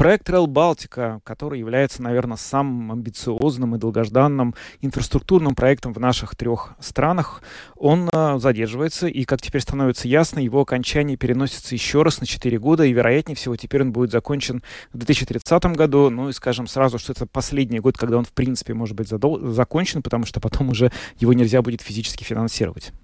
Проект 0.00 0.30
Rail 0.30 0.46
Балтика, 0.46 1.20
который 1.24 1.58
является, 1.58 2.00
наверное, 2.02 2.38
самым 2.38 2.90
амбициозным 2.90 3.76
и 3.76 3.78
долгожданным 3.78 4.54
инфраструктурным 4.80 5.54
проектом 5.54 5.92
в 5.92 6.00
наших 6.00 6.36
трех 6.36 6.72
странах, 6.80 7.42
он 7.76 8.08
э, 8.10 8.38
задерживается, 8.38 9.08
и, 9.08 9.24
как 9.24 9.42
теперь 9.42 9.60
становится 9.60 10.08
ясно, 10.08 10.38
его 10.38 10.62
окончание 10.62 11.18
переносится 11.18 11.74
еще 11.74 12.02
раз 12.02 12.18
на 12.18 12.26
4 12.26 12.58
года, 12.58 12.84
и, 12.84 12.94
вероятнее 12.94 13.36
всего, 13.36 13.56
теперь 13.56 13.82
он 13.82 13.92
будет 13.92 14.10
закончен 14.10 14.62
в 14.90 14.96
2030 14.96 15.64
году. 15.76 16.08
Ну 16.08 16.30
и 16.30 16.32
скажем 16.32 16.66
сразу, 16.66 16.98
что 16.98 17.12
это 17.12 17.26
последний 17.26 17.80
год, 17.80 17.98
когда 17.98 18.16
он, 18.16 18.24
в 18.24 18.32
принципе, 18.32 18.72
может 18.72 18.96
быть 18.96 19.06
задол- 19.06 19.50
закончен, 19.52 20.02
потому 20.02 20.24
что 20.24 20.40
потом 20.40 20.70
уже 20.70 20.90
его 21.18 21.34
нельзя 21.34 21.60
будет 21.60 21.82
физически 21.82 22.24
финансировать. 22.24 22.94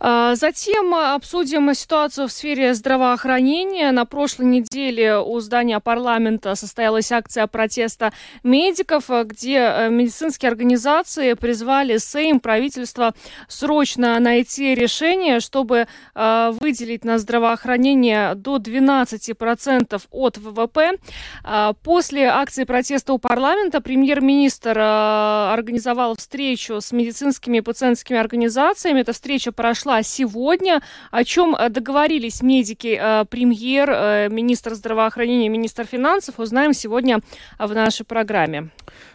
А, 0.00 0.34
затем 0.34 0.94
обсудим 0.94 1.72
ситуацию 1.74 2.28
в 2.28 2.32
сфере 2.32 2.74
здравоохранения. 2.74 3.90
На 3.92 4.04
прошлой 4.04 4.46
неделе 4.46 5.18
у 5.18 5.40
здания 5.40 5.80
парламента 5.80 6.54
состоялась 6.54 7.12
акция 7.12 7.46
протеста 7.46 8.12
медиков, 8.42 9.08
где 9.26 9.58
э, 9.58 9.90
медицинские 9.90 10.50
организации 10.50 11.34
призвали 11.34 11.98
Сейм, 11.98 12.40
правительство 12.40 13.14
срочно 13.48 14.18
найти 14.20 14.74
решение, 14.74 15.40
чтобы 15.40 15.86
э, 16.14 16.52
выделить 16.60 17.04
на 17.04 17.18
здравоохранение 17.18 18.34
до 18.34 18.56
12% 18.56 20.02
от 20.10 20.38
ВВП. 20.38 20.92
А, 21.44 21.72
после 21.74 22.26
акции 22.26 22.64
протеста 22.64 23.12
у 23.12 23.18
парламента 23.18 23.80
премьер-министр 23.80 24.78
э, 24.78 25.52
организовал 25.52 26.16
встречу 26.16 26.80
с 26.80 26.92
медицинскими 26.92 27.58
и 27.58 27.60
пациентскими 27.60 28.18
организациями. 28.18 29.00
Эта 29.00 29.12
встреча 29.12 29.51
прошла 29.52 30.02
сегодня. 30.02 30.82
О 31.10 31.24
чем 31.24 31.54
э, 31.54 31.68
договорились 31.68 32.42
медики, 32.42 32.98
э, 33.00 33.24
премьер, 33.26 33.90
э, 33.90 34.28
министр 34.28 34.74
здравоохранения, 34.74 35.48
министр 35.48 35.84
финансов, 35.84 36.38
узнаем 36.38 36.72
сегодня 36.72 37.20
в 37.58 37.72
нашей 37.74 38.04
программе. 38.04 38.70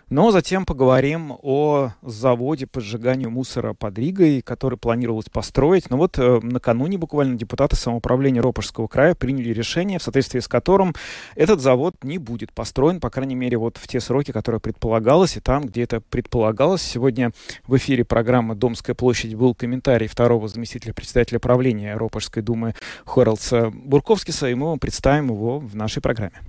Но 0.10 0.32
затем 0.32 0.66
поговорим 0.66 1.34
о 1.42 1.90
заводе 2.02 2.66
по 2.66 2.80
сжиганию 2.80 3.30
мусора 3.30 3.74
под 3.74 4.00
Ригой, 4.00 4.42
который 4.42 4.78
планировалось 4.78 5.28
построить. 5.28 5.90
Но 5.90 5.98
вот 5.98 6.18
э, 6.18 6.40
накануне 6.42 6.98
буквально 6.98 7.38
депутаты 7.38 7.76
самоуправления 7.76 8.42
Ропожского 8.42 8.88
края 8.88 9.16
приняли 9.16 9.50
решение, 9.50 10.00
в 10.00 10.04
соответствии 10.04 10.40
с 10.40 10.48
которым 10.48 10.96
этот 11.36 11.60
завод 11.60 11.96
не 12.04 12.20
будет 12.20 12.54
построен, 12.54 13.02
по 13.02 13.10
крайней 13.10 13.36
мере, 13.36 13.58
вот 13.58 13.76
в 13.76 13.86
те 13.90 14.00
сроки, 14.00 14.32
которые 14.32 14.62
предполагалось, 14.62 15.36
и 15.36 15.42
там, 15.42 15.66
где 15.66 15.84
это 15.84 16.00
предполагалось. 16.00 16.84
Сегодня 16.84 17.32
в 17.68 17.76
эфире 17.76 18.06
программы 18.06 18.56
«Домская 18.56 18.96
площадь» 18.96 19.36
был 19.36 19.56
комментарий 19.56 20.08
второго 20.08 20.27
заместителя 20.48 20.94
председателя 20.94 21.40
правления 21.40 21.96
Ропожской 21.96 22.44
думы 22.44 22.76
Хоралдса 23.06 23.72
Бурковскиса, 23.74 24.50
и 24.50 24.54
мы 24.54 24.78
представим 24.78 25.30
его 25.30 25.60
в 25.60 25.76
нашей 25.76 26.02
программе. 26.02 26.42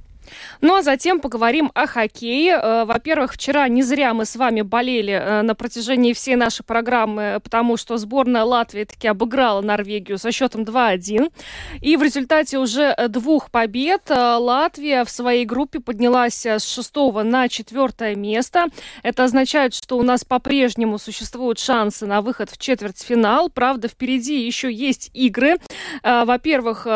Ну 0.60 0.76
а 0.76 0.82
затем 0.82 1.20
поговорим 1.20 1.70
о 1.74 1.86
хоккее. 1.86 2.58
Э, 2.60 2.84
во-первых, 2.84 3.34
вчера 3.34 3.68
не 3.68 3.82
зря 3.82 4.14
мы 4.14 4.24
с 4.24 4.36
вами 4.36 4.62
болели 4.62 5.12
э, 5.12 5.42
на 5.42 5.54
протяжении 5.54 6.12
всей 6.12 6.36
нашей 6.36 6.64
программы, 6.64 7.40
потому 7.42 7.76
что 7.76 7.96
сборная 7.96 8.44
Латвии 8.44 8.84
таки 8.84 9.08
обыграла 9.08 9.60
Норвегию 9.60 10.18
со 10.18 10.32
счетом 10.32 10.62
2-1. 10.62 11.32
И 11.80 11.96
в 11.96 12.02
результате 12.02 12.58
уже 12.58 12.94
двух 13.08 13.50
побед 13.50 14.10
э, 14.10 14.14
Латвия 14.14 15.04
в 15.04 15.10
своей 15.10 15.44
группе 15.44 15.80
поднялась 15.80 16.44
с 16.44 16.64
шестого 16.64 17.22
на 17.22 17.48
четвертое 17.48 18.14
место. 18.14 18.66
Это 19.02 19.24
означает, 19.24 19.74
что 19.74 19.98
у 19.98 20.02
нас 20.02 20.24
по-прежнему 20.24 20.98
существуют 20.98 21.58
шансы 21.58 22.06
на 22.06 22.20
выход 22.20 22.50
в 22.50 22.58
четвертьфинал. 22.58 23.50
Правда, 23.50 23.88
впереди 23.88 24.44
еще 24.44 24.72
есть 24.72 25.10
игры. 25.14 25.56
Во-первых, 26.02 26.86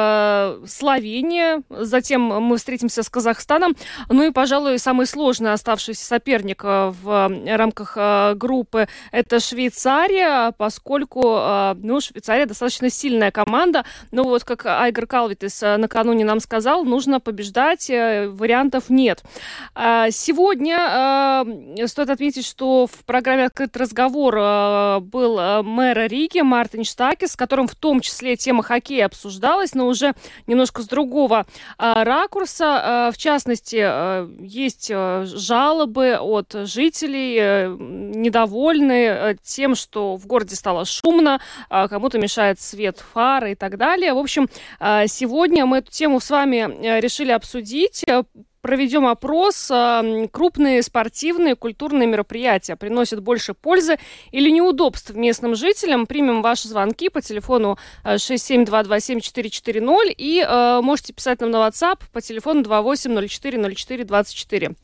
Словения. 0.66 1.62
Затем 1.70 2.22
мы 2.22 2.56
встретимся 2.56 3.02
с 3.02 3.08
Казахстаном 3.08 3.21
Казахстаном. 3.22 3.76
Ну 4.08 4.24
и, 4.24 4.32
пожалуй, 4.32 4.80
самый 4.80 5.06
сложный 5.06 5.52
оставшийся 5.52 6.04
соперник 6.04 6.62
э, 6.64 6.92
в 7.02 7.30
рамках 7.46 7.94
э, 7.96 8.34
группы– 8.34 8.88
это 9.12 9.38
Швейцария, 9.38 10.52
поскольку, 10.58 11.36
э, 11.38 11.74
ну, 11.78 12.00
Швейцария 12.00 12.46
достаточно 12.46 12.90
сильная 12.90 13.30
команда. 13.30 13.84
Но 14.10 14.24
вот, 14.24 14.42
как 14.42 14.66
Айгер 14.66 15.06
Калвитис 15.06 15.62
накануне 15.62 16.24
нам 16.24 16.40
сказал, 16.40 16.84
нужно 16.84 17.20
побеждать, 17.20 17.88
вариантов 17.88 18.90
нет. 18.90 19.22
А 19.76 20.10
сегодня 20.10 21.44
стоит 21.86 22.10
отметить, 22.10 22.44
что 22.44 22.88
в 22.88 23.04
программе 23.04 23.44
«Открытый 23.44 23.82
разговор» 23.82 25.00
был 25.00 25.62
мэр 25.62 26.10
Риги 26.10 26.40
Мартин 26.40 26.82
Штакис, 26.82 27.32
с 27.32 27.36
которым 27.36 27.68
в 27.68 27.76
том 27.76 28.00
числе 28.00 28.36
тема 28.36 28.64
хоккея 28.64 29.06
обсуждалась, 29.06 29.74
но 29.74 29.86
уже 29.86 30.14
немножко 30.48 30.82
с 30.82 30.86
другого 30.86 31.46
ракурса. 31.78 33.11
В 33.12 33.18
частности, 33.18 33.76
э, 33.78 34.28
есть 34.40 34.90
э, 34.90 35.26
жалобы 35.26 36.16
от 36.18 36.54
жителей, 36.64 37.36
э, 37.38 37.76
недовольны 37.78 39.36
тем, 39.42 39.74
что 39.74 40.16
в 40.16 40.26
городе 40.26 40.56
стало 40.56 40.84
шумно, 40.84 41.40
кому-то 41.68 42.18
мешает 42.18 42.60
свет 42.60 43.02
фары 43.12 43.52
и 43.52 43.54
так 43.54 43.76
далее. 43.76 44.14
В 44.14 44.18
общем, 44.18 44.48
сегодня 44.80 45.66
мы 45.66 45.78
эту 45.78 45.90
тему 45.90 46.20
с 46.20 46.30
вами 46.30 47.00
решили 47.00 47.32
обсудить 47.32 48.04
проведем 48.62 49.06
опрос. 49.06 49.70
Крупные 50.30 50.82
спортивные, 50.82 51.56
культурные 51.56 52.08
мероприятия 52.08 52.76
приносят 52.76 53.20
больше 53.20 53.52
пользы 53.52 53.98
или 54.30 54.48
неудобств 54.50 55.10
местным 55.10 55.54
жителям. 55.54 56.06
Примем 56.06 56.40
ваши 56.40 56.68
звонки 56.68 57.10
по 57.10 57.20
телефону 57.20 57.76
67227-440 58.04 60.08
э, 60.08 60.12
и 60.16 60.40
э, 60.40 60.80
можете 60.82 61.12
писать 61.12 61.40
нам 61.40 61.50
на 61.50 61.68
WhatsApp 61.68 61.98
по 62.12 62.22
телефону 62.22 62.62
28040424. 62.62 64.74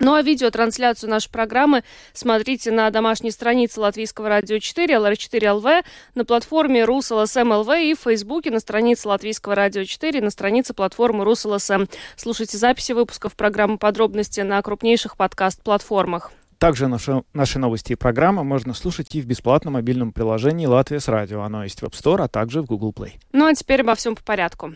Ну 0.00 0.14
а 0.14 0.22
видеотрансляцию 0.22 1.10
нашей 1.10 1.30
программы 1.30 1.82
смотрите 2.12 2.70
на 2.70 2.90
домашней 2.90 3.30
странице 3.30 3.80
Латвийского 3.80 4.28
радио 4.28 4.58
4, 4.58 4.94
LR4.LV, 4.94 5.84
на 6.14 6.24
платформе 6.24 6.84
Rus.LSM.lv 6.84 7.68
и 7.78 7.94
в 7.94 8.00
Фейсбуке 8.00 8.50
на 8.50 8.60
странице 8.60 9.08
Латвийского 9.08 9.54
радио 9.54 9.84
4, 9.84 10.20
на 10.20 10.30
странице 10.30 10.74
платформы 10.74 11.24
Rus.LSM. 11.24 11.86
Слушайте 12.16 12.58
записи 12.58 12.92
выпусков 12.92 13.34
программы 13.34 13.78
«Подробности» 13.78 14.40
на 14.40 14.62
крупнейших 14.62 15.16
подкаст-платформах. 15.16 16.32
Также 16.58 16.88
наши, 16.88 17.22
наши 17.34 17.60
новости 17.60 17.92
и 17.92 17.96
программы 17.96 18.42
можно 18.42 18.74
слушать 18.74 19.14
и 19.14 19.20
в 19.20 19.26
бесплатном 19.26 19.74
мобильном 19.74 20.12
приложении 20.12 20.66
«Latvijas 20.66 21.06
Radio». 21.06 21.42
Оно 21.42 21.62
есть 21.62 21.80
в 21.80 21.84
App 21.84 21.92
Store, 21.92 22.24
а 22.24 22.28
также 22.28 22.62
в 22.62 22.66
Google 22.66 22.92
Play. 22.92 23.12
Ну 23.32 23.46
а 23.46 23.54
теперь 23.54 23.82
обо 23.82 23.94
всем 23.94 24.16
по 24.16 24.22
порядку. 24.22 24.74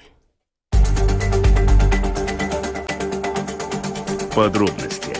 Подробности 4.34 5.11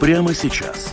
прямо 0.00 0.34
сейчас. 0.34 0.89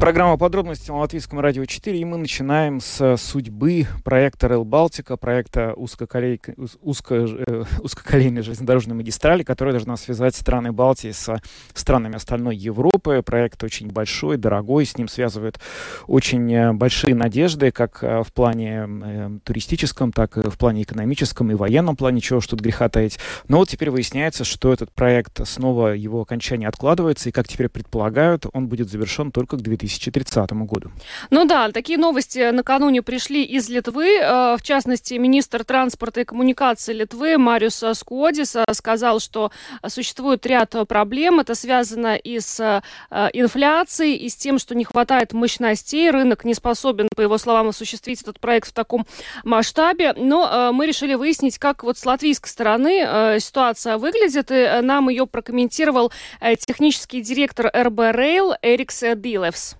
Программа 0.00 0.36
подробности 0.38 0.90
на 0.92 0.98
Латвийском 0.98 1.40
радио 1.40 1.64
4, 1.64 1.98
и 1.98 2.04
мы 2.04 2.18
начинаем 2.18 2.80
с 2.80 3.16
судьбы 3.16 3.88
проекта 4.04 4.46
Rail 4.46 4.64
Балтика, 4.64 5.16
проекта 5.16 5.74
узкоколей... 5.74 6.40
узко... 6.80 7.14
Э, 7.16 7.64
узкоколейной 7.82 8.42
железнодорожной 8.42 8.94
магистрали, 8.94 9.42
которая 9.42 9.72
должна 9.72 9.96
связать 9.96 10.36
страны 10.36 10.70
Балтии 10.70 11.10
с 11.10 11.42
странами 11.74 12.14
остальной 12.14 12.56
Европы. 12.56 13.22
Проект 13.26 13.64
очень 13.64 13.90
большой, 13.90 14.36
дорогой, 14.36 14.86
с 14.86 14.96
ним 14.96 15.08
связывают 15.08 15.58
очень 16.06 16.54
э, 16.54 16.72
большие 16.72 17.16
надежды, 17.16 17.72
как 17.72 17.98
э, 18.02 18.22
в 18.22 18.32
плане 18.32 19.40
туристическом, 19.42 20.12
так 20.12 20.38
и 20.38 20.48
в 20.48 20.56
плане 20.56 20.84
экономическом 20.84 21.50
и 21.50 21.54
военном 21.54 21.96
плане, 21.96 22.20
чего 22.20 22.40
что 22.40 22.52
тут 22.52 22.60
греха 22.60 22.88
таить. 22.88 23.18
Но 23.48 23.58
вот 23.58 23.68
теперь 23.68 23.90
выясняется, 23.90 24.44
что 24.44 24.72
этот 24.72 24.92
проект 24.92 25.46
снова 25.46 25.88
его 25.88 26.20
окончание 26.22 26.68
откладывается, 26.68 27.28
и, 27.28 27.32
как 27.32 27.48
теперь 27.48 27.68
предполагают, 27.68 28.46
он 28.52 28.68
будет 28.68 28.88
завершен 28.88 29.32
только 29.32 29.56
к 29.56 29.60
2000 29.60 29.87
2030 29.88 30.52
году. 30.66 30.90
Ну 31.30 31.44
да, 31.44 31.70
такие 31.72 31.98
новости 31.98 32.50
накануне 32.50 33.02
пришли 33.02 33.44
из 33.44 33.68
Литвы. 33.68 34.18
Э, 34.18 34.56
в 34.56 34.62
частности, 34.62 35.14
министр 35.14 35.64
транспорта 35.64 36.20
и 36.20 36.24
коммуникации 36.24 36.92
Литвы 36.92 37.38
Мариус 37.38 37.82
Скуодис 37.94 38.56
сказал, 38.72 39.20
что 39.20 39.50
существует 39.86 40.44
ряд 40.46 40.74
проблем. 40.86 41.40
Это 41.40 41.54
связано 41.54 42.16
и 42.16 42.40
с 42.40 42.60
э, 42.60 43.28
инфляцией, 43.32 44.16
и 44.16 44.28
с 44.28 44.36
тем, 44.36 44.58
что 44.58 44.74
не 44.74 44.84
хватает 44.84 45.32
мощностей. 45.32 46.10
Рынок 46.10 46.44
не 46.44 46.54
способен, 46.54 47.08
по 47.14 47.22
его 47.22 47.38
словам, 47.38 47.68
осуществить 47.68 48.22
этот 48.22 48.40
проект 48.40 48.68
в 48.68 48.72
таком 48.72 49.06
масштабе. 49.44 50.12
Но 50.14 50.48
э, 50.50 50.72
мы 50.72 50.86
решили 50.86 51.14
выяснить, 51.14 51.58
как 51.58 51.82
вот 51.82 51.98
с 51.98 52.04
латвийской 52.04 52.48
стороны 52.48 53.38
ситуация 53.40 53.98
выглядит, 53.98 54.50
и 54.50 54.80
нам 54.82 55.08
ее 55.08 55.26
прокомментировал 55.26 56.12
технический 56.58 57.20
директор 57.20 57.66
РБ 57.66 57.98
Rail 57.98 58.54
Эрикс 58.62 59.02
Билевс. 59.16 59.77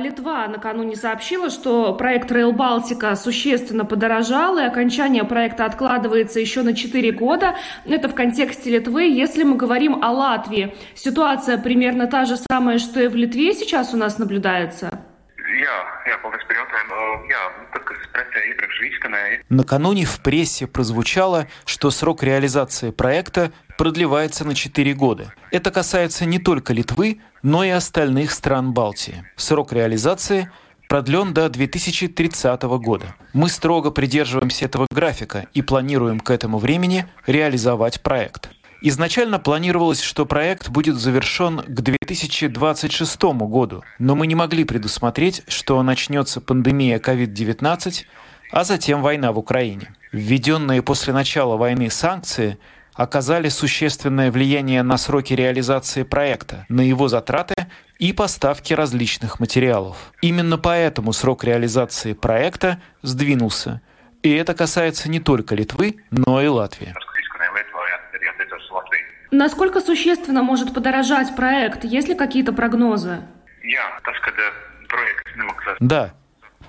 Литва 0.00 0.48
накануне 0.48 0.96
сообщила, 0.96 1.50
что 1.50 1.94
проект 1.94 2.32
Rail 2.32 2.52
Балтика 2.52 3.14
существенно 3.14 3.84
подорожал, 3.84 4.58
и 4.58 4.62
окончание 4.62 5.24
проекта 5.24 5.66
откладывается 5.66 6.40
еще 6.40 6.62
на 6.62 6.74
4 6.74 7.12
года. 7.12 7.56
Это 7.84 8.08
в 8.08 8.14
контексте 8.14 8.70
Литвы. 8.70 9.04
Если 9.04 9.44
мы 9.44 9.56
говорим 9.56 10.02
о 10.02 10.10
Латвии, 10.10 10.74
ситуация 10.94 11.58
примерно 11.58 12.06
та 12.06 12.24
же 12.24 12.36
самая, 12.50 12.78
что 12.78 13.00
и 13.00 13.08
в 13.08 13.14
Литве 13.14 13.54
сейчас 13.54 13.94
у 13.94 13.96
нас 13.96 14.18
наблюдается? 14.18 14.98
Накануне 19.48 20.04
в 20.04 20.20
прессе 20.20 20.66
прозвучало, 20.66 21.46
что 21.64 21.90
срок 21.90 22.22
реализации 22.22 22.90
проекта 22.90 23.52
продлевается 23.76 24.44
на 24.44 24.54
4 24.54 24.94
года. 24.94 25.32
Это 25.50 25.70
касается 25.70 26.24
не 26.24 26.38
только 26.38 26.72
Литвы, 26.72 27.20
но 27.42 27.64
и 27.64 27.70
остальных 27.70 28.32
стран 28.32 28.72
Балтии. 28.72 29.24
Срок 29.36 29.72
реализации 29.72 30.50
продлен 30.88 31.32
до 31.32 31.48
2030 31.48 32.62
года. 32.62 33.14
Мы 33.32 33.48
строго 33.48 33.90
придерживаемся 33.90 34.66
этого 34.66 34.86
графика 34.90 35.46
и 35.54 35.62
планируем 35.62 36.20
к 36.20 36.30
этому 36.30 36.58
времени 36.58 37.06
реализовать 37.26 38.02
проект. 38.02 38.50
Изначально 38.82 39.38
планировалось, 39.38 40.00
что 40.00 40.24
проект 40.24 40.70
будет 40.70 40.96
завершен 40.96 41.58
к 41.58 41.80
2026 41.80 43.22
году, 43.22 43.84
но 43.98 44.16
мы 44.16 44.26
не 44.26 44.34
могли 44.34 44.64
предусмотреть, 44.64 45.42
что 45.48 45.82
начнется 45.82 46.40
пандемия 46.40 46.98
COVID-19, 46.98 48.04
а 48.52 48.64
затем 48.64 49.02
война 49.02 49.32
в 49.32 49.38
Украине. 49.38 49.94
Введенные 50.12 50.82
после 50.82 51.12
начала 51.12 51.56
войны 51.56 51.90
санкции– 51.90 52.58
оказали 53.00 53.48
существенное 53.48 54.30
влияние 54.30 54.82
на 54.82 54.98
сроки 54.98 55.32
реализации 55.32 56.02
проекта, 56.02 56.66
на 56.68 56.82
его 56.82 57.08
затраты 57.08 57.54
и 57.98 58.12
поставки 58.12 58.74
различных 58.74 59.40
материалов. 59.40 60.12
Именно 60.20 60.58
поэтому 60.58 61.14
срок 61.14 61.42
реализации 61.44 62.12
проекта 62.12 62.78
сдвинулся. 63.00 63.80
И 64.22 64.30
это 64.30 64.52
касается 64.52 65.08
не 65.08 65.18
только 65.18 65.54
Литвы, 65.54 65.96
но 66.10 66.42
и 66.42 66.46
Латвии. 66.46 66.94
Насколько 69.30 69.80
существенно 69.80 70.42
может 70.42 70.74
подорожать 70.74 71.34
проект? 71.34 71.84
Есть 71.84 72.08
ли 72.08 72.14
какие-то 72.14 72.52
прогнозы? 72.52 73.22
Да, 75.80 76.12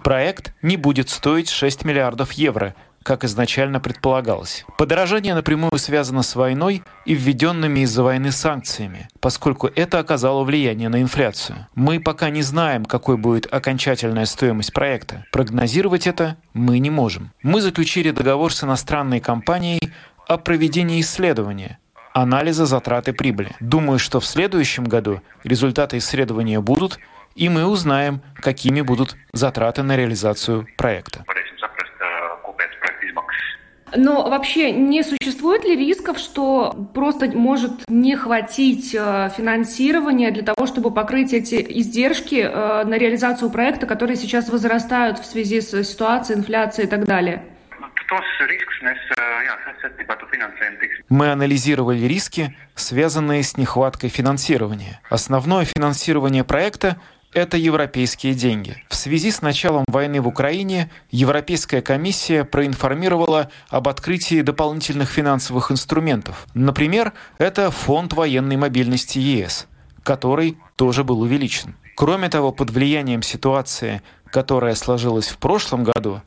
проект 0.01 0.53
не 0.61 0.77
будет 0.77 1.09
стоить 1.09 1.49
6 1.49 1.83
миллиардов 1.83 2.31
евро, 2.31 2.73
как 3.03 3.23
изначально 3.23 3.79
предполагалось. 3.79 4.65
Подорожание 4.77 5.33
напрямую 5.33 5.77
связано 5.77 6.23
с 6.23 6.35
войной 6.35 6.83
и 7.05 7.13
введенными 7.13 7.81
из-за 7.81 8.03
войны 8.03 8.31
санкциями, 8.31 9.07
поскольку 9.19 9.67
это 9.67 9.99
оказало 9.99 10.43
влияние 10.43 10.89
на 10.89 11.01
инфляцию. 11.01 11.67
Мы 11.75 11.99
пока 11.99 12.29
не 12.29 12.41
знаем, 12.41 12.85
какой 12.85 13.17
будет 13.17 13.51
окончательная 13.51 14.25
стоимость 14.25 14.73
проекта. 14.73 15.25
Прогнозировать 15.31 16.07
это 16.07 16.37
мы 16.53 16.79
не 16.79 16.89
можем. 16.89 17.31
Мы 17.41 17.61
заключили 17.61 18.11
договор 18.11 18.53
с 18.53 18.63
иностранной 18.63 19.19
компанией 19.19 19.91
о 20.27 20.37
проведении 20.37 21.01
исследования, 21.01 21.79
анализа 22.13 22.65
затрат 22.65 23.07
и 23.07 23.11
прибыли. 23.11 23.55
Думаю, 23.59 23.99
что 23.99 24.19
в 24.19 24.25
следующем 24.25 24.83
году 24.83 25.21
результаты 25.43 25.97
исследования 25.97 26.59
будут, 26.59 26.99
и 27.35 27.49
мы 27.49 27.65
узнаем, 27.65 28.21
какими 28.35 28.81
будут 28.81 29.15
затраты 29.33 29.83
на 29.83 29.95
реализацию 29.95 30.67
проекта. 30.77 31.25
Но 33.95 34.29
вообще 34.29 34.71
не 34.71 35.03
существует 35.03 35.63
ли 35.63 35.75
рисков, 35.75 36.17
что 36.17 36.73
просто 36.93 37.27
может 37.37 37.71
не 37.89 38.15
хватить 38.15 38.95
э, 38.95 39.29
финансирования 39.35 40.31
для 40.31 40.43
того, 40.43 40.65
чтобы 40.65 40.91
покрыть 40.91 41.33
эти 41.33 41.55
издержки 41.55 42.35
э, 42.35 42.83
на 42.85 42.97
реализацию 42.97 43.49
проекта, 43.49 43.85
которые 43.85 44.15
сейчас 44.15 44.49
возрастают 44.49 45.19
в 45.19 45.25
связи 45.25 45.61
с 45.61 45.83
ситуацией, 45.83 46.39
инфляцией 46.39 46.87
и 46.87 46.89
так 46.89 47.05
далее? 47.05 47.43
Мы 51.09 51.31
анализировали 51.31 52.05
риски, 52.05 52.55
связанные 52.75 53.43
с 53.43 53.57
нехваткой 53.57 54.09
финансирования. 54.09 54.99
Основное 55.09 55.65
финансирование 55.65 56.43
проекта 56.43 56.97
это 57.33 57.57
европейские 57.57 58.33
деньги. 58.33 58.83
В 58.89 58.95
связи 58.95 59.31
с 59.31 59.41
началом 59.41 59.85
войны 59.87 60.21
в 60.21 60.27
Украине 60.27 60.89
Европейская 61.09 61.81
комиссия 61.81 62.43
проинформировала 62.43 63.49
об 63.69 63.87
открытии 63.87 64.41
дополнительных 64.41 65.09
финансовых 65.09 65.71
инструментов. 65.71 66.47
Например, 66.53 67.13
это 67.37 67.71
Фонд 67.71 68.13
военной 68.13 68.57
мобильности 68.57 69.19
ЕС, 69.19 69.67
который 70.03 70.57
тоже 70.75 71.03
был 71.03 71.21
увеличен. 71.21 71.75
Кроме 71.95 72.29
того, 72.29 72.51
под 72.51 72.71
влиянием 72.71 73.21
ситуации, 73.21 74.01
которая 74.25 74.75
сложилась 74.75 75.27
в 75.27 75.37
прошлом 75.37 75.83
году, 75.83 76.21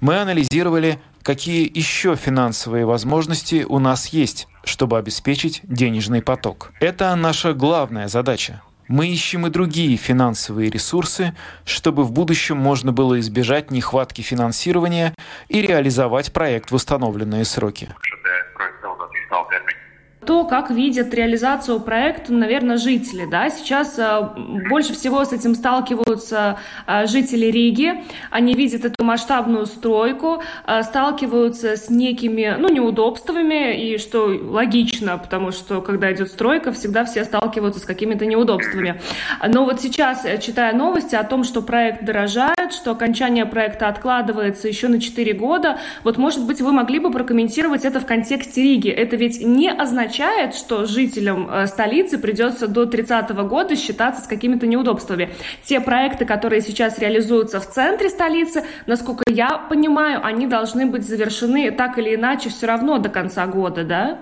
мы 0.00 0.18
анализировали, 0.18 1.00
какие 1.22 1.70
еще 1.72 2.16
финансовые 2.16 2.84
возможности 2.84 3.64
у 3.68 3.78
нас 3.78 4.08
есть, 4.08 4.48
чтобы 4.64 4.98
обеспечить 4.98 5.60
денежный 5.62 6.22
поток. 6.22 6.72
Это 6.80 7.14
наша 7.14 7.54
главная 7.54 8.08
задача 8.08 8.62
мы 8.92 9.08
ищем 9.08 9.46
и 9.46 9.50
другие 9.50 9.96
финансовые 9.96 10.68
ресурсы, 10.68 11.34
чтобы 11.64 12.04
в 12.04 12.12
будущем 12.12 12.58
можно 12.58 12.92
было 12.92 13.18
избежать 13.20 13.70
нехватки 13.70 14.20
финансирования 14.20 15.14
и 15.48 15.62
реализовать 15.62 16.30
проект 16.30 16.70
в 16.70 16.74
установленные 16.74 17.46
сроки. 17.46 17.88
То, 20.24 20.44
как 20.44 20.70
видят 20.70 21.12
реализацию 21.14 21.80
проекта, 21.80 22.32
наверное, 22.32 22.76
жители. 22.76 23.26
Да? 23.28 23.50
Сейчас 23.50 23.98
э, 23.98 24.28
больше 24.68 24.92
всего 24.92 25.24
с 25.24 25.32
этим 25.32 25.56
сталкиваются 25.56 26.58
э, 26.86 27.08
жители 27.08 27.46
Риги. 27.46 28.04
Они 28.30 28.54
видят 28.54 28.84
эту 28.84 29.02
масштабную 29.02 29.66
стройку, 29.66 30.40
э, 30.64 30.82
сталкиваются 30.84 31.76
с 31.76 31.90
некими 31.90 32.54
ну, 32.56 32.68
неудобствами, 32.68 33.76
и 33.76 33.98
что 33.98 34.26
логично, 34.26 35.18
потому 35.18 35.50
что 35.50 35.80
когда 35.80 36.12
идет 36.12 36.28
стройка, 36.28 36.70
всегда 36.70 37.04
все 37.04 37.24
сталкиваются 37.24 37.80
с 37.80 37.84
какими-то 37.84 38.24
неудобствами. 38.24 39.00
Но 39.44 39.64
вот 39.64 39.80
сейчас, 39.80 40.24
читая 40.40 40.72
новости 40.72 41.16
о 41.16 41.24
том, 41.24 41.42
что 41.42 41.62
проект 41.62 42.04
дорожает, 42.04 42.72
что 42.72 42.92
окончание 42.92 43.44
проекта 43.44 43.88
откладывается 43.88 44.68
еще 44.68 44.86
на 44.86 45.00
4 45.00 45.32
года, 45.32 45.80
вот, 46.04 46.16
может 46.16 46.46
быть, 46.46 46.60
вы 46.60 46.70
могли 46.70 47.00
бы 47.00 47.10
прокомментировать 47.10 47.84
это 47.84 47.98
в 47.98 48.06
контексте 48.06 48.62
Риги. 48.62 48.88
Это 48.88 49.16
ведь 49.16 49.44
не 49.44 49.68
означает 49.68 50.11
означает, 50.12 50.54
что 50.54 50.84
жителям 50.84 51.48
э, 51.50 51.66
столицы 51.66 52.18
придется 52.18 52.68
до 52.68 52.86
30 52.86 53.30
года 53.46 53.76
считаться 53.76 54.22
с 54.22 54.26
какими-то 54.26 54.66
неудобствами. 54.66 55.30
Те 55.64 55.80
проекты, 55.80 56.26
которые 56.26 56.60
сейчас 56.60 56.98
реализуются 56.98 57.60
в 57.60 57.66
центре 57.66 58.10
столицы, 58.10 58.64
насколько 58.86 59.24
я 59.28 59.58
понимаю, 59.58 60.24
они 60.24 60.46
должны 60.46 60.86
быть 60.86 61.04
завершены 61.04 61.70
так 61.70 61.98
или 61.98 62.14
иначе 62.14 62.50
все 62.50 62.66
равно 62.66 62.98
до 62.98 63.08
конца 63.08 63.46
года, 63.46 63.84
да? 63.84 64.18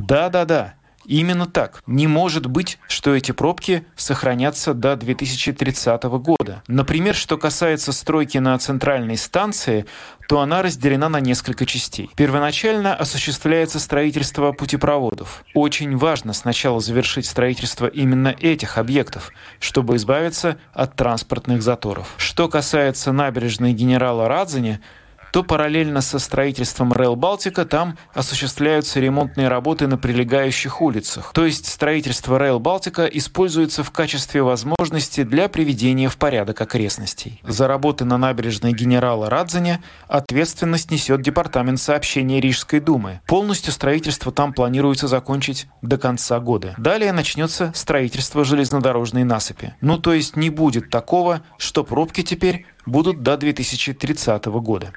Да, 0.00 0.28
да, 0.28 0.44
да. 0.44 0.74
Именно 1.04 1.46
так. 1.46 1.82
Не 1.86 2.06
может 2.06 2.46
быть, 2.46 2.78
что 2.88 3.14
эти 3.14 3.32
пробки 3.32 3.84
сохранятся 3.96 4.74
до 4.74 4.96
2030 4.96 6.02
года. 6.04 6.62
Например, 6.66 7.14
что 7.14 7.38
касается 7.38 7.92
стройки 7.92 8.38
на 8.38 8.58
центральной 8.58 9.16
станции, 9.16 9.86
то 10.28 10.40
она 10.40 10.62
разделена 10.62 11.08
на 11.08 11.20
несколько 11.20 11.66
частей. 11.66 12.10
Первоначально 12.16 12.94
осуществляется 12.94 13.78
строительство 13.78 14.52
путепроводов. 14.52 15.44
Очень 15.54 15.96
важно 15.96 16.32
сначала 16.32 16.80
завершить 16.80 17.26
строительство 17.26 17.86
именно 17.86 18.28
этих 18.28 18.78
объектов, 18.78 19.30
чтобы 19.60 19.96
избавиться 19.96 20.58
от 20.72 20.96
транспортных 20.96 21.62
заторов. 21.62 22.14
Что 22.16 22.48
касается 22.48 23.12
набережной 23.12 23.72
генерала 23.72 24.28
Радзани, 24.28 24.80
то 25.32 25.42
параллельно 25.42 26.02
со 26.02 26.18
строительством 26.18 26.92
Rail 26.92 27.16
Балтика 27.16 27.64
там 27.64 27.96
осуществляются 28.14 29.00
ремонтные 29.00 29.48
работы 29.48 29.86
на 29.86 29.96
прилегающих 29.96 30.82
улицах. 30.82 31.32
То 31.32 31.46
есть 31.46 31.66
строительство 31.66 32.38
Rail 32.38 32.58
Балтика 32.58 33.06
используется 33.06 33.82
в 33.82 33.90
качестве 33.90 34.42
возможности 34.42 35.22
для 35.22 35.48
приведения 35.48 36.10
в 36.10 36.18
порядок 36.18 36.60
окрестностей. 36.60 37.40
За 37.44 37.66
работы 37.66 38.04
на 38.04 38.18
набережной 38.18 38.72
генерала 38.74 39.30
Радзаня 39.30 39.82
ответственность 40.06 40.90
несет 40.90 41.22
Департамент 41.22 41.80
сообщения 41.80 42.40
Рижской 42.40 42.80
думы. 42.80 43.20
Полностью 43.26 43.72
строительство 43.72 44.32
там 44.32 44.52
планируется 44.52 45.08
закончить 45.08 45.66
до 45.80 45.96
конца 45.96 46.38
года. 46.40 46.74
Далее 46.76 47.12
начнется 47.12 47.72
строительство 47.74 48.44
железнодорожной 48.44 49.24
насыпи. 49.24 49.74
Ну 49.80 49.96
то 49.96 50.12
есть 50.12 50.36
не 50.36 50.50
будет 50.50 50.90
такого, 50.90 51.40
что 51.56 51.84
пробки 51.84 52.22
теперь 52.22 52.66
будут 52.84 53.22
до 53.22 53.36
2030 53.36 54.44
года. 54.46 54.92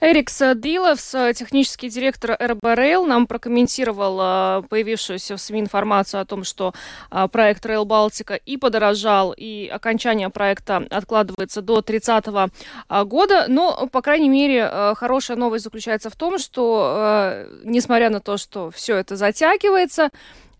Эрикс 0.00 0.42
Диловс, 0.56 1.12
технический 1.36 1.88
директор 1.88 2.36
РБ 2.40 3.06
нам 3.06 3.28
прокомментировал 3.28 4.18
а, 4.20 4.62
появившуюся 4.62 5.36
в 5.36 5.40
СМИ 5.40 5.60
информацию 5.60 6.20
о 6.20 6.24
том, 6.24 6.42
что 6.42 6.74
а, 7.08 7.28
проект 7.28 7.64
Rail 7.64 7.84
Балтика 7.84 8.34
и 8.34 8.56
подорожал, 8.56 9.32
и 9.36 9.68
окончание 9.68 10.28
проекта 10.28 10.84
откладывается 10.90 11.62
до 11.62 11.82
30 11.82 12.24
а, 12.88 13.04
года. 13.04 13.44
Но, 13.46 13.86
по 13.86 14.02
крайней 14.02 14.28
мере, 14.28 14.94
хорошая 14.96 15.36
новость 15.36 15.62
заключается 15.62 16.10
в 16.10 16.16
том, 16.16 16.40
что, 16.40 17.46
несмотря 17.62 18.10
на 18.10 18.18
то, 18.18 18.38
что 18.38 18.72
все 18.72 18.96
это 18.96 19.14
затягивается, 19.14 20.10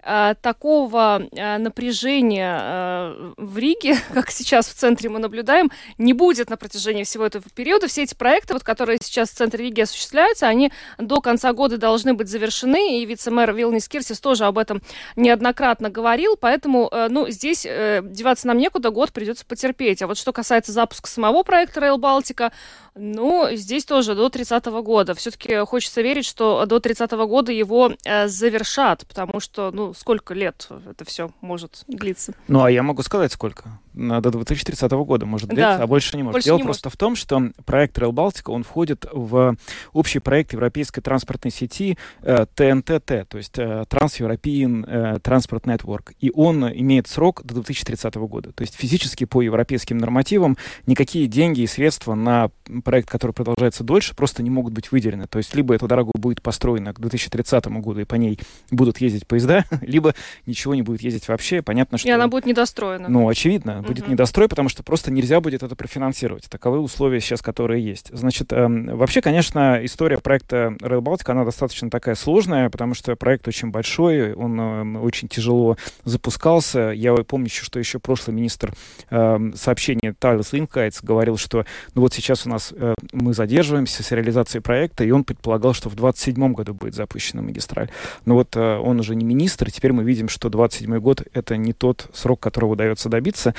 такого 0.03 1.23
а, 1.39 1.59
напряжения 1.59 2.59
а, 2.61 3.33
в 3.37 3.59
Риге, 3.59 3.97
как 4.13 4.31
сейчас 4.31 4.69
в 4.69 4.75
центре 4.75 5.09
мы 5.09 5.19
наблюдаем, 5.19 5.71
не 5.99 6.13
будет 6.13 6.51
на 6.51 6.57
протяжении 6.57 7.05
всего 7.05 7.25
этого 7.25 7.45
периода. 7.55 7.87
Все 7.87 8.03
эти 8.03 8.15
проекты, 8.15 8.55
вот, 8.55 8.65
которые 8.65 8.99
сейчас 9.03 9.31
в 9.31 9.35
центре 9.35 9.65
Риги 9.65 9.81
осуществляются, 9.81 10.47
они 10.47 10.73
до 10.99 11.21
конца 11.21 11.53
года 11.53 11.79
должны 11.79 12.15
быть 12.15 12.29
завершены, 12.29 13.01
и 13.01 13.07
вице-мэр 13.07 13.55
Вилнис 13.55 13.89
Кирсис 13.89 14.21
тоже 14.21 14.45
об 14.45 14.59
этом 14.59 14.83
неоднократно 15.17 15.89
говорил, 15.89 16.37
поэтому, 16.37 16.89
э, 16.91 17.09
ну, 17.09 17.29
здесь 17.29 17.65
э, 17.65 18.01
деваться 18.05 18.47
нам 18.47 18.59
некуда, 18.59 18.91
год 18.91 19.13
придется 19.13 19.47
потерпеть. 19.47 20.03
А 20.03 20.07
вот 20.07 20.19
что 20.19 20.33
касается 20.33 20.73
запуска 20.73 21.09
самого 21.09 21.43
проекта 21.43 21.81
Rail 21.81 21.99
Балтика, 21.99 22.53
ну, 22.95 23.49
здесь 23.53 23.85
тоже 23.85 24.15
до 24.15 24.29
30 24.29 24.67
-го 24.67 24.83
года. 24.83 25.15
Все-таки 25.15 25.57
хочется 25.65 26.03
верить, 26.03 26.27
что 26.27 26.67
до 26.67 26.79
30 26.79 27.13
-го 27.13 27.27
года 27.27 27.53
его 27.53 27.93
э, 28.05 28.29
завершат, 28.29 29.07
потому 29.07 29.41
что, 29.41 29.71
ну, 29.73 29.92
сколько 29.95 30.35
лет 30.35 30.69
это 30.89 31.05
все 31.05 31.31
может 31.41 31.85
длиться? 31.89 32.35
Ну, 32.49 32.63
а 32.63 32.71
я 32.71 32.83
могу 32.83 33.03
сказать, 33.03 33.33
сколько. 33.33 33.81
До 33.95 34.21
2030 34.21 34.91
года 34.93 35.27
может 35.27 35.49
длиться, 35.49 35.77
да. 35.79 35.83
а 35.83 35.87
больше 35.87 36.17
не 36.17 36.23
может. 36.23 36.37
Больше 36.37 36.47
Дело 36.47 36.59
не 36.59 36.65
просто 36.65 36.87
может. 36.87 36.95
в 36.95 36.99
том, 36.99 37.17
что 37.17 37.51
проект 37.67 37.99
Rail 37.99 38.13
Baltica, 38.13 38.51
он 38.51 38.63
входит 38.63 39.07
в 39.13 39.57
общий 39.93 40.19
проект 40.19 40.55
Европейской 40.55 41.03
транспортной 41.03 41.53
сети 41.53 41.99
э, 42.23 42.47
ТНТТ, 42.55 43.29
то 43.29 43.37
есть 43.37 43.59
э, 43.59 43.85
Trans-European 43.89 44.85
э, 44.87 45.17
Transport 45.19 45.65
Network. 45.65 46.15
И 46.21 46.31
он 46.35 46.67
имеет 46.73 47.07
срок 47.07 47.43
до 47.45 47.55
2030 47.55 48.15
года. 48.15 48.53
То 48.53 48.63
есть 48.63 48.75
физически 48.75 49.25
по 49.25 49.43
европейским 49.43 49.99
нормативам 49.99 50.57
никакие 50.87 51.27
деньги 51.27 51.61
и 51.61 51.67
средства 51.67 52.15
на 52.15 52.51
проект, 52.85 53.11
который 53.11 53.33
продолжается 53.33 53.85
дольше, 53.85 54.15
просто 54.15 54.43
не 54.43 54.51
могут 54.51 54.73
быть 54.73 54.91
выделены. 54.91 55.27
То 55.27 55.39
есть 55.39 55.55
либо 55.55 55.75
эта 55.75 55.87
дорога 55.87 56.13
будет 56.15 56.41
построена 56.43 56.95
к 56.95 57.01
2030 57.01 57.67
году, 57.67 58.01
и 58.01 58.05
по 58.05 58.15
ней 58.15 58.39
будут 58.71 58.99
ездить 58.99 59.27
поезда, 59.27 59.65
либо 59.87 60.15
ничего 60.47 60.75
не 60.75 60.83
будет 60.83 61.03
ездить 61.03 61.29
вообще. 61.29 61.63
Понятно, 61.63 61.99
что... 61.99 62.09
И 62.09 62.11
она 62.11 62.29
будет 62.29 62.47
недостроена. 62.47 63.09
Ну, 63.09 63.29
очевидно, 63.29 63.79
угу. 63.81 63.89
будет 63.89 64.09
недострой, 64.09 64.49
потому 64.49 64.69
что 64.69 64.83
просто 64.83 65.11
нельзя 65.11 65.41
будет 65.41 65.63
это 65.63 65.75
профинансировать. 65.77 66.45
Таковы 66.49 66.81
условия 66.81 67.21
сейчас, 67.21 67.43
которые 67.43 67.85
есть. 67.85 68.11
Значит, 68.13 68.53
э, 68.53 68.67
вообще, 68.69 69.21
конечно, 69.21 69.81
история 69.83 70.19
проекта 70.19 70.77
Rail 70.81 71.01
Baltic, 71.01 71.31
она 71.31 71.45
достаточно 71.45 71.91
такая 71.91 72.15
сложная, 72.15 72.69
потому 72.71 72.95
что 72.95 73.17
проект 73.17 73.49
очень 73.49 73.71
большой, 73.71 74.35
он 74.35 74.61
э, 74.61 74.99
очень 74.99 75.29
тяжело 75.29 75.77
запускался. 76.05 76.91
Я 76.91 77.15
помню, 77.15 77.49
что 77.49 77.79
еще 77.79 77.99
прошлый 77.99 78.37
министр 78.37 78.75
э, 79.11 79.39
сообщения 79.55 80.15
Тайлс 80.19 80.53
Инкайтс 80.53 81.03
говорил, 81.03 81.37
что 81.37 81.65
ну 81.95 82.03
вот 82.03 82.13
сейчас 82.13 82.47
у 82.47 82.51
нас 82.51 82.73
Э, 82.83 82.95
мы 83.13 83.35
задерживаемся 83.35 84.03
с 84.03 84.11
реализацией 84.11 84.63
проекта, 84.63 85.05
и 85.05 85.11
он 85.11 85.25
предполагал, 85.25 85.73
что 85.73 85.89
в 85.89 85.95
2027 85.95 86.53
году 86.53 86.75
будет 86.75 86.95
запущена 86.95 87.43
магистраль. 87.43 87.91
Но 88.25 88.35
вот 88.35 88.57
э, 88.57 88.77
он 88.79 89.01
уже 89.01 89.15
не 89.15 89.25
министр, 89.25 89.71
теперь 89.73 89.93
мы 89.93 90.05
видим, 90.05 90.29
что 90.29 90.49
2027 90.49 90.99
год— 91.01 91.23
это 91.33 91.57
не 91.57 91.73
тот 91.73 92.09
срок, 92.13 92.41
которого 92.41 92.73
удается 92.73 93.09
добиться. 93.09 93.55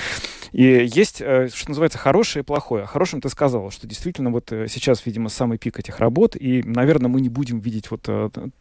И 0.52 0.64
есть, 0.64 1.22
э, 1.22 1.50
что 1.54 1.70
называется, 1.70 1.98
хорошее 1.98 2.44
и 2.44 2.46
плохое. 2.46 2.84
О 2.84 2.88
хорошем 2.88 3.22
ты 3.22 3.30
сказала, 3.30 3.72
что 3.72 3.88
действительно 3.88 4.30
вот 4.30 4.50
сейчас, 4.50 5.06
видимо, 5.06 5.30
самый 5.30 5.58
пик 5.58 5.80
этих 5.80 6.00
работ, 6.00 6.36
и, 6.36 6.64
наверное, 6.64 7.10
мы 7.10 7.22
не 7.22 7.30
будем 7.30 7.60
видеть 7.60 7.92
вот 7.92 8.08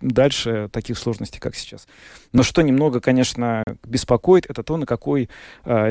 дальше 0.00 0.68
таких 0.73 0.99
сложностей, 0.99 1.40
как 1.40 1.54
сейчас. 1.54 1.87
Но 2.32 2.42
что 2.42 2.62
немного, 2.62 3.00
конечно, 3.00 3.62
беспокоит, 3.84 4.46
это 4.48 4.62
то, 4.62 4.76
на 4.76 4.86
какой 4.86 5.28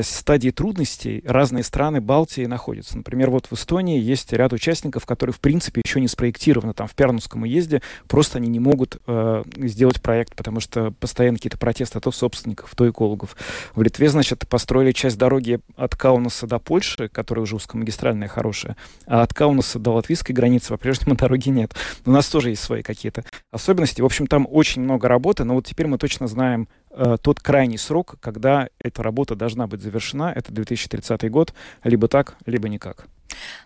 стадии 0.02 0.50
трудностей 0.50 1.22
разные 1.24 1.64
страны 1.64 2.00
Балтии 2.00 2.46
находятся. 2.46 2.96
Например, 2.96 3.30
вот 3.30 3.46
в 3.46 3.52
Эстонии 3.54 4.00
есть 4.00 4.32
ряд 4.32 4.52
участников, 4.52 5.06
которые, 5.06 5.32
в 5.34 5.40
принципе, 5.40 5.82
еще 5.84 6.00
не 6.00 6.08
спроектированы. 6.08 6.74
Там 6.74 6.86
в 6.86 6.94
Пярнуском 6.94 7.42
уезде 7.42 7.82
просто 8.08 8.38
они 8.38 8.48
не 8.48 8.60
могут 8.60 8.96
э, 9.06 9.42
сделать 9.56 10.02
проект, 10.02 10.34
потому 10.34 10.60
что 10.60 10.90
постоянно 10.92 11.36
какие-то 11.36 11.58
протесты 11.58 12.00
то 12.00 12.10
собственников, 12.10 12.74
то 12.74 12.88
экологов. 12.88 13.36
В 13.74 13.82
Литве, 13.82 14.08
значит, 14.08 14.48
построили 14.48 14.92
часть 14.92 15.18
дороги 15.18 15.60
от 15.76 15.96
Каунаса 15.96 16.46
до 16.46 16.58
Польши, 16.58 17.08
которая 17.08 17.44
уже 17.44 17.56
узкомагистральная, 17.56 18.28
хорошая, 18.28 18.76
а 19.06 19.22
от 19.22 19.34
Каунаса 19.34 19.78
до 19.78 19.92
латвийской 19.92 20.32
границы 20.32 20.68
по-прежнему 20.68 21.14
дороги 21.16 21.48
нет. 21.48 21.74
У 22.04 22.10
нас 22.10 22.28
тоже 22.28 22.50
есть 22.50 22.62
свои 22.62 22.82
какие-то 22.82 23.24
особенности. 23.50 24.00
В 24.00 24.06
общем, 24.06 24.26
там 24.26 24.46
очень 24.50 24.82
много 24.82 25.08
работы, 25.08 25.44
но 25.44 25.54
вот 25.54 25.66
теперь 25.66 25.86
мы 25.86 25.98
точно 25.98 26.26
знаем 26.32 26.68
э, 26.90 27.16
тот 27.22 27.40
крайний 27.40 27.78
срок, 27.78 28.16
когда 28.20 28.68
эта 28.78 29.02
работа 29.02 29.34
должна 29.34 29.66
быть 29.66 29.80
завершена. 29.80 30.32
Это 30.34 30.52
2030 30.52 31.30
год. 31.30 31.54
Либо 31.84 32.08
так, 32.08 32.36
либо 32.46 32.68
никак. 32.68 33.06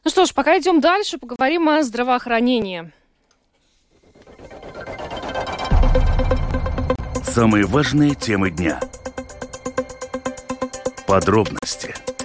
Ну 0.04 0.10
что 0.10 0.26
ж, 0.26 0.34
пока 0.34 0.58
идем 0.58 0.80
дальше, 0.80 1.18
поговорим 1.18 1.68
о 1.68 1.82
здравоохранении. 1.82 2.92
Самые 7.24 7.66
важные 7.66 8.14
темы 8.14 8.50
дня. 8.50 8.80
Подробности– 11.06 11.94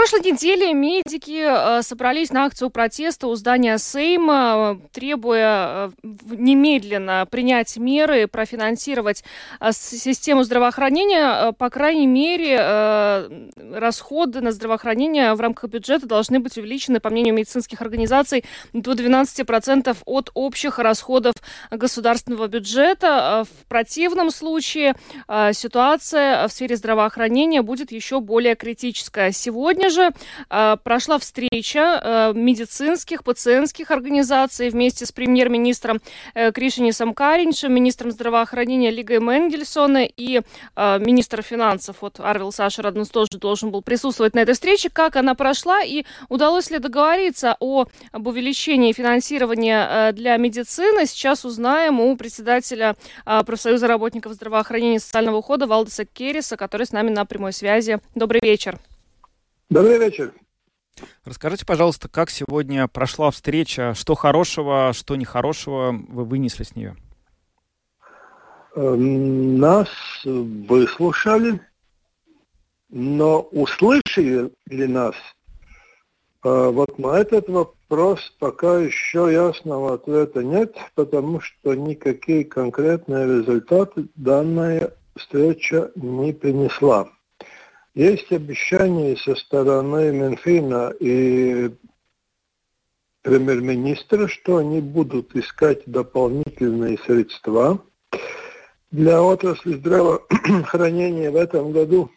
прошлой 0.00 0.32
неделе 0.32 0.72
медики 0.72 1.44
э, 1.46 1.82
собрались 1.82 2.30
на 2.30 2.46
акцию 2.46 2.70
протеста 2.70 3.26
у 3.26 3.34
здания 3.34 3.76
Сейма, 3.76 4.80
требуя 4.92 5.88
э, 5.88 5.90
немедленно 6.02 7.28
принять 7.30 7.76
меры, 7.76 8.26
профинансировать 8.26 9.22
э, 9.60 9.72
систему 9.72 10.42
здравоохранения. 10.42 11.52
По 11.52 11.68
крайней 11.68 12.06
мере, 12.06 13.50
расходы 13.74 14.40
на 14.40 14.52
здравоохранение 14.52 15.34
в 15.34 15.40
рамках 15.40 15.68
бюджета 15.68 16.06
должны 16.06 16.40
быть 16.40 16.56
увеличены, 16.56 16.98
по 16.98 17.10
мнению 17.10 17.34
медицинских 17.34 17.82
организаций, 17.82 18.46
до 18.72 18.92
12% 18.92 19.98
от 20.06 20.30
общих 20.32 20.78
расходов 20.78 21.34
государственного 21.70 22.46
бюджета. 22.46 23.44
В 23.44 23.66
противном 23.68 24.30
случае 24.30 24.94
ситуация 25.52 26.48
в 26.48 26.52
сфере 26.52 26.76
здравоохранения 26.76 27.60
будет 27.60 27.92
еще 27.92 28.20
более 28.20 28.54
критическая. 28.54 29.30
Сегодня 29.30 29.89
же 29.90 30.10
э, 30.48 30.76
прошла 30.82 31.18
встреча 31.18 32.00
э, 32.02 32.32
медицинских, 32.34 33.24
пациентских 33.24 33.90
организаций 33.90 34.70
вместе 34.70 35.06
с 35.06 35.12
премьер-министром 35.12 36.00
э, 36.34 36.52
Кришинисом 36.52 37.14
Каринчем, 37.14 37.72
министром 37.72 38.10
здравоохранения 38.10 38.90
Лигой 38.90 39.20
Менгельсона 39.20 40.04
и 40.04 40.40
э, 40.76 40.98
министр 40.98 41.42
финансов 41.42 41.96
вот 42.00 42.20
Арвил 42.20 42.52
Саша 42.52 42.82
Раднус 42.82 43.08
тоже 43.08 43.38
должен 43.38 43.70
был 43.70 43.82
присутствовать 43.82 44.34
на 44.34 44.40
этой 44.40 44.54
встрече. 44.54 44.90
Как 44.90 45.16
она 45.16 45.34
прошла 45.34 45.82
и 45.82 46.04
удалось 46.28 46.70
ли 46.70 46.78
договориться 46.78 47.56
о, 47.60 47.86
об 48.12 48.26
увеличении 48.26 48.92
финансирования 48.92 49.88
э, 49.90 50.12
для 50.12 50.36
медицины, 50.36 51.06
сейчас 51.06 51.44
узнаем 51.44 52.00
у 52.00 52.16
председателя 52.16 52.96
э, 53.26 53.42
профсоюза 53.44 53.86
работников 53.86 54.32
здравоохранения 54.34 54.96
и 54.96 55.00
социального 55.00 55.38
ухода 55.38 55.66
Валдеса 55.66 56.04
Керриса, 56.04 56.56
который 56.56 56.86
с 56.86 56.92
нами 56.92 57.10
на 57.10 57.24
прямой 57.24 57.52
связи. 57.52 57.98
Добрый 58.14 58.40
вечер. 58.42 58.78
Добрый 59.70 59.98
вечер. 59.98 60.32
Расскажите, 61.24 61.64
пожалуйста, 61.64 62.08
как 62.08 62.28
сегодня 62.28 62.88
прошла 62.88 63.30
встреча, 63.30 63.94
что 63.94 64.16
хорошего, 64.16 64.90
что 64.92 65.14
нехорошего 65.14 65.92
вы 65.92 66.24
вынесли 66.24 66.64
с 66.64 66.74
нее? 66.74 66.96
Эм, 68.74 69.58
нас 69.58 69.88
выслушали, 70.24 71.60
но 72.88 73.42
услышали 73.42 74.52
ли 74.66 74.86
нас? 74.88 75.14
Э, 76.42 76.70
вот 76.70 76.98
на 76.98 77.20
этот 77.20 77.48
вопрос 77.48 78.34
пока 78.40 78.76
еще 78.80 79.28
ясного 79.32 79.94
ответа 79.94 80.42
нет, 80.42 80.74
потому 80.96 81.40
что 81.40 81.74
никакие 81.74 82.44
конкретные 82.44 83.38
результаты 83.38 84.08
данные 84.16 84.94
встреча 85.16 85.92
не 85.94 86.32
принесла. 86.32 87.08
Есть 87.94 88.30
обещание 88.30 89.16
со 89.16 89.34
стороны 89.34 90.12
Минфина 90.12 90.94
и 91.00 91.70
премьер-министра, 93.22 94.28
что 94.28 94.58
они 94.58 94.80
будут 94.80 95.34
искать 95.34 95.82
дополнительные 95.86 96.98
средства 96.98 97.82
для 98.92 99.20
отрасли 99.20 99.74
здравоохранения 99.74 101.30
в 101.30 101.36
этом 101.36 101.72
году. 101.72 102.10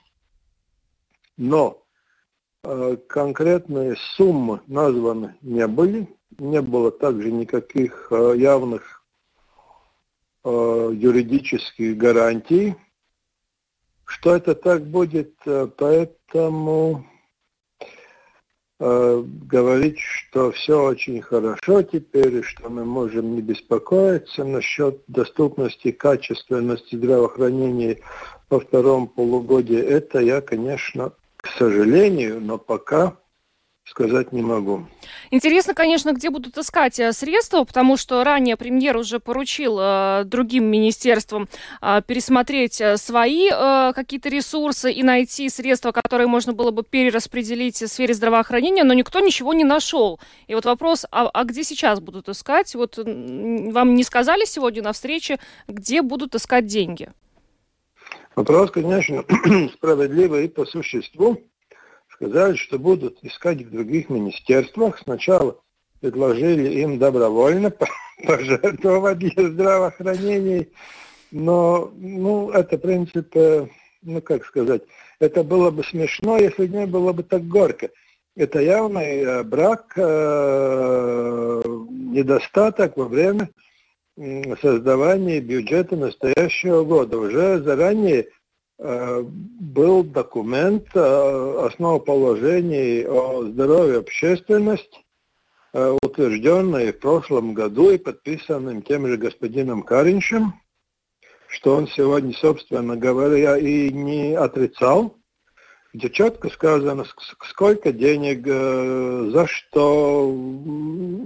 Но 1.37 1.83
э, 2.63 2.97
конкретные 3.07 3.95
суммы 4.15 4.61
названы 4.67 5.35
не 5.41 5.65
были, 5.65 6.07
не 6.37 6.61
было 6.61 6.91
также 6.91 7.31
никаких 7.31 8.09
э, 8.11 8.35
явных 8.37 9.03
э, 10.43 10.91
юридических 10.93 11.97
гарантий, 11.97 12.75
что 14.05 14.35
это 14.35 14.55
так 14.55 14.85
будет, 14.85 15.33
э, 15.45 15.67
поэтому 15.77 17.05
э, 18.79 19.23
говорить, 19.25 19.99
что 19.99 20.51
все 20.51 20.83
очень 20.83 21.21
хорошо 21.21 21.83
теперь, 21.83 22.35
и 22.35 22.41
что 22.41 22.69
мы 22.69 22.85
можем 22.85 23.35
не 23.35 23.41
беспокоиться 23.41 24.43
насчет 24.43 25.01
доступности 25.07 25.91
качественности 25.91 26.95
здравоохранения 26.95 27.99
во 28.49 28.59
втором 28.59 29.07
полугодии, 29.07 29.79
это 29.79 30.19
я, 30.19 30.41
конечно, 30.41 31.13
к 31.37 31.47
сожалению, 31.47 32.39
но 32.41 32.57
пока 32.57 33.17
сказать 33.85 34.31
не 34.31 34.41
могу. 34.41 34.85
Интересно, 35.29 35.73
конечно, 35.73 36.13
где 36.13 36.29
будут 36.29 36.57
искать 36.57 36.99
э, 36.99 37.11
средства, 37.11 37.63
потому 37.63 37.97
что 37.97 38.23
ранее 38.23 38.55
премьер 38.55 38.95
уже 38.95 39.19
поручил 39.19 39.77
э, 39.79 40.23
другим 40.25 40.65
министерствам 40.65 41.49
э, 41.81 42.01
пересмотреть 42.05 42.79
э, 42.79 42.97
свои 42.97 43.49
э, 43.51 43.91
какие-то 43.93 44.29
ресурсы 44.29 44.91
и 44.91 45.03
найти 45.03 45.49
средства, 45.49 45.91
которые 45.91 46.27
можно 46.27 46.53
было 46.53 46.71
бы 46.71 46.83
перераспределить 46.83 47.81
в 47.81 47.87
сфере 47.87 48.13
здравоохранения, 48.13 48.83
но 48.83 48.93
никто 48.93 49.19
ничего 49.19 49.53
не 49.53 49.65
нашел. 49.65 50.19
И 50.47 50.55
вот 50.55 50.65
вопрос, 50.65 51.05
а, 51.11 51.27
а 51.27 51.43
где 51.43 51.63
сейчас 51.63 51.99
будут 51.99 52.29
искать? 52.29 52.73
Вот 52.75 52.97
вам 52.97 53.95
не 53.95 54.03
сказали 54.03 54.45
сегодня 54.45 54.81
на 54.81 54.93
встрече, 54.93 55.39
где 55.67 56.01
будут 56.01 56.35
искать 56.35 56.65
деньги? 56.67 57.09
Вопрос, 58.35 58.71
конечно, 58.71 59.23
справедливый 59.73 60.45
и 60.45 60.47
по 60.47 60.65
существу 60.65 61.41
сказали, 62.13 62.55
что 62.55 62.79
будут 62.79 63.19
искать 63.23 63.61
в 63.61 63.71
других 63.71 64.09
министерствах. 64.09 64.99
Сначала 64.99 65.59
предложили 65.99 66.81
им 66.81 66.99
добровольно 66.99 67.73
пожертвовать 68.25 69.19
для 69.19 69.49
здравоохранения, 69.49 70.67
но 71.31 71.91
ну, 71.95 72.51
это, 72.51 72.77
принципе, 72.77 73.69
ну 74.01 74.21
как 74.21 74.45
сказать, 74.45 74.83
это 75.19 75.43
было 75.43 75.71
бы 75.71 75.83
смешно, 75.83 76.37
если 76.37 76.67
не 76.67 76.85
было 76.85 77.13
бы 77.13 77.23
так 77.23 77.47
горько. 77.47 77.89
Это 78.35 78.59
явный 78.59 79.19
э, 79.19 79.43
брак, 79.43 79.93
э, 79.95 81.61
недостаток 81.89 82.97
во 82.97 83.05
время 83.05 83.49
создавания 84.61 85.39
бюджета 85.39 85.95
настоящего 85.95 86.83
года. 86.83 87.17
Уже 87.17 87.61
заранее 87.61 88.27
был 88.79 90.03
документ 90.03 90.87
э, 90.93 91.65
основоположений 91.65 93.05
о 93.07 93.43
здоровье 93.43 93.99
общественности, 93.99 95.05
э, 95.73 95.97
утвержденный 96.01 96.91
в 96.91 96.99
прошлом 96.99 97.53
году 97.53 97.91
и 97.91 97.97
подписанным 97.97 98.81
тем 98.81 99.07
же 99.07 99.17
господином 99.17 99.83
Кариншем, 99.83 100.59
что 101.47 101.75
он 101.75 101.87
сегодня, 101.87 102.33
собственно 102.33 102.97
говоря, 102.97 103.57
и 103.57 103.91
не 103.91 104.33
отрицал, 104.35 105.17
где 105.93 106.09
четко 106.09 106.49
сказано, 106.49 107.05
сколько 107.47 107.91
денег, 107.91 108.45
за 108.47 109.45
что 109.45 110.35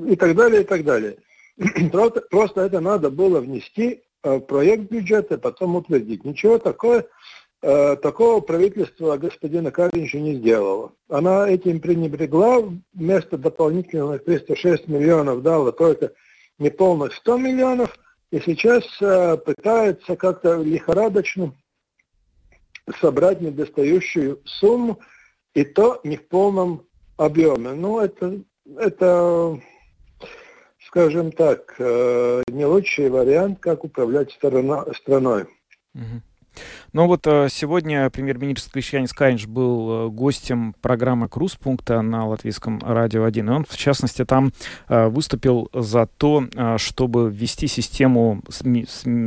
и 0.05 0.15
так 0.17 0.35
далее, 0.35 0.61
и 0.61 0.65
так 0.65 0.83
далее. 0.83 1.17
Просто 2.29 2.61
это 2.61 2.81
надо 2.81 3.09
было 3.09 3.39
внести 3.39 4.03
в 4.21 4.41
проект 4.41 4.91
бюджета, 4.91 5.37
потом 5.37 5.77
утвердить. 5.77 6.25
Ничего 6.25 6.59
такое 6.59 7.07
Э, 7.07 7.16
такого 7.61 8.39
правительство 8.41 9.17
господина 9.17 9.71
Каринича 9.71 10.19
не 10.19 10.35
сделало. 10.35 10.93
Она 11.09 11.49
этим 11.49 11.79
пренебрегла, 11.79 12.63
вместо 12.93 13.37
дополнительных 13.37 14.23
306 14.23 14.87
миллионов 14.87 15.41
дала 15.41 15.71
только 15.71 16.11
неполных 16.59 17.13
100 17.13 17.37
миллионов, 17.37 17.97
и 18.31 18.39
сейчас 18.39 18.83
э, 19.01 19.37
пытается 19.37 20.15
как-то 20.15 20.61
лихорадочно 20.61 21.53
собрать 22.99 23.41
недостающую 23.41 24.41
сумму, 24.45 24.99
и 25.53 25.63
то 25.63 25.99
не 26.03 26.17
в 26.17 26.27
полном 26.27 26.85
объеме. 27.15 27.71
Ну, 27.71 27.99
это, 27.99 28.41
это 28.77 29.59
скажем 30.85 31.31
так, 31.31 31.75
э, 31.79 32.43
не 32.47 32.65
лучший 32.65 33.09
вариант, 33.09 33.59
как 33.59 33.83
управлять 33.83 34.31
страна, 34.31 34.85
страной. 34.93 35.43
Угу. 35.95 36.21
Ну 36.93 37.05
вот 37.05 37.27
э, 37.27 37.47
сегодня 37.51 38.09
премьер-министр 38.09 38.71
Кришьянис 38.71 39.13
Каринч 39.13 39.45
был 39.45 40.07
э, 40.07 40.09
гостем 40.09 40.73
программы 40.81 41.27
«Круз-пункта» 41.27 42.01
на 42.01 42.25
латвийском 42.27 42.81
радио 42.83 43.23
1. 43.25 43.47
И 43.47 43.51
он, 43.51 43.65
в 43.65 43.77
частности, 43.77 44.23
там 44.25 44.51
э, 44.87 45.07
выступил 45.07 45.69
за 45.73 46.07
то, 46.07 46.45
чтобы 46.77 47.29
ввести 47.29 47.67
систему 47.67 48.41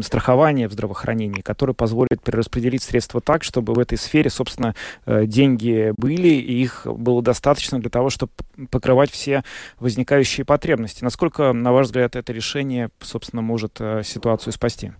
страхования 0.03 0.69
в 0.69 0.73
здравоохранении, 0.73 1.43
которая 1.43 1.75
позволит 1.75 2.23
перераспределить 2.23 2.83
средства 2.83 3.21
так, 3.21 3.45
чтобы 3.45 3.75
в 3.75 3.79
этой 3.79 3.99
сфере, 3.99 4.31
собственно, 4.31 4.75
деньги 5.07 5.93
были, 5.97 6.29
и 6.29 6.63
их 6.63 6.87
было 6.87 7.23
достаточно 7.23 7.79
для 7.79 7.91
того, 7.91 8.11
чтобы 8.11 8.33
покрывать 8.71 9.11
все 9.11 9.45
возникающие 9.79 10.45
потребности. 10.45 11.05
Насколько, 11.05 11.53
на 11.53 11.73
ваш 11.73 11.87
взгляд, 11.87 12.17
это 12.17 12.33
решение, 12.33 12.91
собственно, 13.01 13.43
может 13.43 13.81
ситуацию 14.05 14.53
спасти? 14.53 14.93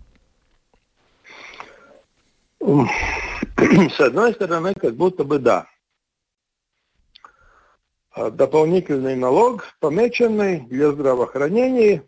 С 3.57 3.99
одной 3.99 4.33
стороны, 4.33 4.73
как 4.75 4.95
будто 4.95 5.23
бы 5.23 5.39
да. 5.39 5.67
А 8.11 8.29
дополнительный 8.29 9.15
налог, 9.15 9.65
помеченный 9.79 10.61
для 10.61 10.91
здравоохранения. 10.91 12.03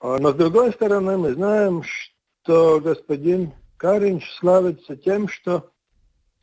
А 0.00 0.18
но 0.18 0.32
с 0.32 0.34
другой 0.34 0.72
стороны, 0.72 1.16
мы 1.16 1.32
знаем, 1.32 1.82
что 1.84 2.80
господин 2.80 3.52
Каринч 3.78 4.28
славится 4.38 4.96
тем, 4.96 5.28
что 5.28 5.70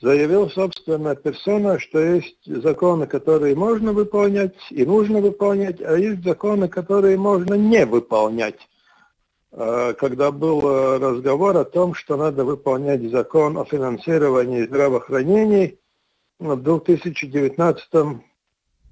заявил 0.01 0.49
собственная 0.49 1.15
персона, 1.15 1.77
что 1.77 1.99
есть 1.99 2.43
законы, 2.45 3.05
которые 3.05 3.55
можно 3.55 3.93
выполнять 3.93 4.55
и 4.71 4.85
нужно 4.85 5.19
выполнять, 5.19 5.79
а 5.81 5.95
есть 5.97 6.23
законы, 6.23 6.69
которые 6.69 7.17
можно 7.17 7.53
не 7.53 7.85
выполнять. 7.85 8.59
Э, 9.51 9.93
когда 9.97 10.31
был 10.31 10.61
э, 10.61 10.97
разговор 10.99 11.57
о 11.57 11.65
том, 11.65 11.93
что 11.95 12.17
надо 12.17 12.45
выполнять 12.45 13.01
закон 13.09 13.57
о 13.57 13.65
финансировании 13.65 14.65
здравоохранения 14.65 15.77
в 16.37 16.55
2019 16.55 18.21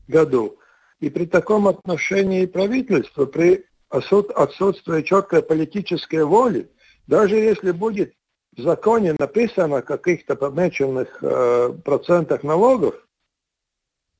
году. 0.08 0.58
И 1.00 1.10
при 1.10 1.26
таком 1.26 1.68
отношении 1.68 2.48
правительства, 2.48 3.26
при 3.26 3.66
отсутствии 3.90 5.04
четкой 5.04 5.44
политической 5.44 6.24
воли, 6.24 6.72
даже 7.06 7.36
если 7.36 7.72
будет 7.72 8.14
в 8.56 8.62
законе 8.62 9.16
написано 9.18 9.78
о 9.78 9.82
каких-то 9.84 10.36
помеченных 10.36 11.20
э, 11.22 11.74
процентах 11.86 12.42
налогов, 12.42 12.96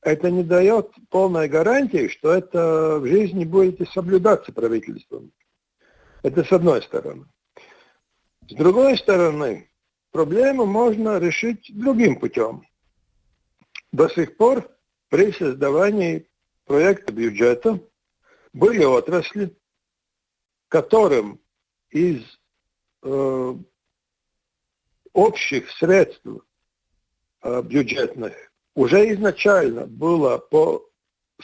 это 0.02 0.30
не 0.30 0.44
дает 0.44 0.92
полной 1.10 1.48
гарантии, 1.48 2.06
что 2.06 2.32
это 2.32 3.00
в 3.00 3.06
жизни 3.06 3.44
будет 3.44 3.80
соблюдаться 3.90 4.52
правительством. 4.52 5.32
Это 6.22 6.44
с 6.44 6.52
одной 6.52 6.82
стороны. 6.82 7.26
С 8.48 8.54
другой 8.54 8.96
стороны, 8.96 9.70
проблему 10.10 10.66
можно 10.66 11.18
решить 11.18 11.70
другим 11.72 12.18
путем. 12.18 12.66
До 13.92 14.08
сих 14.08 14.36
пор 14.36 14.68
при 15.08 15.32
создавании 15.32 16.28
проекта 16.64 17.12
бюджета 17.12 17.80
были 18.52 18.84
отрасли, 18.84 19.56
которым 20.68 21.40
из 21.90 22.22
э, 23.02 23.54
общих 25.12 25.70
средств 25.70 26.26
э, 27.42 27.62
бюджетных 27.62 28.34
уже 28.74 29.12
изначально 29.14 29.86
было 29.86 30.38
по 30.38 30.88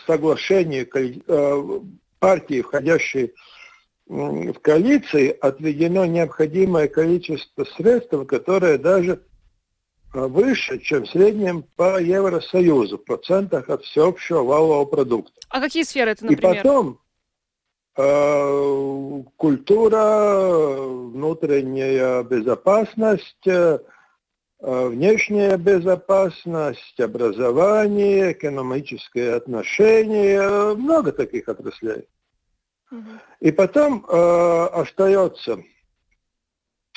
соглашению 0.06 0.88
э, 0.92 1.80
партии, 2.18 2.62
входящей 2.62 3.34
коалиции 4.08 5.36
отведено 5.40 6.04
необходимое 6.04 6.88
количество 6.88 7.64
средств, 7.64 8.14
которое 8.26 8.78
даже 8.78 9.22
а, 10.12 10.28
выше, 10.28 10.78
чем 10.78 11.04
в 11.04 11.10
среднем 11.10 11.64
по 11.76 12.00
Евросоюзу, 12.00 12.98
в 12.98 13.04
процентах 13.04 13.68
от 13.70 13.82
всеобщего 13.84 14.42
валового 14.42 14.84
продукта. 14.84 15.32
А 15.48 15.60
какие 15.60 15.82
сферы 15.82 16.12
это, 16.12 16.26
например? 16.26 16.54
И 16.54 16.56
потом, 16.58 17.00
э, 17.96 19.22
культура, 19.36 20.76
внутренняя 20.86 22.22
безопасность, 22.22 23.46
э, 23.46 23.78
внешняя 24.60 25.56
безопасность, 25.56 27.00
образование, 27.00 28.32
экономические 28.32 29.34
отношения, 29.34 30.74
много 30.74 31.12
таких 31.12 31.48
отраслей. 31.48 32.06
И 33.40 33.52
потом 33.52 34.04
э, 34.06 34.66
остается 34.72 35.62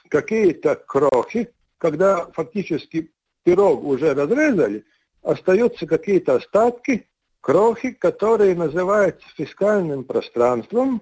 какие-то 0.10 0.76
крохи, 0.76 1.54
когда 1.78 2.26
фактически 2.32 3.12
пирог 3.44 3.84
уже 3.84 4.14
разрезали, 4.14 4.86
остаются 5.22 5.86
какие-то 5.86 6.36
остатки, 6.36 7.08
крохи, 7.42 7.92
которые 7.92 8.56
называются 8.56 9.28
фискальным 9.36 10.04
пространством. 10.04 11.02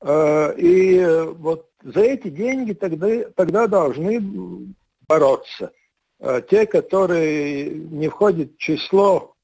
Э, 0.00 0.54
и 0.56 1.04
вот 1.36 1.70
за 1.82 2.00
эти 2.00 2.28
деньги 2.28 2.72
тогда, 2.72 3.24
тогда 3.36 3.66
должны 3.66 4.74
бороться. 5.08 5.72
Э, 6.18 6.42
те, 6.48 6.66
которые 6.66 7.70
не 7.70 8.08
входят 8.08 8.52
в 8.52 8.58
число 8.58 9.34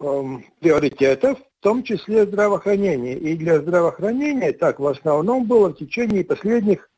эм, 0.00 0.44
приоритетов, 0.60 1.38
в 1.64 1.66
том 1.66 1.82
числе 1.82 2.26
здравоохранение. 2.26 3.18
И 3.18 3.34
для 3.36 3.58
здравоохранения 3.58 4.52
так 4.52 4.78
в 4.78 4.86
основном 4.86 5.46
было 5.46 5.70
в 5.70 5.78
течение 5.78 6.22
последних 6.22 6.90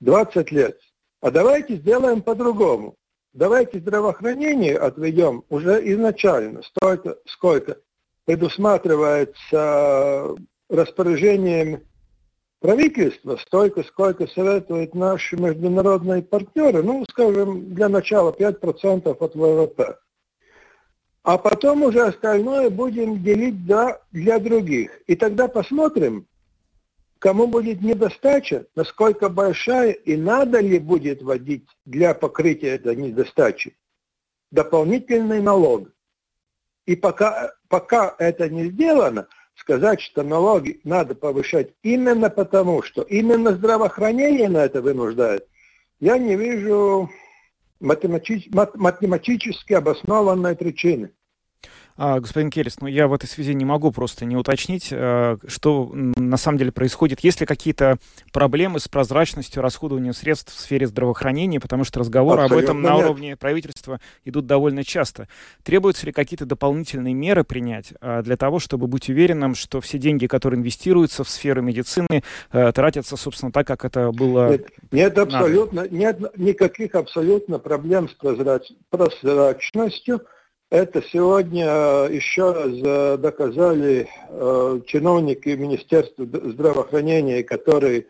20 0.00 0.52
лет. 0.52 0.78
А 1.22 1.30
давайте 1.30 1.76
сделаем 1.76 2.20
по-другому. 2.20 2.96
Давайте 3.32 3.78
здравоохранение 3.78 4.76
отведем 4.76 5.42
уже 5.48 5.80
изначально, 5.90 6.60
столько, 6.64 7.16
сколько 7.24 7.78
предусматривается 8.26 10.36
распоряжением 10.68 11.80
правительства, 12.60 13.36
столько, 13.36 13.84
сколько 13.84 14.26
советуют 14.26 14.94
наши 14.94 15.38
международные 15.38 16.22
партнеры, 16.22 16.82
ну, 16.82 17.06
скажем, 17.08 17.74
для 17.74 17.88
начала 17.88 18.32
5% 18.32 19.16
от 19.18 19.34
ВВП 19.34 19.96
а 21.28 21.36
потом 21.36 21.82
уже 21.82 22.06
остальное 22.06 22.70
будем 22.70 23.22
делить 23.22 23.62
для, 23.66 24.00
для 24.12 24.38
других. 24.38 24.98
И 25.06 25.14
тогда 25.14 25.46
посмотрим, 25.46 26.26
кому 27.18 27.46
будет 27.46 27.82
недостача, 27.82 28.64
насколько 28.74 29.28
большая 29.28 29.90
и 29.90 30.16
надо 30.16 30.60
ли 30.60 30.78
будет 30.78 31.20
вводить 31.20 31.68
для 31.84 32.14
покрытия 32.14 32.76
этой 32.76 32.96
недостачи 32.96 33.76
дополнительный 34.50 35.42
налог. 35.42 35.90
И 36.86 36.96
пока, 36.96 37.52
пока 37.68 38.14
это 38.18 38.48
не 38.48 38.70
сделано, 38.70 39.28
сказать, 39.54 40.00
что 40.00 40.22
налоги 40.22 40.80
надо 40.84 41.14
повышать 41.14 41.74
именно 41.82 42.30
потому, 42.30 42.80
что 42.80 43.02
именно 43.02 43.52
здравоохранение 43.52 44.48
на 44.48 44.64
это 44.64 44.80
вынуждает, 44.80 45.46
я 46.00 46.16
не 46.16 46.36
вижу 46.36 47.10
математически 47.80 49.74
обоснованной 49.74 50.56
причины. 50.56 51.12
А, 52.00 52.20
господин 52.20 52.48
Келлис, 52.48 52.80
ну 52.80 52.86
я 52.86 53.08
в 53.08 53.12
этой 53.12 53.26
связи 53.26 53.54
не 53.54 53.64
могу 53.64 53.90
просто 53.90 54.24
не 54.24 54.36
уточнить, 54.36 54.90
э, 54.92 55.36
что 55.48 55.90
на 55.92 56.36
самом 56.36 56.58
деле 56.58 56.70
происходит. 56.70 57.20
Есть 57.20 57.40
ли 57.40 57.46
какие-то 57.46 57.98
проблемы 58.32 58.78
с 58.78 58.86
прозрачностью 58.86 59.62
расходования 59.62 60.12
средств 60.12 60.54
в 60.54 60.60
сфере 60.60 60.86
здравоохранения, 60.86 61.58
потому 61.58 61.82
что 61.82 61.98
разговоры 61.98 62.42
Абсолютно 62.42 62.70
об 62.70 62.78
этом 62.78 62.82
на 62.82 62.94
нет. 62.94 63.04
уровне 63.04 63.36
правительства 63.36 63.98
идут 64.24 64.46
довольно 64.46 64.84
часто. 64.84 65.26
Требуются 65.64 66.06
ли 66.06 66.12
какие-то 66.12 66.46
дополнительные 66.46 67.14
меры 67.14 67.42
принять 67.42 67.92
э, 68.00 68.22
для 68.22 68.36
того, 68.36 68.60
чтобы 68.60 68.86
быть 68.86 69.08
уверенным, 69.08 69.56
что 69.56 69.80
все 69.80 69.98
деньги, 69.98 70.26
которые 70.26 70.60
инвестируются 70.60 71.24
в 71.24 71.28
сферу 71.28 71.62
медицины, 71.62 72.22
э, 72.52 72.72
тратятся, 72.72 73.16
собственно, 73.16 73.50
так, 73.50 73.66
как 73.66 73.84
это 73.84 74.12
было 74.12 74.50
Нет, 74.50 74.68
нет 74.92 75.18
абсолютно, 75.18 75.88
нет 75.90 76.20
никаких 76.36 76.94
абсолютно 76.94 77.58
проблем 77.58 78.08
с 78.08 78.12
прозрач, 78.12 78.70
прозрачностью. 78.88 80.20
Это 80.70 81.02
сегодня 81.02 81.66
э, 81.66 82.08
еще 82.12 82.52
раз 82.52 82.72
э, 82.74 83.16
доказали 83.16 84.06
э, 84.28 84.80
чиновники 84.86 85.48
Министерства 85.48 86.26
здравоохранения, 86.26 87.42
которые 87.42 88.06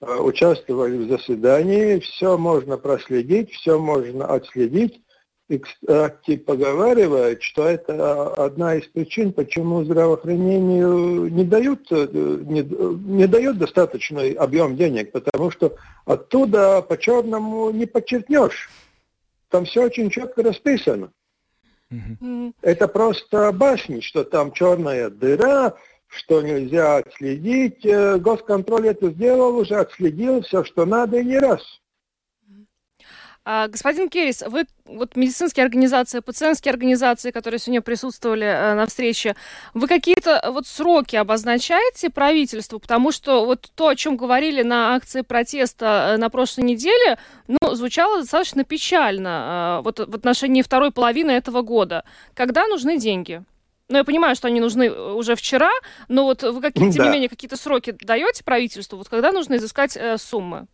участвовали 0.00 0.98
в 0.98 1.08
заседании. 1.08 1.98
Все 2.00 2.36
можно 2.36 2.76
проследить, 2.76 3.52
все 3.52 3.78
можно 3.78 4.26
отследить. 4.26 5.00
И, 5.48 5.58
кстати, 5.58 6.36
поговаривают, 6.36 7.42
что 7.42 7.66
это 7.66 8.34
одна 8.34 8.74
из 8.74 8.86
причин, 8.88 9.32
почему 9.32 9.82
здравоохранению 9.84 11.30
не 11.30 11.44
дают, 11.44 11.90
не, 11.90 12.62
не 12.62 13.26
дают 13.26 13.56
достаточный 13.56 14.32
объем 14.32 14.76
денег, 14.76 15.12
потому 15.12 15.50
что 15.50 15.74
оттуда 16.04 16.82
по-черному 16.82 17.70
не 17.70 17.86
подчеркнешь. 17.86 18.68
Там 19.48 19.64
все 19.64 19.84
очень 19.84 20.10
четко 20.10 20.42
расписано. 20.42 21.12
Это 22.62 22.88
просто 22.88 23.52
башни, 23.52 24.00
что 24.00 24.24
там 24.24 24.52
черная 24.52 25.10
дыра, 25.10 25.74
что 26.08 26.42
нельзя 26.42 26.98
отследить. 26.98 27.84
Э, 27.84 28.18
госконтроль 28.18 28.88
это 28.88 29.10
сделал 29.10 29.56
уже, 29.56 29.76
отследил 29.76 30.42
все, 30.42 30.64
что 30.64 30.84
надо, 30.84 31.18
и 31.18 31.24
не 31.24 31.38
раз. 31.38 31.62
А, 33.46 33.68
господин 33.68 34.08
Керрис, 34.08 34.42
вы 34.46 34.64
вот 34.86 35.16
медицинские 35.16 35.64
организации, 35.64 36.20
пациентские 36.20 36.72
организации, 36.72 37.30
которые 37.30 37.60
сегодня 37.60 37.82
присутствовали 37.82 38.46
э, 38.46 38.74
на 38.74 38.86
встрече, 38.86 39.36
вы 39.74 39.86
какие-то 39.86 40.40
э, 40.42 40.50
вот 40.50 40.66
сроки 40.66 41.16
обозначаете 41.16 42.08
правительству? 42.08 42.78
Потому 42.78 43.12
что 43.12 43.44
вот 43.44 43.70
то, 43.74 43.88
о 43.88 43.96
чем 43.96 44.16
говорили 44.16 44.62
на 44.62 44.94
акции 44.94 45.20
протеста 45.20 46.14
э, 46.14 46.16
на 46.16 46.30
прошлой 46.30 46.64
неделе, 46.64 47.18
ну, 47.46 47.74
звучало 47.74 48.20
достаточно 48.20 48.64
печально 48.64 49.80
э, 49.80 49.84
вот 49.84 49.98
в 49.98 50.14
отношении 50.14 50.62
второй 50.62 50.90
половины 50.90 51.32
этого 51.32 51.60
года. 51.60 52.04
Когда 52.32 52.66
нужны 52.66 52.98
деньги? 52.98 53.44
Ну, 53.90 53.98
я 53.98 54.04
понимаю, 54.04 54.36
что 54.36 54.48
они 54.48 54.60
нужны 54.60 54.84
э, 54.84 55.12
уже 55.12 55.36
вчера, 55.36 55.70
но 56.08 56.24
вот 56.24 56.42
вы, 56.42 56.62
какие, 56.62 56.90
тем 56.90 57.02
да. 57.02 57.04
не 57.04 57.12
менее, 57.12 57.28
какие-то 57.28 57.58
сроки 57.58 57.94
даете 58.00 58.42
правительству? 58.42 58.96
Вот 58.96 59.10
когда 59.10 59.32
нужно 59.32 59.56
изыскать 59.56 59.98
э, 59.98 60.16
суммы? 60.16 60.66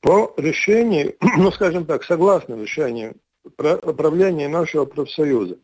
По 0.00 0.32
решению, 0.36 1.16
ну 1.38 1.50
скажем 1.50 1.86
так, 1.86 2.04
согласно 2.04 2.60
решению 2.60 3.16
управления 3.44 4.48
нашего 4.48 4.84
профсоюза, 4.84 5.58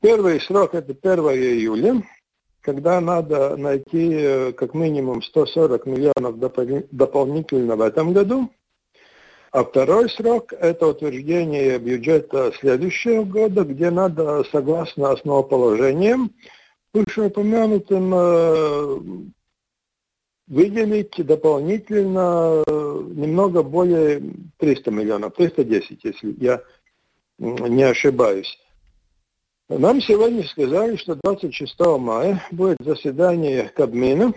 первый 0.00 0.40
срок 0.40 0.74
это 0.74 0.92
1 0.92 1.24
июля, 1.30 2.02
когда 2.60 3.00
надо 3.00 3.56
найти 3.56 4.10
э, 4.12 4.52
как 4.52 4.74
минимум 4.74 5.22
140 5.22 5.86
миллионов 5.86 6.38
дополнительно 6.90 7.76
в 7.76 7.80
этом 7.80 8.12
году. 8.12 8.50
А 9.52 9.64
второй 9.64 10.10
срок– 10.10 10.52
это 10.60 10.88
утверждение 10.88 11.78
бюджета 11.78 12.52
следующего 12.58 13.24
года, 13.24 13.64
где 13.64 13.90
надо, 13.90 14.44
согласно 14.52 15.12
основоположениям, 15.12 16.32
вышеупомянутым 16.92 18.12
э, 18.14 18.98
выделить 20.46 21.14
дополнительно 21.24 22.62
э, 22.66 23.02
немного 23.14 23.62
более 23.62 24.22
300 24.58 24.90
миллионов, 24.90 25.34
310, 25.34 26.04
если 26.04 26.34
я 26.38 26.62
не 27.38 27.82
ошибаюсь. 27.82 28.58
Нам 29.68 30.00
сегодня 30.00 30.44
сказали, 30.44 30.96
что 30.96 31.16
26 31.16 31.80
мая 31.98 32.42
будет 32.52 32.78
заседание 32.80 33.68
Кабмина, 33.74 34.32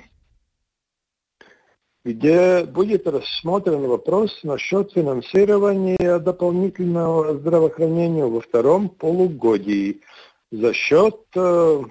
где 2.03 2.63
будет 2.63 3.05
рассмотрен 3.05 3.85
вопрос 3.85 4.39
насчет 4.43 4.91
финансирования 4.91 6.17
дополнительного 6.17 7.37
здравоохранения 7.37 8.25
во 8.25 8.41
втором 8.41 8.89
полугодии 8.89 10.01
за 10.49 10.73
счет, 10.73 11.19
э, 11.35 11.81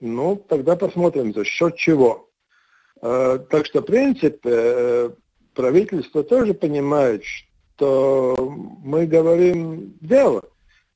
ну, 0.00 0.36
тогда 0.48 0.76
посмотрим, 0.76 1.34
за 1.34 1.44
счет 1.44 1.76
чего. 1.76 2.27
Э, 3.00 3.38
так 3.50 3.66
что, 3.66 3.80
в 3.80 3.84
принципе, 3.84 4.50
э, 4.50 5.10
правительство 5.54 6.24
тоже 6.24 6.54
понимает, 6.54 7.22
что 7.24 8.36
мы 8.82 9.06
говорим 9.06 9.96
дело. 10.00 10.42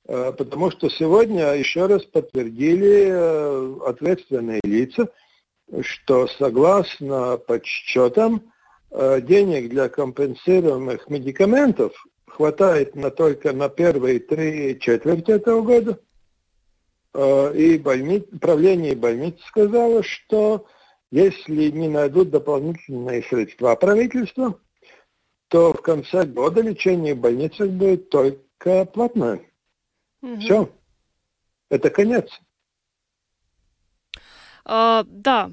Э, 0.07 0.33
потому 0.37 0.71
что 0.71 0.89
сегодня 0.89 1.55
еще 1.55 1.87
раз 1.87 2.05
подтвердили 2.05 3.87
ответственные 3.89 4.61
лица, 4.65 5.09
что 5.81 6.27
согласно 6.27 7.37
подсчетам 7.39 8.53
денег 8.91 9.71
для 9.71 9.89
компенсируемых 9.89 11.09
медикаментов 11.09 11.93
хватает 12.27 12.95
на 12.95 13.11
только 13.11 13.55
на 13.55 13.71
первые 13.71 14.19
три 14.19 14.79
четверти 14.79 15.31
этого 15.31 15.63
года. 15.63 15.99
И 17.55 17.81
больниц, 17.83 18.25
правление 18.39 18.95
больниц 18.95 19.37
сказало, 19.47 20.03
что 20.03 20.67
если 21.13 21.71
не 21.71 21.89
найдут 21.89 22.31
дополнительные 22.31 23.23
средства 23.23 23.77
правительства, 23.77 24.59
то 25.49 25.75
в 25.75 25.83
конце 25.83 26.25
года 26.25 26.63
лечение 26.63 27.15
в 27.15 27.21
больницах 27.21 27.69
будет 27.69 28.09
только 28.09 28.87
платное. 28.87 29.43
Угу. 30.23 30.41
Все. 30.41 30.73
Это 31.69 31.91
конец. 31.91 32.31
А, 34.65 35.05
да, 35.09 35.51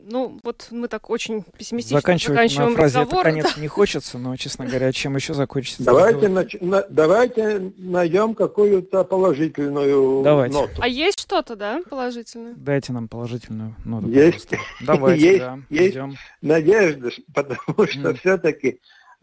ну 0.00 0.38
вот 0.42 0.68
мы 0.70 0.88
так 0.88 1.10
очень 1.10 1.42
пессимистично 1.58 1.98
Заканчивать 1.98 2.34
заканчиваем 2.36 2.70
на 2.70 2.76
фразе 2.76 2.98
разговор. 3.00 3.26
это 3.26 3.30
конец 3.42 3.56
не 3.58 3.68
хочется, 3.68 4.18
но, 4.18 4.36
честно 4.36 4.64
говоря, 4.66 4.90
чем 4.92 5.16
еще 5.16 5.34
закончится? 5.34 5.84
Давайте, 5.84 6.26
нач- 6.28 6.64
на- 6.64 6.86
давайте 6.88 7.72
найдем 7.76 8.34
какую-то 8.34 9.04
положительную 9.04 10.22
Давайте. 10.22 10.56
ноту. 10.58 10.72
А 10.80 10.88
есть 10.88 11.20
что-то, 11.20 11.56
да, 11.56 11.82
положительное? 11.90 12.54
Дайте 12.56 12.92
нам 12.92 13.08
положительную 13.08 13.76
ноту. 13.84 14.08
Есть. 14.08 14.48
пожалуйста. 14.48 14.86
Давайте, 14.86 15.24
Есть, 15.26 15.38
да, 15.40 15.58
есть. 15.68 15.90
ждем. 15.90 16.14
Надежда, 16.40 17.10
потому 17.34 17.86
что 17.86 18.08
Мгм. 18.08 18.16
все-таки 18.16 18.80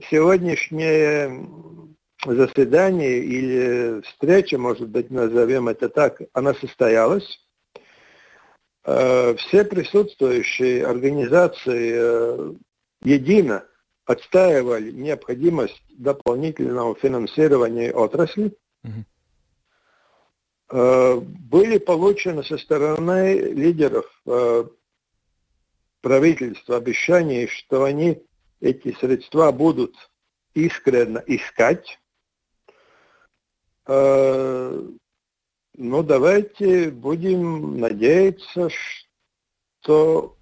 сегодняшнее 0.10 1.48
заседание 2.26 3.20
или 3.20 4.02
встреча, 4.02 4.58
может 4.58 4.90
быть, 4.90 5.10
назовем 5.10 5.68
это 5.70 5.90
так, 5.90 6.22
она 6.34 6.54
состоялась. 6.54 7.40
Э, 8.86 9.36
Все 9.36 9.66
присутствующие 9.66 10.86
организации 10.86 11.92
э, 11.96 12.54
едино 13.04 13.66
отстаивали 14.06 14.92
необходимость 14.92 15.82
дополнительного 15.90 16.96
финансирования 16.96 17.92
отрасли. 17.92 18.58
Э, 20.72 21.16
Были 21.20 21.78
получены 21.78 22.44
со 22.44 22.58
стороны 22.58 23.40
лидеров 23.40 24.06
правительства 26.02 26.78
обещания, 26.78 27.48
что 27.48 27.84
они 27.84 28.24
эти 28.62 28.94
средства 28.96 29.52
будут 29.52 29.96
искренне 30.54 31.22
искать. 31.28 32.00
Ну, 35.82 36.04
давайте 36.04 36.92
будем 36.92 37.80
надеяться, 37.80 38.70
что 39.82 40.36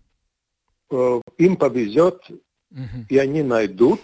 э, 0.89 1.21
им 1.37 1.57
повезет, 1.57 2.23
Мгм. 2.71 3.05
и 3.07 3.17
они 3.19 3.43
найдут 3.43 4.01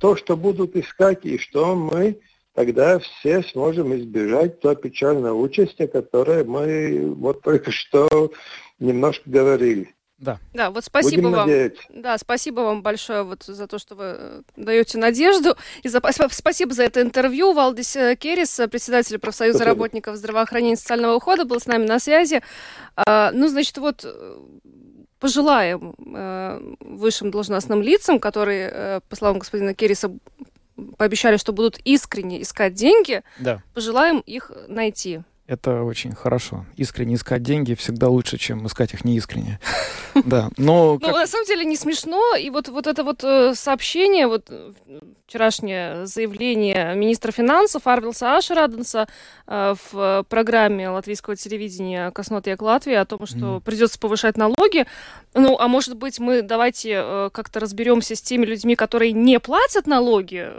то, 0.00 0.16
что 0.16 0.34
будут 0.34 0.74
искать, 0.74 1.26
и 1.26 1.36
что 1.36 1.76
мы 1.76 2.20
тогда 2.54 2.98
все 3.00 3.42
сможем 3.42 3.94
избежать 3.96 4.60
то 4.60 4.74
печальное 4.74 5.32
участие, 5.32 5.88
которое 5.88 6.42
мы 6.42 7.12
вот 7.14 7.42
только 7.42 7.70
что 7.70 8.32
немножко 8.78 9.28
говорили. 9.28 9.94
Да. 10.18 10.38
Да, 10.54 10.70
вот 10.70 10.84
спасибо 10.84 11.22
Будем 11.22 11.30
вам. 11.32 11.48
надеяться. 11.48 11.82
Да, 11.90 12.16
спасибо 12.16 12.60
вам 12.60 12.82
большое 12.82 13.22
вот 13.22 13.42
за 13.42 13.66
то, 13.66 13.78
что 13.78 13.94
вы 13.94 14.04
э, 14.16 14.42
даете 14.56 14.96
надежду. 14.96 15.56
И 15.82 15.88
за, 15.88 15.98
спа- 15.98 16.28
спасибо 16.32 16.72
за 16.72 16.84
это 16.84 17.02
интервью. 17.02 17.52
Валдис 17.52 17.94
э, 17.96 18.16
Керрис, 18.16 18.58
э, 18.58 18.66
председатель 18.68 19.18
профсоюза 19.18 19.58
Спасибо. 19.58 19.74
работников 19.74 20.16
здравоохранения 20.16 20.72
и 20.74 20.76
социального 20.76 21.16
ухода, 21.16 21.44
был 21.44 21.60
с 21.60 21.66
нами 21.66 21.84
на 21.86 21.98
связи. 21.98 22.40
А, 22.96 23.30
ну, 23.32 23.48
значит, 23.48 23.76
вот 23.76 24.06
пожелаем 25.20 25.94
э, 26.14 26.60
высшим 26.80 27.30
должностным 27.30 27.82
лицам, 27.82 28.18
которые, 28.18 28.70
э, 28.72 29.00
по 29.08 29.16
словам 29.16 29.38
господина 29.38 29.74
Керриса, 29.74 30.10
пообещали, 30.98 31.36
что 31.38 31.52
будут 31.52 31.78
искренне 31.84 32.42
искать 32.42 32.74
деньги, 32.74 33.22
Да. 33.38 33.62
пожелаем 33.74 34.20
их 34.20 34.50
найти. 34.68 35.20
Это 35.46 35.82
очень 35.82 36.12
хорошо. 36.14 36.64
Искренне 36.76 37.14
искать 37.14 37.42
деньги 37.42 37.74
всегда 37.74 38.08
лучше, 38.08 38.36
чем 38.36 38.66
искать 38.66 38.94
их 38.94 39.04
неискренне. 39.04 39.60
Да, 40.24 40.48
но 40.56 40.98
Ну, 41.00 41.08
на 41.10 41.26
самом 41.26 41.44
деле 41.44 41.64
не 41.66 41.76
смешно. 41.76 42.34
И 42.36 42.48
вот, 42.48 42.68
вот 42.68 42.86
это 42.86 43.04
вот 43.04 43.22
э, 43.22 43.54
сообщение, 43.54 44.26
вот 44.26 44.46
э, 44.48 44.72
вчерашнее 45.26 46.06
заявление 46.06 46.94
министра 46.94 47.32
финансов 47.32 47.86
Арвилса 47.86 48.38
Ашераденса 48.38 49.08
э, 49.46 49.74
в 49.92 50.24
программе 50.30 50.88
латвийского 50.88 51.36
телевидения 51.36 52.10
«Коснотек 52.12 52.62
Латвии» 52.62 52.94
о 52.94 53.04
том, 53.04 53.26
что 53.26 53.60
придется 53.60 53.98
повышать 53.98 54.38
налоги. 54.38 54.86
Ну, 55.34 55.58
а 55.58 55.68
может 55.68 55.96
быть, 55.96 56.18
мы 56.18 56.40
давайте 56.40 57.28
как-то 57.34 57.60
разберемся 57.60 58.16
с 58.16 58.22
теми 58.22 58.46
людьми, 58.46 58.74
которые 58.74 59.12
не 59.12 59.38
платят 59.38 59.86
налоги, 59.86 60.50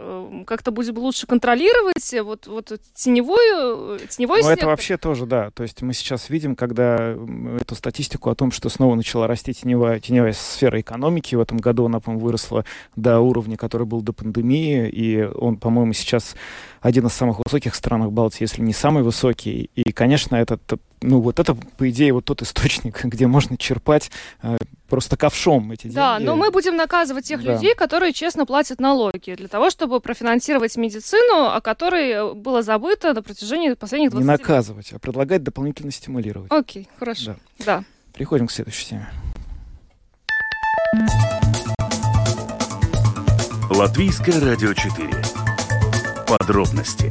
как-то 0.44 0.70
будем 0.70 0.98
лучше 0.98 1.26
контролировать 1.26 2.14
вот, 2.22 2.46
вот 2.46 2.72
теневой, 2.94 3.96
э, 3.96 4.06
теневой 4.08 4.42
Ну, 4.42 4.48
сектор. 4.50 4.77
Вообще 4.78 4.96
тоже, 4.96 5.26
да. 5.26 5.50
То 5.50 5.64
есть 5.64 5.82
мы 5.82 5.92
сейчас 5.92 6.30
видим, 6.30 6.54
когда 6.54 7.16
эту 7.60 7.74
статистику 7.74 8.30
о 8.30 8.36
том, 8.36 8.52
что 8.52 8.68
снова 8.68 8.94
начала 8.94 9.26
расти 9.26 9.52
теневая, 9.52 9.98
теневая 9.98 10.32
сфера 10.32 10.80
экономики. 10.80 11.34
В 11.34 11.40
этом 11.40 11.58
году 11.58 11.86
она, 11.86 11.98
по-моему, 11.98 12.24
выросла 12.24 12.64
до 12.94 13.18
уровня, 13.18 13.56
который 13.56 13.88
был 13.88 14.02
до 14.02 14.12
пандемии. 14.12 14.88
И 14.88 15.22
он, 15.22 15.56
по-моему, 15.56 15.92
сейчас 15.94 16.36
один 16.80 17.06
из 17.06 17.12
самых 17.12 17.40
высоких 17.44 17.72
в 17.72 17.76
странах 17.76 18.12
Балтии, 18.12 18.44
если 18.44 18.62
не 18.62 18.72
самый 18.72 19.02
высокий. 19.02 19.68
И, 19.74 19.90
конечно, 19.90 20.36
этот, 20.36 20.62
ну, 21.00 21.20
вот 21.20 21.38
это, 21.38 21.54
по 21.54 21.88
идее, 21.90 22.12
вот 22.12 22.24
тот 22.24 22.42
источник, 22.42 23.00
где 23.04 23.26
можно 23.26 23.56
черпать 23.56 24.10
э, 24.42 24.56
просто 24.88 25.16
ковшом 25.16 25.70
эти 25.72 25.82
деньги. 25.84 25.94
Да, 25.96 26.18
но 26.18 26.34
мы 26.36 26.50
будем 26.50 26.76
наказывать 26.76 27.24
тех 27.26 27.42
Да. 27.42 27.54
людей, 27.54 27.74
которые 27.74 28.12
честно 28.12 28.46
платят 28.46 28.80
налоги, 28.80 29.34
для 29.34 29.48
того, 29.48 29.70
чтобы 29.70 30.00
профинансировать 30.00 30.76
медицину, 30.76 31.46
о 31.54 31.60
которой 31.60 32.10
э, 32.10 32.34
было 32.34 32.62
забыто 32.62 33.12
на 33.14 33.22
протяжении 33.22 33.72
последних 33.74 34.10
20 34.10 34.26
Не 34.26 34.30
лет. 34.32 34.40
наказывать, 34.40 34.92
а 34.92 34.98
предлагать 34.98 35.42
дополнительно 35.42 35.90
стимулировать. 35.92 36.50
Окей, 36.50 36.88
хорошо. 36.98 37.36
Да. 37.64 37.84
Переходим 38.14 38.46
к 38.46 38.50
следующей 38.52 38.86
теме. 38.90 39.08
Латвийское 43.70 44.40
радио 44.40 44.72
4. 44.72 45.10
Подробности 46.26 47.08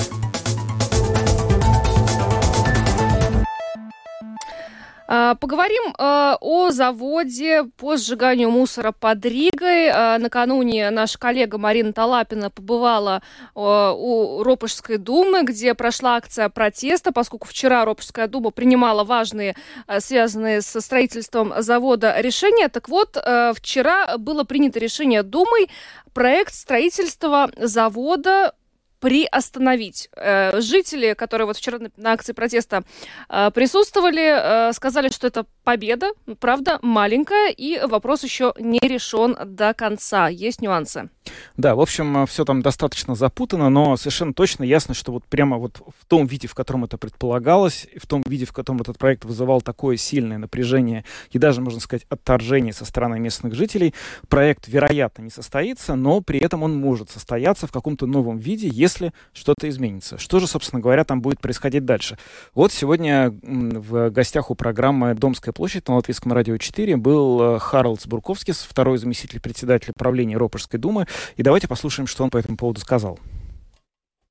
Поговорим 5.08 5.94
э, 5.98 6.36
о 6.42 6.70
заводе 6.72 7.64
по 7.78 7.96
сжиганию 7.96 8.52
мусора 8.52 8.92
под 8.92 9.26
Ригой. 9.26 9.88
А, 9.90 10.18
Накануне 10.18 10.90
наша 10.90 11.18
коллега 11.18 11.58
Марина 11.58 11.94
Талапина 11.94 12.50
побывала 12.50 13.22
э, 13.56 13.60
у 13.60 14.44
Ропожской 14.44 14.98
думы, 14.98 15.44
где 15.44 15.74
прошла 15.76 16.18
акция 16.18 16.50
протеста, 16.50 17.14
поскольку 17.14 17.48
вчера 17.48 17.86
Ропожская 17.86 18.28
дума 18.28 18.52
принимала 18.52 19.06
важные, 19.06 19.56
э, 19.88 20.02
связанные 20.02 20.62
со 20.62 20.82
строительством 20.82 21.54
завода, 21.60 22.20
решения. 22.20 22.68
Так 22.68 22.90
вот, 22.90 23.16
вчера 23.56 24.18
было 24.18 24.44
принято 24.44 24.78
решение 24.80 25.24
Думой 25.24 25.70
проект 26.14 26.54
строительства 26.54 27.50
завода 27.58 28.54
приостановить. 29.00 30.10
Э, 30.16 30.60
Жители, 30.62 31.14
которые 31.14 31.46
вот 31.46 31.58
вчера 31.58 31.80
на- 31.98 32.12
акции 32.14 32.34
протеста 32.34 32.84
э, 33.30 33.52
присутствовали, 33.52 34.70
э, 34.70 34.74
сказали, 34.74 35.10
что 35.10 35.28
это 35.28 35.46
победа, 35.64 36.12
правда, 36.40 36.80
маленькая, 36.82 37.52
и 37.52 37.80
вопрос 37.86 38.24
еще 38.24 38.54
не 38.60 38.80
решен 38.80 39.38
до 39.46 39.74
конца. 39.74 40.28
Есть 40.30 40.62
нюансы. 40.62 41.10
Да, 41.58 41.76
в 41.76 41.82
общем, 41.82 42.26
все 42.26 42.46
там 42.46 42.62
достаточно 42.62 43.14
запутано, 43.14 43.70
но 43.70 43.98
совершенно 43.98 44.34
точно 44.34 44.64
ясно, 44.64 44.94
что 44.94 45.12
вот 45.12 45.26
прямо 45.26 45.58
вот 45.58 45.82
в 46.00 46.06
том 46.06 46.26
виде, 46.26 46.48
в 46.48 46.56
котором 46.56 46.86
это 46.86 46.98
предполагалось, 46.98 47.88
в 47.98 48.08
том 48.08 48.24
виде, 48.26 48.46
в 48.46 48.54
котором 48.54 48.82
этот 48.82 48.98
проект 48.98 49.26
вызывал 49.26 49.62
такое 49.62 49.98
сильное 49.98 50.38
напряжение 50.38 51.04
и 51.32 51.38
даже, 51.38 51.60
можно 51.62 51.82
сказать, 51.82 52.06
отторжение 52.10 52.74
со 52.74 52.86
стороны 52.86 53.20
местных 53.20 53.54
жителей, 53.56 53.94
проект, 54.30 54.68
вероятно, 54.68 55.24
не 55.24 55.30
состоится, 55.30 55.96
но 55.96 56.22
при 56.22 56.40
этом 56.40 56.64
он 56.64 56.76
может 56.78 57.10
состояться 57.10 57.68
в 57.68 57.72
каком-то 57.72 58.06
новом 58.06 58.38
виде, 58.38 58.70
если 58.70 58.87
что-то 59.34 59.70
изменится. 59.70 60.18
Что 60.18 60.40
же, 60.40 60.48
собственно 60.48 60.82
говоря, 60.82 61.04
там 61.04 61.22
будет 61.22 61.40
происходить 61.40 61.86
дальше? 61.86 62.18
Вот 62.54 62.72
сегодня 62.72 63.34
в 63.44 64.10
гостях 64.10 64.52
у 64.52 64.56
программы 64.56 65.14
«Домская 65.14 65.54
площадь» 65.54 65.88
на 65.88 65.96
Латвийском 65.96 66.34
радио 66.34 66.58
4 66.58 66.98
был 66.98 67.42
э, 67.42 67.60
Харлдс 67.60 68.08
Бурковскис, 68.08 68.66
второй 68.68 68.98
заместитель 68.98 69.40
председателя 69.40 69.94
правления 69.98 70.38
Ропожской 70.38 70.80
думы, 70.80 71.08
и 71.36 71.44
давайте 71.44 71.68
послушаем, 71.68 72.08
что 72.08 72.24
он 72.24 72.30
по 72.30 72.38
этому 72.38 72.58
поводу 72.58 72.80
сказал. 72.80 73.20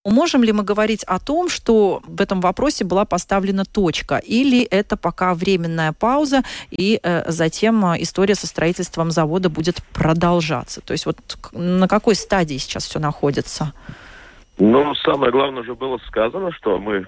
Можем 0.07 0.45
ли 0.45 0.53
мы 0.53 0.63
говорить 0.63 1.03
о 1.03 1.19
том, 1.19 1.49
что 1.49 2.01
в 2.07 2.21
этом 2.21 2.41
вопросе 2.41 2.85
была 2.85 3.05
поставлена 3.05 3.65
точка, 3.65 4.19
или 4.19 4.63
это 4.63 4.97
пока 4.97 5.35
временная 5.35 5.93
пауза, 5.93 6.45
и 6.71 7.01
э, 7.03 7.25
затем 7.31 7.85
э, 7.87 8.03
история 8.03 8.37
со 8.37 8.47
строительством 8.47 9.11
завода 9.11 9.51
будет 9.51 9.83
продолжаться? 9.93 10.81
То 10.81 10.93
есть 10.93 11.07
вот 11.07 11.19
на 11.51 11.89
какой 11.89 12.15
стадии 12.15 12.57
сейчас 12.57 12.87
все 12.87 13.01
находится? 13.01 13.73
Ну, 14.59 14.95
самое 14.95 15.31
главное 15.31 15.63
уже 15.63 15.75
было 15.75 15.99
сказано, 16.07 16.51
что 16.53 16.79
мы 16.79 17.05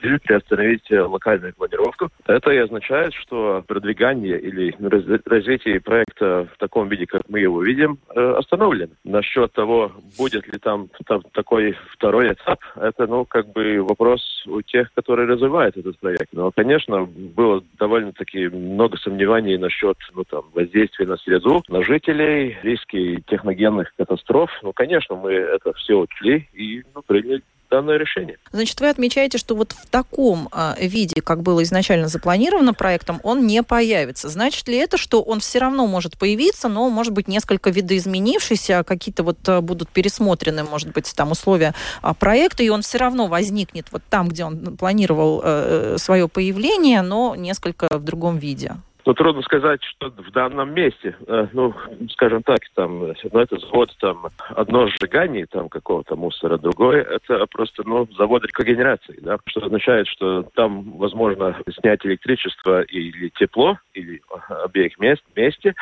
решили 0.00 0.18
приостановить 0.18 0.90
э, 0.90 1.00
локальную 1.00 1.54
планировку. 1.54 2.08
Это 2.26 2.50
и 2.50 2.56
означает, 2.56 3.14
что 3.14 3.62
продвигание 3.68 4.40
или 4.40 4.74
раз- 4.80 5.20
развитие 5.24 5.80
проекта 5.80 6.48
в 6.52 6.58
таком 6.58 6.88
виде, 6.88 7.06
как 7.06 7.22
мы 7.28 7.38
его 7.38 7.62
видим, 7.62 7.98
э, 8.14 8.34
остановлено. 8.36 8.92
Насчет 9.04 9.52
того, 9.52 9.92
будет 10.18 10.46
ли 10.52 10.58
там, 10.58 10.88
там 11.06 11.22
такой 11.32 11.76
второй 11.92 12.32
этап, 12.32 12.58
это, 12.74 13.06
ну, 13.06 13.24
как 13.26 13.52
бы 13.52 13.80
вопрос 13.82 14.44
у 14.46 14.60
тех, 14.62 14.92
которые 14.94 15.28
развивают 15.28 15.76
этот 15.76 15.98
проект. 16.00 16.32
Но, 16.32 16.50
конечно, 16.50 17.04
было 17.04 17.62
довольно-таки 17.78 18.48
много 18.48 18.96
сомнений 18.96 19.56
насчет, 19.56 19.96
ну, 20.14 20.24
там, 20.24 20.42
воздействия 20.52 21.06
на 21.06 21.16
среду, 21.18 21.62
на 21.68 21.82
жителей, 21.84 22.56
риски 22.62 23.22
техногенных 23.28 23.94
катастроф. 23.96 24.50
Ну, 24.62 24.72
конечно, 24.72 25.14
мы 25.14 25.32
это 25.32 25.72
все 25.74 25.94
учли 25.94 26.48
и 26.52 26.71
ну, 26.94 27.02
приняли 27.02 27.42
данное 27.72 27.96
решение. 27.96 28.36
Значит, 28.52 28.80
вы 28.80 28.90
отмечаете, 28.90 29.38
что 29.38 29.54
вот 29.54 29.72
в 29.72 29.86
таком 29.86 30.48
э, 30.52 30.74
виде, 30.86 31.22
как 31.22 31.42
было 31.42 31.62
изначально 31.62 32.08
запланировано 32.08 32.74
проектом, 32.74 33.18
он 33.22 33.46
не 33.46 33.62
появится. 33.62 34.28
Значит 34.28 34.68
ли 34.68 34.76
это, 34.76 34.98
что 34.98 35.22
он 35.22 35.40
все 35.40 35.58
равно 35.58 35.86
может 35.86 36.18
появиться, 36.18 36.68
но, 36.68 36.90
может 36.90 37.14
быть, 37.14 37.28
несколько 37.28 37.70
видоизменившийся, 37.70 38.84
какие-то 38.84 39.22
вот 39.22 39.38
э, 39.48 39.60
будут 39.62 39.88
пересмотрены, 39.88 40.64
может 40.64 40.92
быть, 40.92 41.10
там 41.16 41.30
условия 41.30 41.74
э, 42.02 42.12
проекта, 42.18 42.62
и 42.62 42.68
он 42.68 42.82
все 42.82 42.98
равно 42.98 43.26
возникнет 43.26 43.86
вот 43.90 44.02
там, 44.10 44.28
где 44.28 44.44
он 44.44 44.76
планировал 44.76 45.40
э, 45.42 45.96
свое 45.98 46.28
появление, 46.28 47.00
но 47.00 47.34
несколько 47.34 47.88
в 47.90 48.04
другом 48.04 48.36
виде? 48.36 48.72
Ну, 49.04 49.14
трудно 49.14 49.42
сказать, 49.42 49.82
что 49.82 50.10
в 50.10 50.30
данном 50.30 50.74
месте, 50.74 51.16
э, 51.26 51.48
ну, 51.52 51.74
скажем 52.12 52.42
так, 52.44 52.60
там, 52.74 53.00
ну, 53.00 53.40
это 53.40 53.58
завод, 53.58 53.90
там, 53.98 54.26
одно 54.50 54.86
сжигание 54.86 55.46
там 55.46 55.68
какого-то 55.68 56.14
мусора, 56.14 56.56
другое, 56.56 57.02
это 57.02 57.46
просто, 57.46 57.82
ну, 57.84 58.06
завод 58.16 58.44
рекогенерации, 58.44 59.18
да, 59.20 59.38
что 59.46 59.64
означает, 59.64 60.06
что 60.06 60.44
там 60.54 60.92
возможно 60.98 61.56
снять 61.80 62.06
электричество 62.06 62.82
или 62.82 63.30
тепло, 63.30 63.78
или 63.94 64.22
обеих 64.48 64.98
мест 65.00 65.22
вместе. 65.34 65.74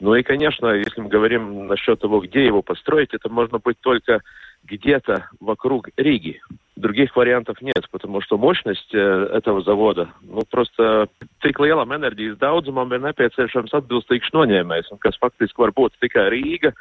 Ну 0.00 0.14
и, 0.14 0.22
конечно, 0.22 0.68
если 0.68 1.00
мы 1.00 1.08
говорим 1.08 1.66
насчет 1.66 2.00
того, 2.00 2.20
где 2.20 2.44
его 2.46 2.62
построить, 2.62 3.12
это 3.12 3.28
можно 3.28 3.58
быть 3.58 3.80
только 3.80 4.20
где-то 4.63 5.29
вокруг 5.39 5.89
Риги. 5.97 6.41
Других 6.75 7.15
вариантов 7.15 7.61
нет, 7.61 7.85
потому 7.91 8.21
что 8.21 8.37
мощность 8.37 8.93
э, 8.93 8.97
этого 8.97 9.61
завода, 9.61 10.09
nu, 10.21 10.41
просто 10.49 11.09
tik 11.43 11.59
lielam 11.59 11.91
enerģijas 11.93 12.39
daudzumam 12.39 12.89
ir 12.93 13.03
nepieciešams 13.03 13.75
atbilstīgs 13.75 14.31
noņēmējs, 14.33 14.89
un 14.91 14.97
kas 14.97 15.19
faktiski 15.21 15.61
var 15.61 15.75
būt 15.77 15.99
tikai 16.01 16.29
Rīga, 16.33 16.73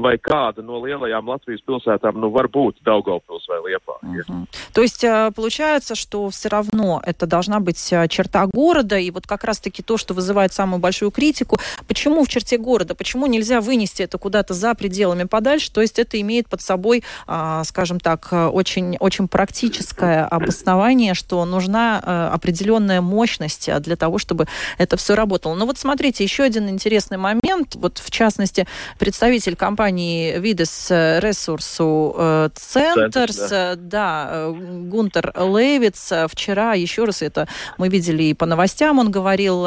vai 0.00 0.16
kāda 0.18 0.64
no 0.64 0.80
lielajām 0.80 1.28
Латвijas 1.28 1.62
pilsētām, 1.68 2.16
ну, 2.20 2.30
varbūt 2.32 2.80
Daugavpils 2.86 3.46
vai 3.50 3.60
Liepāja. 3.68 4.24
Угу. 4.24 4.46
То 4.72 4.82
есть 4.82 5.04
э, 5.04 5.30
получается, 5.34 5.94
что 5.94 6.28
все 6.30 6.48
равно 6.48 7.02
это 7.04 7.26
должна 7.26 7.60
быть 7.60 7.92
э, 7.92 8.08
черта 8.08 8.46
города, 8.46 8.98
и 8.98 9.10
вот 9.10 9.26
как 9.26 9.44
раз-таки 9.44 9.82
то, 9.82 9.96
что 9.98 10.14
вызывает 10.14 10.52
самую 10.52 10.80
большую 10.80 11.10
критику, 11.10 11.58
почему 11.86 12.24
в 12.24 12.28
черте 12.28 12.56
города, 12.56 12.94
почему 12.94 13.26
нельзя 13.26 13.60
вынести 13.60 14.02
это 14.02 14.18
куда-то 14.18 14.54
за 14.54 14.74
пределами 14.74 15.24
подальше, 15.24 15.70
то 15.72 15.80
есть 15.80 15.98
это 15.98 16.20
имеет 16.20 16.48
под 16.48 16.62
собой, 16.62 17.04
а, 17.26 17.62
скажем 17.64 18.00
так, 18.00 18.28
э, 18.30 18.46
очень, 18.46 18.96
очень 18.98 19.28
практическое 19.28 20.24
обоснование, 20.24 21.14
что 21.14 21.44
нужна 21.44 22.30
определенная 22.32 23.00
мощность 23.00 23.70
для 23.80 23.96
того, 23.96 24.18
чтобы 24.18 24.46
это 24.78 24.96
все 24.96 25.14
работало. 25.14 25.54
Но 25.54 25.66
вот 25.66 25.78
смотрите, 25.78 26.24
еще 26.24 26.42
один 26.44 26.68
интересный 26.68 27.18
момент, 27.18 27.74
вот 27.74 27.98
в 27.98 28.10
частности, 28.10 28.66
представитель 28.98 29.56
компании 29.56 29.89
компании 29.90 30.38
Видес 30.38 30.86
ресурсу 30.90 32.50
Центрс, 32.54 33.48
да, 33.48 33.74
да 33.76 34.50
Гунтер 34.50 35.32
Левиц 35.36 36.12
вчера, 36.28 36.74
еще 36.74 37.04
раз 37.04 37.22
это 37.22 37.48
мы 37.76 37.88
видели 37.88 38.22
и 38.24 38.34
по 38.34 38.46
новостям, 38.46 39.00
он 39.00 39.10
говорил 39.10 39.66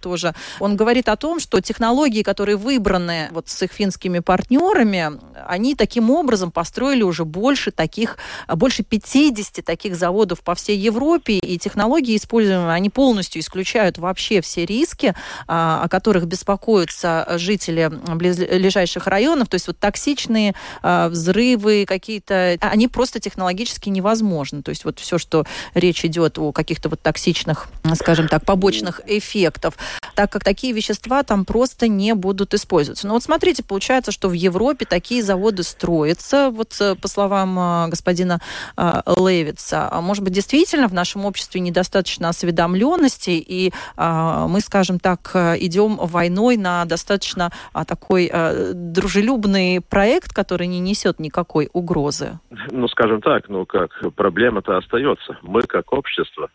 тоже, 0.00 0.34
он 0.58 0.76
говорит 0.76 1.08
о 1.08 1.16
том, 1.16 1.38
что 1.38 1.60
технологии, 1.60 2.22
которые 2.22 2.56
выбраны 2.56 3.28
вот 3.30 3.48
с 3.48 3.62
их 3.62 3.70
финскими 3.70 4.18
партнерами, 4.18 5.12
они 5.46 5.76
таким 5.76 6.10
образом 6.10 6.50
построили 6.50 7.02
уже 7.02 7.24
больше 7.24 7.70
таких, 7.70 8.16
больше 8.48 8.82
50 8.82 9.64
таких 9.64 9.94
заводов 9.94 10.40
по 10.40 10.56
всей 10.56 10.78
Европе, 10.78 11.34
и 11.34 11.58
технологии 11.58 12.16
используемые, 12.16 12.72
они 12.72 12.90
полностью 12.90 13.40
исключают 13.40 13.98
вообще 13.98 14.40
все 14.40 14.66
риски, 14.66 15.14
о 15.46 15.86
которых 15.88 16.26
беспокоятся 16.26 17.26
жители 17.36 17.88
близлежащих 18.16 19.06
районов, 19.06 19.48
то 19.50 19.56
есть 19.56 19.66
вот 19.66 19.78
токсичные 19.78 20.54
э, 20.82 21.08
взрывы 21.08 21.84
какие-то, 21.86 22.56
они 22.60 22.88
просто 22.88 23.20
технологически 23.20 23.88
невозможны. 23.88 24.62
То 24.62 24.70
есть 24.70 24.84
вот 24.84 24.98
все, 24.98 25.18
что 25.18 25.44
речь 25.74 26.04
идет 26.04 26.38
о 26.38 26.52
каких-то 26.52 26.88
вот 26.88 27.00
токсичных, 27.02 27.68
скажем 27.94 28.28
так, 28.28 28.44
побочных 28.44 29.00
эффектов, 29.06 29.74
так 30.14 30.30
как 30.30 30.44
такие 30.44 30.72
вещества 30.72 31.22
там 31.22 31.44
просто 31.44 31.88
не 31.88 32.14
будут 32.14 32.54
использоваться. 32.54 33.06
Но 33.06 33.14
вот 33.14 33.22
смотрите, 33.22 33.62
получается, 33.62 34.12
что 34.12 34.28
в 34.28 34.32
Европе 34.32 34.86
такие 34.86 35.22
заводы 35.22 35.62
строятся, 35.62 36.50
вот 36.50 36.76
э, 36.80 36.94
по 36.94 37.08
словам 37.08 37.58
э, 37.58 37.88
господина 37.88 38.40
э, 38.76 39.02
Левица. 39.06 39.88
А 39.90 40.00
может 40.00 40.22
быть, 40.22 40.32
действительно 40.32 40.88
в 40.88 40.94
нашем 40.94 41.24
обществе 41.24 41.60
недостаточно 41.60 42.28
осведомленности, 42.28 43.30
и 43.30 43.72
э, 43.96 44.46
мы, 44.48 44.60
скажем 44.60 44.98
так, 44.98 45.30
э, 45.34 45.56
идем 45.60 45.96
войной 45.96 46.56
на 46.56 46.84
достаточно 46.84 47.50
э, 47.74 47.84
такой 47.86 48.30
дружелюбный 48.74 49.39
дружелюбный 49.40 49.80
проект, 49.80 50.32
который 50.32 50.66
не 50.66 50.80
несет 50.80 51.18
никакой 51.18 51.68
угрозы? 51.72 52.38
Ну, 52.70 52.88
скажем 52.88 53.20
так, 53.20 53.48
ну 53.48 53.66
как, 53.66 53.90
проблема-то 54.14 54.76
остается. 54.76 55.38
Мы, 55.42 55.62
как 55.62 55.92
общество, 55.92 56.50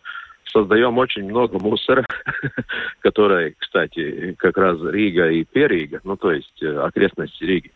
создаем 0.45 0.97
очень 0.97 1.25
много 1.25 1.59
мусора, 1.59 2.05
который, 2.99 3.55
кстати, 3.57 4.35
как 4.37 4.57
раз 4.57 4.77
Рига 4.81 5.29
и 5.29 5.43
Перига, 5.43 5.99
ну, 6.03 6.15
то 6.15 6.31
есть 6.31 6.61
э, 6.61 6.77
окрестности 6.77 7.43
Риги, 7.43 7.71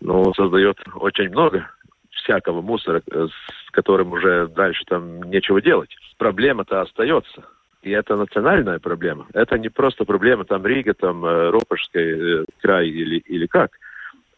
ну, 0.00 0.32
создает 0.34 0.78
очень 0.94 1.30
много 1.30 1.68
всякого 2.10 2.62
мусора, 2.62 3.02
э, 3.10 3.26
с 3.66 3.70
которым 3.70 4.12
уже 4.12 4.48
дальше 4.48 4.84
там 4.86 5.22
нечего 5.24 5.60
делать. 5.60 5.90
Проблема-то 6.18 6.80
остается. 6.80 7.44
И 7.82 7.90
это 7.90 8.14
национальная 8.14 8.78
проблема. 8.78 9.26
Это 9.34 9.58
не 9.58 9.68
просто 9.68 10.04
проблема 10.04 10.44
там 10.44 10.64
Рига, 10.64 10.94
там 10.94 11.24
э, 11.24 11.50
Ропожский 11.50 12.46
край 12.60 12.88
или, 12.88 13.18
или 13.18 13.46
как 13.46 13.72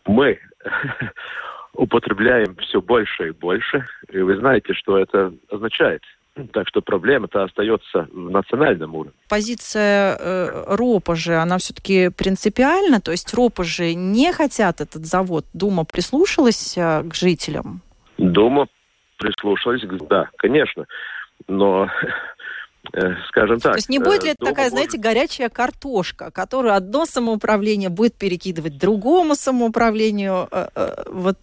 мы 0.06 0.38
употребляем 1.74 2.56
все 2.56 2.80
больше 2.80 3.28
и 3.28 3.32
больше, 3.32 3.86
и 4.10 4.18
вы 4.18 4.36
знаете, 4.36 4.74
что 4.74 4.98
это 4.98 5.32
означает. 5.50 6.02
Так 6.52 6.66
что 6.66 6.82
проблема-то 6.82 7.44
остается 7.44 8.08
в 8.12 8.30
национальном 8.30 8.96
уровне. 8.96 9.12
Позиция 9.28 10.16
э, 10.18 10.64
РОПа 10.74 11.14
же, 11.14 11.36
она 11.36 11.58
все-таки 11.58 12.10
принципиальна, 12.10 13.00
то 13.00 13.12
есть 13.12 13.32
РОПа 13.32 13.62
же 13.62 13.94
не 13.94 14.32
хотят 14.32 14.80
этот 14.80 15.06
завод. 15.06 15.44
Дума 15.52 15.84
прислушалась 15.84 16.76
э, 16.76 17.04
к 17.04 17.14
жителям? 17.14 17.82
Дума 18.18 18.66
прислушалась, 19.18 19.82
да, 20.10 20.28
конечно. 20.36 20.86
Но 21.46 21.88
скажем 23.28 23.60
так. 23.60 23.72
То 23.72 23.78
есть 23.78 23.88
не 23.88 23.98
будет 23.98 24.24
ли 24.24 24.30
это 24.30 24.44
такая, 24.44 24.70
может... 24.70 24.72
знаете, 24.72 24.98
горячая 24.98 25.48
картошка, 25.48 26.30
которую 26.30 26.74
одно 26.74 27.06
самоуправление 27.06 27.88
будет 27.88 28.14
перекидывать 28.14 28.78
другому 28.78 29.34
самоуправлению? 29.34 30.48
Э, 30.50 30.68
э, 30.74 31.04
вот 31.08 31.38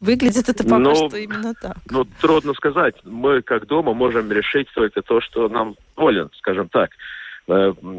выглядит 0.00 0.48
это 0.48 0.64
пока 0.64 0.78
ну, 0.78 0.94
что 0.94 1.16
именно 1.16 1.54
так. 1.54 1.76
Ну, 1.90 2.06
трудно 2.20 2.54
сказать. 2.54 2.94
Мы, 3.04 3.42
как 3.42 3.66
дома, 3.66 3.92
можем 3.94 4.30
решить 4.32 4.68
только 4.74 5.02
то, 5.02 5.20
что 5.20 5.48
нам 5.48 5.76
волен, 5.96 6.30
скажем 6.38 6.68
так. 6.68 6.90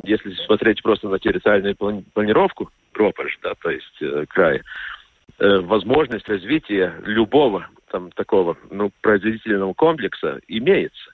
Если 0.03 0.33
смотреть 0.45 0.83
просто 0.83 1.09
на 1.09 1.17
территориальную 1.17 1.75
планировку, 1.75 2.69
Ропаш, 2.93 3.39
да, 3.41 3.53
то 3.59 3.71
есть 3.71 4.29
края, 4.29 4.61
возможность 5.39 6.27
развития 6.29 6.93
любого 7.03 7.67
там 7.89 8.11
такого 8.11 8.57
ну, 8.69 8.91
производительного 9.01 9.73
комплекса 9.73 10.39
имеется. 10.47 11.11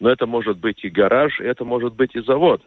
Но 0.00 0.10
это 0.10 0.26
может 0.26 0.58
быть 0.58 0.84
и 0.84 0.90
гараж, 0.90 1.40
это 1.40 1.64
может 1.64 1.94
быть 1.94 2.14
и 2.14 2.20
завод. 2.20 2.62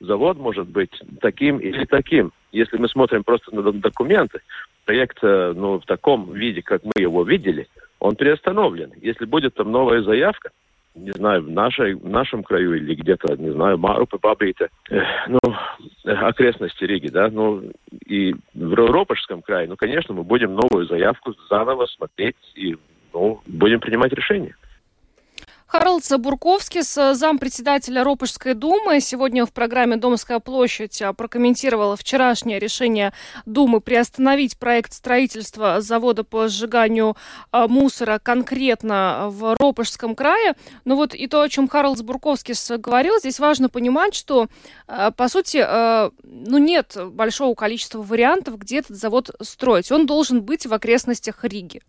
Завод 0.00 0.38
может 0.38 0.66
быть 0.68 0.90
таким 1.20 1.58
или 1.58 1.84
таким. 1.84 2.32
Если 2.52 2.78
мы 2.78 2.88
смотрим 2.88 3.22
просто 3.22 3.54
на 3.54 3.70
документы, 3.72 4.40
проект 4.86 5.18
э, 5.22 5.52
ну, 5.54 5.78
в 5.78 5.84
таком 5.84 6.32
виде, 6.32 6.62
как 6.62 6.82
мы 6.84 6.92
его 6.96 7.22
видели, 7.22 7.68
он 7.98 8.16
приостановлен. 8.16 8.92
Если 9.02 9.26
будет 9.26 9.54
там 9.54 9.70
новая 9.70 10.02
заявка, 10.02 10.50
не 10.94 11.12
знаю, 11.12 11.42
в, 11.42 11.50
нашей, 11.50 11.94
в 11.94 12.08
нашем 12.08 12.42
краю 12.42 12.74
или 12.74 12.94
где-то, 12.94 13.36
не 13.36 13.50
знаю, 13.50 13.78
Марупы, 13.78 14.18
Бабита, 14.20 14.68
э, 14.90 15.02
ну, 15.28 15.38
окрестности 16.04 16.84
Риги, 16.84 17.08
да, 17.08 17.28
ну, 17.30 17.62
и 18.06 18.34
в 18.54 18.74
Ропожском 18.74 19.42
крае, 19.42 19.68
ну, 19.68 19.76
конечно, 19.76 20.14
мы 20.14 20.24
будем 20.24 20.54
новую 20.54 20.86
заявку 20.86 21.34
заново 21.48 21.86
смотреть 21.86 22.36
и, 22.54 22.76
ну, 23.12 23.40
будем 23.46 23.80
принимать 23.80 24.12
решение. 24.12 24.56
Харлд 25.70 26.04
Забурковский, 26.04 26.82
зампредседателя 26.82 28.02
Ропожской 28.02 28.54
думы, 28.54 28.98
сегодня 29.00 29.46
в 29.46 29.52
программе 29.52 29.96
«Домская 29.96 30.40
площадь» 30.40 31.00
а, 31.00 31.12
прокомментировал 31.12 31.94
вчерашнее 31.94 32.58
решение 32.58 33.12
Думы 33.46 33.80
приостановить 33.80 34.58
проект 34.58 34.92
строительства 34.92 35.80
завода 35.80 36.24
по 36.24 36.48
сжиганию 36.48 37.16
а, 37.52 37.68
мусора 37.68 38.18
конкретно 38.18 39.28
в 39.28 39.54
Ропожском 39.60 40.16
крае. 40.16 40.56
Но 40.84 40.96
вот 40.96 41.14
и 41.14 41.28
то, 41.28 41.40
о 41.40 41.48
чем 41.48 41.68
Харлд 41.68 41.98
Забурковский 41.98 42.54
говорил, 42.78 43.20
здесь 43.20 43.38
важно 43.38 43.68
понимать, 43.68 44.16
что, 44.16 44.48
а, 44.88 45.12
по 45.12 45.28
сути, 45.28 45.64
ну, 46.24 46.58
нет 46.58 46.96
большого 47.12 47.54
количества 47.54 48.02
вариантов, 48.02 48.58
где 48.58 48.80
этот 48.80 48.96
завод 48.96 49.30
строить. 49.40 49.92
Он 49.92 50.04
должен 50.04 50.42
быть 50.42 50.66
в 50.66 50.74
окрестностях 50.74 51.44
Риги. 51.44 51.80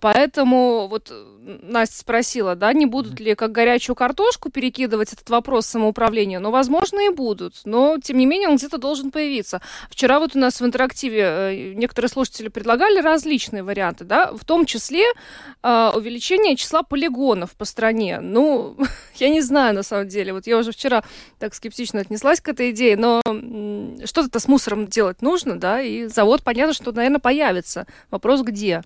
Поэтому 0.00 0.86
вот 0.86 1.12
Настя 1.44 1.98
спросила, 1.98 2.54
да, 2.54 2.72
не 2.72 2.86
будут 2.86 3.18
ли 3.18 3.34
как 3.34 3.50
горячую 3.50 3.96
картошку 3.96 4.48
перекидывать 4.48 5.12
этот 5.12 5.28
вопрос 5.30 5.66
самоуправления, 5.66 6.38
но, 6.38 6.52
возможно, 6.52 7.00
и 7.00 7.08
будут. 7.08 7.62
Но, 7.64 7.98
тем 8.00 8.18
не 8.18 8.26
менее, 8.26 8.48
он 8.48 8.56
где-то 8.56 8.78
должен 8.78 9.10
появиться. 9.10 9.60
Вчера 9.90 10.20
вот 10.20 10.36
у 10.36 10.38
нас 10.38 10.60
в 10.60 10.64
интерактиве 10.64 11.20
э, 11.20 11.72
некоторые 11.74 12.08
слушатели 12.08 12.48
предлагали 12.48 13.00
различные 13.00 13.64
варианты, 13.64 14.04
да, 14.04 14.32
в 14.32 14.44
том 14.44 14.64
числе 14.64 15.04
э, 15.62 15.90
увеличение 15.94 16.54
числа 16.54 16.84
полигонов 16.84 17.50
по 17.56 17.64
стране. 17.64 18.20
Ну, 18.20 18.76
я 19.16 19.28
не 19.28 19.40
знаю, 19.40 19.74
на 19.74 19.82
самом 19.82 20.06
деле. 20.06 20.32
Вот 20.32 20.46
я 20.46 20.56
уже 20.56 20.70
вчера 20.70 21.02
так 21.40 21.52
скептично 21.52 22.00
отнеслась 22.00 22.40
к 22.40 22.48
этой 22.48 22.70
идее, 22.70 22.96
но 22.96 23.20
что-то 24.04 24.38
с 24.38 24.46
мусором 24.46 24.86
делать 24.86 25.20
нужно, 25.20 25.58
да, 25.58 25.80
и 25.80 26.06
завод, 26.06 26.44
понятно, 26.44 26.74
что, 26.74 26.92
наверное, 26.92 27.18
появится. 27.18 27.88
Вопрос 28.10 28.42
где? 28.42 28.82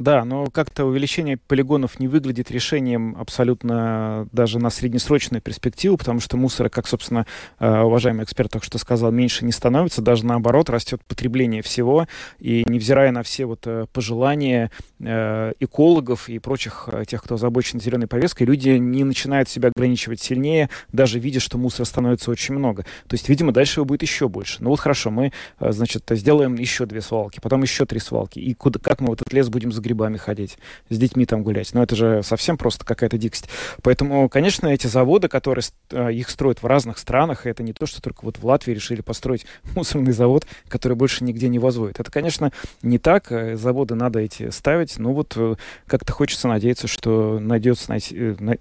Да, 0.00 0.24
но 0.24 0.46
как-то 0.46 0.86
увеличение 0.86 1.36
полигонов 1.36 2.00
не 2.00 2.08
выглядит 2.08 2.50
решением 2.50 3.14
абсолютно 3.20 4.26
даже 4.32 4.58
на 4.58 4.70
среднесрочную 4.70 5.42
перспективу, 5.42 5.98
потому 5.98 6.20
что 6.20 6.38
мусора, 6.38 6.70
как, 6.70 6.86
собственно, 6.86 7.26
э, 7.58 7.80
уважаемый 7.80 8.24
эксперт 8.24 8.50
только 8.50 8.64
что 8.64 8.78
сказал, 8.78 9.12
меньше 9.12 9.44
не 9.44 9.52
становится, 9.52 10.00
даже 10.00 10.24
наоборот, 10.24 10.70
растет 10.70 11.02
потребление 11.06 11.60
всего, 11.60 12.08
и 12.38 12.64
невзирая 12.66 13.12
на 13.12 13.22
все 13.22 13.44
вот 13.44 13.66
э, 13.66 13.84
пожелания 13.92 14.70
э, 15.00 15.52
экологов 15.60 16.30
и 16.30 16.38
прочих 16.38 16.88
тех, 17.06 17.22
кто 17.22 17.34
озабочен 17.34 17.78
зеленой 17.78 18.06
повесткой, 18.06 18.44
люди 18.44 18.70
не 18.70 19.04
начинают 19.04 19.50
себя 19.50 19.68
ограничивать 19.68 20.22
сильнее, 20.22 20.70
даже 20.92 21.18
видя, 21.18 21.40
что 21.40 21.58
мусора 21.58 21.84
становится 21.84 22.30
очень 22.30 22.54
много. 22.54 22.84
То 23.06 23.12
есть, 23.16 23.28
видимо, 23.28 23.52
дальше 23.52 23.80
его 23.80 23.84
будет 23.84 24.00
еще 24.00 24.30
больше. 24.30 24.62
Ну 24.62 24.70
вот 24.70 24.80
хорошо, 24.80 25.10
мы, 25.10 25.32
значит, 25.60 26.04
сделаем 26.08 26.54
еще 26.54 26.86
две 26.86 27.02
свалки, 27.02 27.38
потом 27.38 27.60
еще 27.60 27.84
три 27.84 28.00
свалки, 28.00 28.38
и 28.38 28.54
куда, 28.54 28.80
как 28.80 29.02
мы 29.02 29.08
вот 29.08 29.20
этот 29.20 29.34
лес 29.34 29.50
будем 29.50 29.70
загребать? 29.70 29.89
Грибами 29.90 30.16
ходить, 30.16 30.56
с 30.88 30.96
детьми 30.96 31.26
там 31.26 31.42
гулять. 31.42 31.74
Но 31.74 31.82
это 31.82 31.96
же 31.96 32.22
совсем 32.22 32.56
просто 32.56 32.84
какая-то 32.84 33.18
дикость. 33.18 33.48
Поэтому, 33.82 34.28
конечно, 34.28 34.68
эти 34.68 34.86
заводы, 34.86 35.26
которые 35.26 35.64
э, 35.90 36.12
их 36.12 36.30
строят 36.30 36.62
в 36.62 36.66
разных 36.66 36.98
странах, 36.98 37.46
это 37.46 37.64
не 37.64 37.72
то, 37.72 37.86
что 37.86 38.00
только 38.00 38.24
вот 38.24 38.38
в 38.38 38.46
Латвии 38.46 38.72
решили 38.72 39.00
построить 39.00 39.46
мусорный 39.74 40.12
завод, 40.12 40.46
который 40.68 40.96
больше 40.96 41.24
нигде 41.24 41.48
не 41.48 41.58
возводит. 41.58 41.98
Это, 41.98 42.10
конечно, 42.10 42.52
не 42.82 42.98
так. 42.98 43.32
Э, 43.32 43.56
заводы 43.56 43.96
надо 43.96 44.20
эти 44.20 44.50
ставить. 44.50 44.96
Но 44.98 45.12
вот 45.12 45.32
э, 45.36 45.56
как-то 45.86 46.12
хочется 46.12 46.46
надеяться, 46.46 46.86
что 46.86 47.40
найдется, 47.40 47.92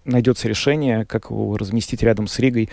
найдется 0.06 0.48
решение, 0.48 1.06
как 1.06 1.26
его 1.26 1.58
разместить 1.58 2.02
рядом 2.02 2.28
с 2.28 2.40
Ригой, 2.40 2.70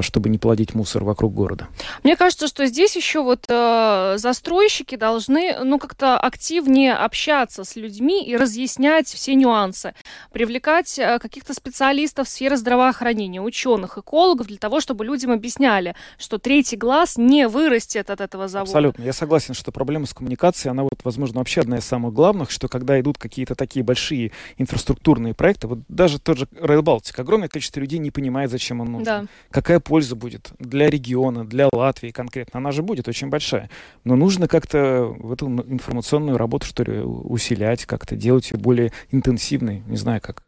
чтобы 0.00 0.28
не 0.28 0.38
плодить 0.38 0.74
мусор 0.74 1.04
вокруг 1.04 1.34
города. 1.34 1.68
Мне 2.02 2.16
кажется, 2.16 2.46
что 2.46 2.66
здесь 2.66 2.96
еще 2.96 3.22
вот 3.22 3.44
э, 3.48 4.14
застройщики 4.16 4.96
должны, 4.96 5.56
ну, 5.64 5.78
как-то 5.78 6.18
активнее 6.18 6.94
общаться 6.94 7.64
с 7.64 7.76
людьми, 7.76 7.89
людьми 7.90 8.24
и 8.24 8.36
разъяснять 8.36 9.08
все 9.08 9.34
нюансы, 9.34 9.94
привлекать 10.32 10.98
э, 10.98 11.18
каких-то 11.18 11.54
специалистов 11.54 12.28
в 12.28 12.30
сфере 12.30 12.56
здравоохранения, 12.56 13.42
ученых, 13.42 13.98
экологов, 13.98 14.46
для 14.46 14.58
того, 14.58 14.80
чтобы 14.80 15.04
людям 15.04 15.32
объясняли, 15.32 15.94
что 16.18 16.38
третий 16.38 16.76
глаз 16.76 17.16
не 17.16 17.48
вырастет 17.48 18.10
от 18.10 18.20
этого 18.20 18.48
завода. 18.48 18.70
Абсолютно. 18.70 19.02
Я 19.02 19.12
согласен, 19.12 19.54
что 19.54 19.72
проблема 19.72 20.06
с 20.06 20.14
коммуникацией, 20.14 20.70
она 20.70 20.84
вот, 20.84 21.00
возможно, 21.04 21.38
вообще 21.40 21.62
одна 21.62 21.78
из 21.78 21.84
самых 21.84 22.14
главных, 22.14 22.50
что 22.50 22.68
когда 22.68 22.98
идут 23.00 23.18
какие-то 23.18 23.54
такие 23.54 23.84
большие 23.84 24.32
инфраструктурные 24.56 25.34
проекты, 25.34 25.66
вот 25.66 25.80
даже 25.88 26.18
тот 26.18 26.38
же 26.38 26.44
Rail 26.52 26.82
Baltic, 26.82 27.20
огромное 27.20 27.48
количество 27.48 27.80
людей 27.80 27.98
не 27.98 28.10
понимает, 28.10 28.50
зачем 28.50 28.80
он 28.80 28.92
нужен. 28.92 29.04
Да. 29.04 29.24
Какая 29.50 29.80
польза 29.80 30.14
будет 30.14 30.50
для 30.58 30.88
региона, 30.88 31.44
для 31.44 31.68
Латвии 31.72 32.10
конкретно. 32.10 32.58
Она 32.58 32.72
же 32.72 32.82
будет 32.82 33.08
очень 33.08 33.28
большая. 33.28 33.70
Но 34.04 34.16
нужно 34.16 34.46
как-то 34.48 35.14
в 35.18 35.32
эту 35.32 35.46
информационную 35.46 36.36
работу, 36.36 36.66
что 36.66 36.84
ли, 36.84 37.00
усилять 37.00 37.69
начать 37.70 37.86
как-то 37.86 38.16
делать 38.16 38.50
ее 38.50 38.58
более 38.58 38.92
интенсивной, 39.10 39.82
не 39.86 39.96
знаю 39.96 40.20
как. 40.20 40.42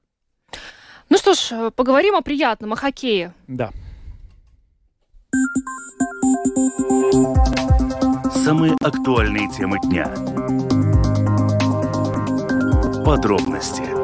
Ну 1.08 1.18
что 1.18 1.34
ж, 1.34 1.52
э, 1.52 1.70
поговорим 1.74 2.14
о 2.14 2.22
приятном, 2.22 2.72
о 2.72 2.76
хоккее. 2.76 3.32
Да. 3.46 3.70
Самые 8.44 8.74
актуальные 8.80 9.48
темы 9.50 9.78
дня. 9.84 10.06
Подробности. 13.04 14.01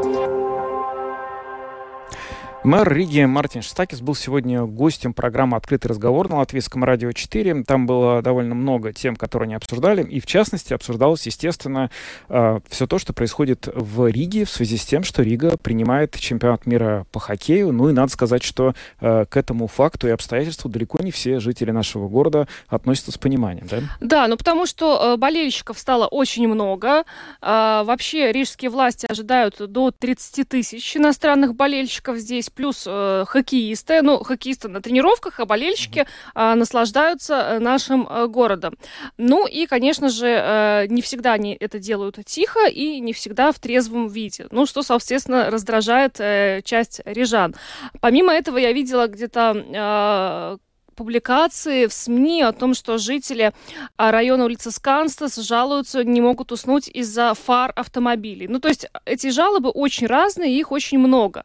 Мэр 2.69 2.93
Риги 2.93 3.25
Мартин 3.25 3.63
Шстакис 3.63 4.03
был 4.03 4.15
сегодня 4.15 4.63
гостем 4.65 5.15
программы 5.15 5.57
«Открытый 5.57 5.89
разговор» 5.89 6.29
на 6.29 6.37
Латвийском 6.37 6.85
радио 6.85 7.13
4. 7.13 7.65
Там 7.65 7.87
было 7.87 8.21
довольно 8.21 8.55
много 8.55 8.93
тем, 8.93 9.17
которые 9.17 9.47
они 9.47 9.55
обсуждали. 9.55 10.05
И, 10.05 10.21
в 10.21 10.27
частности, 10.27 10.75
обсуждалось, 10.75 11.25
естественно, 11.25 11.91
э, 12.29 12.61
все 12.69 12.87
то, 12.87 12.99
что 12.99 13.15
происходит 13.15 13.71
в 13.75 14.07
Риге 14.11 14.45
в 14.45 14.51
связи 14.51 14.77
с 14.77 14.85
тем, 14.85 15.03
что 15.03 15.23
Рига 15.23 15.57
принимает 15.57 16.15
чемпионат 16.19 16.67
мира 16.67 17.07
по 17.11 17.21
хоккею. 17.21 17.73
Ну 17.73 17.89
и 17.89 17.95
надо 17.95 18.13
сказать, 18.13 18.43
что 18.43 18.75
э, 19.01 19.25
к 19.25 19.39
этому 19.39 19.67
факту 19.67 20.07
и 20.07 20.11
обстоятельству 20.11 20.69
далеко 20.69 21.03
не 21.03 21.11
все 21.11 21.41
жители 21.41 21.71
нашего 21.71 22.07
города 22.07 22.49
относятся 22.67 23.13
с 23.13 23.17
пониманием. 23.17 23.67
Да, 23.67 23.81
да 24.01 24.29
ну 24.29 24.37
потому 24.37 24.67
что 24.67 25.15
э, 25.15 25.17
болельщиков 25.17 25.79
стало 25.79 26.07
очень 26.07 26.47
много. 26.47 27.05
Вообще, 27.41 28.31
рижские 28.31 28.71
власти 28.71 29.07
ожидают 29.07 29.57
до 29.59 29.91
30 29.91 30.47
тысяч 30.47 30.99
иностранных 30.99 31.55
болельщиков 31.55 32.19
здесь 32.19 32.51
плюс 32.59 32.85
э, 32.89 33.25
хоккеисты, 33.29 34.03
ну, 34.03 34.19
хоккеисты 34.25 34.67
на 34.67 34.81
тренировках, 34.83 35.39
а 35.39 35.47
болельщики 35.47 36.07
э, 36.35 36.55
наслаждаются 36.55 37.35
э, 37.35 37.59
нашим 37.61 38.05
э, 38.09 38.27
городом. 38.27 38.77
Ну 39.17 39.47
и, 39.47 39.67
конечно 39.67 40.09
же, 40.09 40.27
э, 40.27 40.87
не 40.89 41.01
всегда 41.01 41.35
они 41.35 41.57
это 41.61 41.79
делают 41.79 42.19
тихо 42.27 42.67
и 42.67 42.99
не 42.99 43.13
всегда 43.13 43.53
в 43.53 43.61
трезвом 43.61 44.09
виде. 44.09 44.49
Ну, 44.51 44.67
что, 44.67 44.83
соответственно, 44.83 45.51
раздражает 45.51 46.19
э, 46.19 46.61
часть 46.65 47.01
рижан. 47.05 47.55
Помимо 48.01 48.33
этого, 48.33 48.59
я 48.59 48.73
видела 48.73 49.07
где-то 49.07 50.59
э, 50.59 50.68
публикации 50.99 51.87
в 51.87 51.93
СМИ 51.93 52.43
о 52.43 52.53
том, 52.53 52.75
что 52.75 52.99
жители 52.99 53.53
а, 53.97 54.11
района 54.11 54.45
улицы 54.45 54.73
Сканстас 54.73 55.37
жалуются, 55.37 56.03
не 56.03 56.21
могут 56.21 56.51
уснуть 56.51 56.89
из-за 56.89 57.35
фар 57.35 57.73
автомобилей. 57.77 58.49
Ну, 58.49 58.59
то 58.59 58.69
есть 58.69 58.89
эти 59.05 59.31
жалобы 59.31 59.71
очень 59.71 60.09
разные, 60.09 60.59
их 60.59 60.73
очень 60.73 60.99
много. 60.99 61.45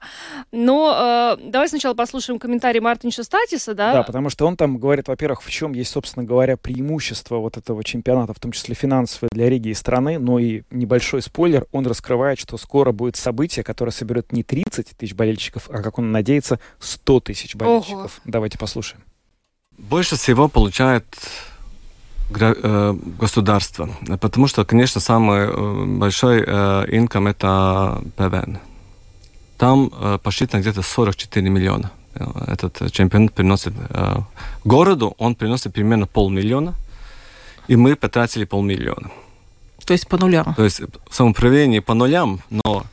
Но 0.52 1.38
э, 1.40 1.44
давай 1.44 1.70
сначала 1.70 1.94
послушаем 1.94 2.40
комментарий 2.40 2.80
Мартинша 2.80 3.24
Статиса, 3.24 3.76
да? 3.76 3.94
Да, 3.94 4.04
потому 4.04 4.32
что 4.32 4.48
он 4.48 4.58
там 4.58 4.80
говорит, 4.80 5.08
во-первых, 5.08 5.44
в 5.44 5.52
чем 5.52 5.74
есть, 5.74 5.92
собственно 5.92 6.26
говоря, 6.26 6.58
преимущество 6.58 7.38
вот 7.38 7.56
этого 7.56 7.84
чемпионата, 7.84 8.34
в 8.34 8.40
том 8.40 8.52
числе 8.52 8.74
финансовое 8.74 9.30
для 9.32 9.50
Риги 9.50 9.70
и 9.70 9.76
страны, 9.76 10.18
но 10.18 10.40
и 10.40 10.64
небольшой 10.72 11.22
спойлер, 11.22 11.68
он 11.72 11.86
раскрывает, 11.86 12.40
что 12.40 12.58
скоро 12.58 12.92
будет 12.92 13.18
событие, 13.18 13.64
которое 13.64 13.92
соберет 13.92 14.32
не 14.32 14.42
30 14.42 14.98
тысяч 14.98 15.14
болельщиков, 15.14 15.70
а, 15.70 15.84
как 15.84 16.00
он 16.00 16.12
надеется, 16.12 16.60
100 16.80 17.20
тысяч 17.20 17.56
болельщиков. 17.56 18.20
Ого. 18.20 18.22
Давайте 18.26 18.58
послушаем. 18.58 19.04
Больше 19.78 20.16
всего 20.16 20.48
получает 20.48 21.06
э, 22.30 22.94
государство, 23.20 23.90
потому 24.20 24.48
что, 24.48 24.66
конечно, 24.66 25.02
самый 25.02 25.48
э, 25.48 25.86
большой 25.86 26.42
инком 26.42 27.28
это 27.28 28.02
ПВН. 28.16 28.60
Там 29.58 29.92
посчитано 30.24 30.62
где-то 30.62 30.82
44 30.82 31.50
миллиона. 31.50 31.92
Этот 32.48 32.92
чемпионат 32.92 33.34
приносит 33.34 33.74
городу, 34.66 35.16
он 35.18 35.36
приносит 35.36 35.74
примерно 35.74 36.06
полмиллиона, 36.06 36.74
и 37.68 37.76
мы 37.76 37.96
потратили 37.96 38.46
полмиллиона. 38.46 39.10
То 39.86 39.94
есть 39.94 40.08
по 40.08 40.18
нулям? 40.18 40.54
То 40.56 40.64
есть 40.64 40.82
самоуправление 41.10 41.82
по 41.82 41.94
нулям, 41.94 42.42
но 42.50 42.84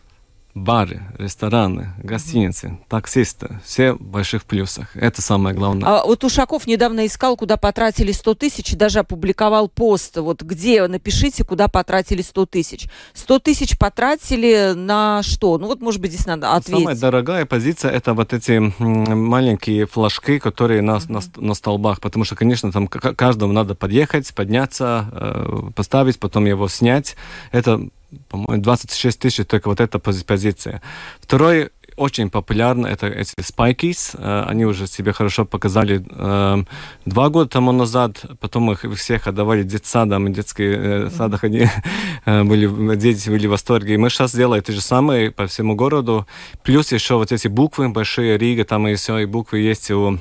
бары, 0.55 1.03
рестораны, 1.19 1.95
гостиницы, 2.03 2.79
таксисты, 2.89 3.61
все 3.65 3.93
в 3.93 4.01
больших 4.01 4.45
плюсах. 4.45 4.97
Это 4.97 5.23
самое 5.23 5.55
главное. 5.55 5.89
А 5.89 6.05
вот 6.05 6.25
Ушаков 6.25 6.67
недавно 6.67 7.07
искал, 7.07 7.37
куда 7.37 7.57
потратили 7.57 8.13
100 8.13 8.35
тысяч, 8.35 8.73
и 8.73 8.77
даже 8.77 9.01
опубликовал 9.01 9.69
пост, 9.69 10.17
вот 10.17 10.43
где, 10.43 10.87
напишите, 10.87 11.45
куда 11.45 11.69
потратили 11.69 12.23
100 12.23 12.47
тысяч. 12.47 12.89
100 13.15 13.39
тысяч 13.39 13.79
потратили 13.79 14.73
на 14.75 15.23
что? 15.23 15.57
Ну 15.59 15.69
вот, 15.69 15.81
может 15.81 16.01
быть, 16.01 16.13
здесь 16.13 16.27
надо 16.27 16.53
ответить. 16.55 16.81
Самая 16.81 16.97
дорогая 16.97 17.47
позиция, 17.47 17.93
это 17.93 18.15
вот 18.15 18.33
эти 18.33 18.59
маленькие 18.81 19.87
флажки, 19.87 20.39
которые 20.39 20.83
на, 20.83 20.99
на, 21.09 21.21
на 21.37 21.55
столбах, 21.55 22.01
потому 22.01 22.25
что, 22.25 22.35
конечно, 22.35 22.73
там 22.73 22.89
каждому 22.89 23.53
надо 23.53 23.75
подъехать, 23.75 24.33
подняться, 24.35 25.09
э, 25.13 25.71
поставить, 25.75 26.19
потом 26.19 26.47
его 26.47 26.69
снять. 26.69 27.17
Это 27.53 27.89
по-моему, 28.29 28.63
26 28.63 29.19
тысяч 29.19 29.47
только 29.47 29.69
вот 29.69 29.81
эта 29.81 29.99
позиция. 29.99 30.83
Второй 31.21 31.71
очень 32.01 32.31
популярно 32.31 32.87
это 32.87 33.07
эти 33.07 33.35
спайкис. 33.41 34.13
Э, 34.15 34.45
они 34.49 34.65
уже 34.65 34.87
себе 34.87 35.13
хорошо 35.13 35.45
показали 35.45 36.03
э, 36.09 36.65
два 37.05 37.29
года 37.29 37.51
тому 37.51 37.73
назад. 37.73 38.25
Потом 38.41 38.73
их 38.73 38.85
всех 38.97 39.27
отдавали 39.27 39.63
детсадам, 39.63 40.33
детские 40.33 40.79
э, 40.79 41.11
садах 41.11 41.45
они 41.45 41.67
были, 42.27 42.97
дети 42.97 43.29
были 43.29 43.47
в 43.47 43.51
восторге. 43.51 43.95
И 43.95 43.97
мы 43.99 44.09
сейчас 44.09 44.35
делаем 44.35 44.63
то 44.63 44.73
же 44.73 44.81
самое 44.81 45.31
по 45.31 45.47
всему 45.47 45.75
городу. 45.75 46.27
Плюс 46.63 46.93
еще 46.93 47.17
вот 47.17 47.33
эти 47.33 47.49
буквы 47.49 47.91
большие, 47.91 48.39
Рига, 48.39 48.65
там 48.65 48.89
и 48.89 48.95
все, 48.95 49.19
и 49.19 49.27
буквы 49.27 49.59
есть 49.59 49.91
у 49.91 50.19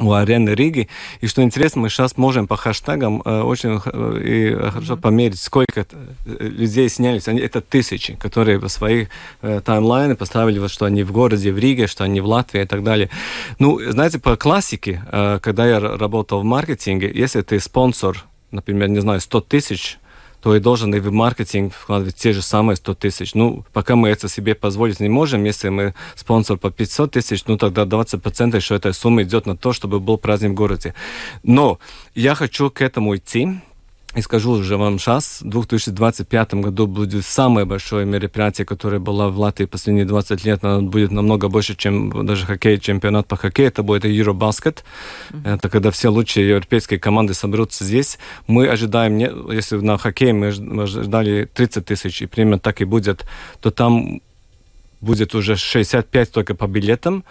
у 0.00 0.12
арены 0.12 0.50
Риги. 0.50 0.88
И 1.20 1.26
что 1.26 1.42
интересно, 1.42 1.82
мы 1.82 1.88
сейчас 1.88 2.16
можем 2.16 2.46
по 2.46 2.56
хэштегам 2.56 3.22
э, 3.24 3.42
очень 3.42 3.80
э, 3.84 4.20
и 4.24 4.70
хорошо 4.70 4.96
померить, 4.96 5.38
сколько 5.38 5.80
э, 5.80 5.84
людей 6.24 6.88
снялись. 6.88 7.28
Они, 7.28 7.40
это 7.40 7.60
тысячи, 7.60 8.14
которые 8.14 8.58
в 8.58 8.68
своих 8.68 9.08
э, 9.42 9.60
таймлайны 9.64 10.16
поставили, 10.16 10.58
вот, 10.58 10.70
что 10.70 10.86
они 10.86 11.02
в 11.02 11.12
городе, 11.12 11.52
в 11.52 11.58
Риге, 11.58 11.86
что 11.86 12.04
они 12.04 12.20
в 12.20 12.26
Латвии 12.26 12.62
и 12.62 12.66
так 12.66 12.82
далее. 12.82 13.10
Ну, 13.58 13.80
знаете, 13.90 14.18
по 14.18 14.36
классике, 14.36 15.02
э, 15.10 15.38
когда 15.42 15.66
я 15.66 15.80
работал 15.80 16.40
в 16.40 16.44
маркетинге, 16.44 17.10
если 17.14 17.42
ты 17.42 17.60
спонсор, 17.60 18.24
например, 18.50 18.88
не 18.88 19.00
знаю, 19.00 19.20
100 19.20 19.40
тысяч, 19.42 19.99
то 20.42 20.56
и 20.56 20.60
должен 20.60 20.94
и 20.94 21.00
в 21.00 21.12
маркетинг 21.12 21.74
вкладывать 21.74 22.16
те 22.16 22.32
же 22.32 22.42
самые 22.42 22.76
100 22.76 22.94
тысяч. 22.94 23.34
Ну, 23.34 23.64
пока 23.72 23.96
мы 23.96 24.08
это 24.08 24.28
себе 24.28 24.54
позволить 24.54 25.00
не 25.00 25.08
можем, 25.08 25.44
если 25.44 25.68
мы 25.68 25.94
спонсор 26.14 26.56
по 26.56 26.70
500 26.70 27.10
тысяч, 27.12 27.44
ну, 27.46 27.56
тогда 27.56 27.84
20% 27.84 28.56
еще 28.56 28.74
этой 28.76 28.94
суммы 28.94 29.22
идет 29.22 29.46
на 29.46 29.56
то, 29.56 29.72
чтобы 29.72 30.00
был 30.00 30.18
праздник 30.18 30.50
в 30.50 30.54
городе. 30.54 30.94
Но 31.42 31.78
я 32.14 32.34
хочу 32.34 32.70
к 32.70 32.80
этому 32.80 33.16
идти, 33.16 33.60
и 34.16 34.22
скажу 34.22 34.52
уже 34.52 34.76
вам 34.76 34.98
сейчас, 34.98 35.40
в 35.40 35.48
2025 35.48 36.54
году 36.54 36.88
будет 36.88 37.24
самое 37.24 37.64
большое 37.64 38.04
мероприятие, 38.04 38.64
которое 38.64 38.98
было 38.98 39.28
в 39.28 39.38
Латвии 39.38 39.66
последние 39.66 40.04
20 40.04 40.44
лет. 40.44 40.64
Оно 40.64 40.82
будет 40.82 41.12
намного 41.12 41.48
больше, 41.48 41.76
чем 41.76 42.26
даже 42.26 42.44
хоккей, 42.44 42.78
чемпионат 42.80 43.28
по 43.28 43.36
хоккею. 43.36 43.68
Это 43.68 43.84
будет 43.84 44.04
Eurobasket. 44.04 44.78
Mm-hmm. 45.30 45.54
Это 45.54 45.68
когда 45.68 45.90
все 45.92 46.08
лучшие 46.08 46.48
европейские 46.48 46.98
команды 46.98 47.34
соберутся 47.34 47.84
здесь. 47.84 48.18
Мы 48.48 48.66
ожидаем, 48.66 49.16
если 49.48 49.76
на 49.76 49.96
хоккее 49.96 50.32
мы 50.32 50.48
ожидали 50.48 51.48
30 51.54 51.84
тысяч, 51.84 52.22
и 52.22 52.26
примерно 52.26 52.58
так 52.58 52.80
и 52.80 52.84
будет, 52.84 53.24
то 53.60 53.70
там 53.70 54.20
будет 55.00 55.34
уже 55.34 55.56
65 55.56 56.32
только 56.32 56.54
по 56.54 56.66
билетам. 56.66 57.24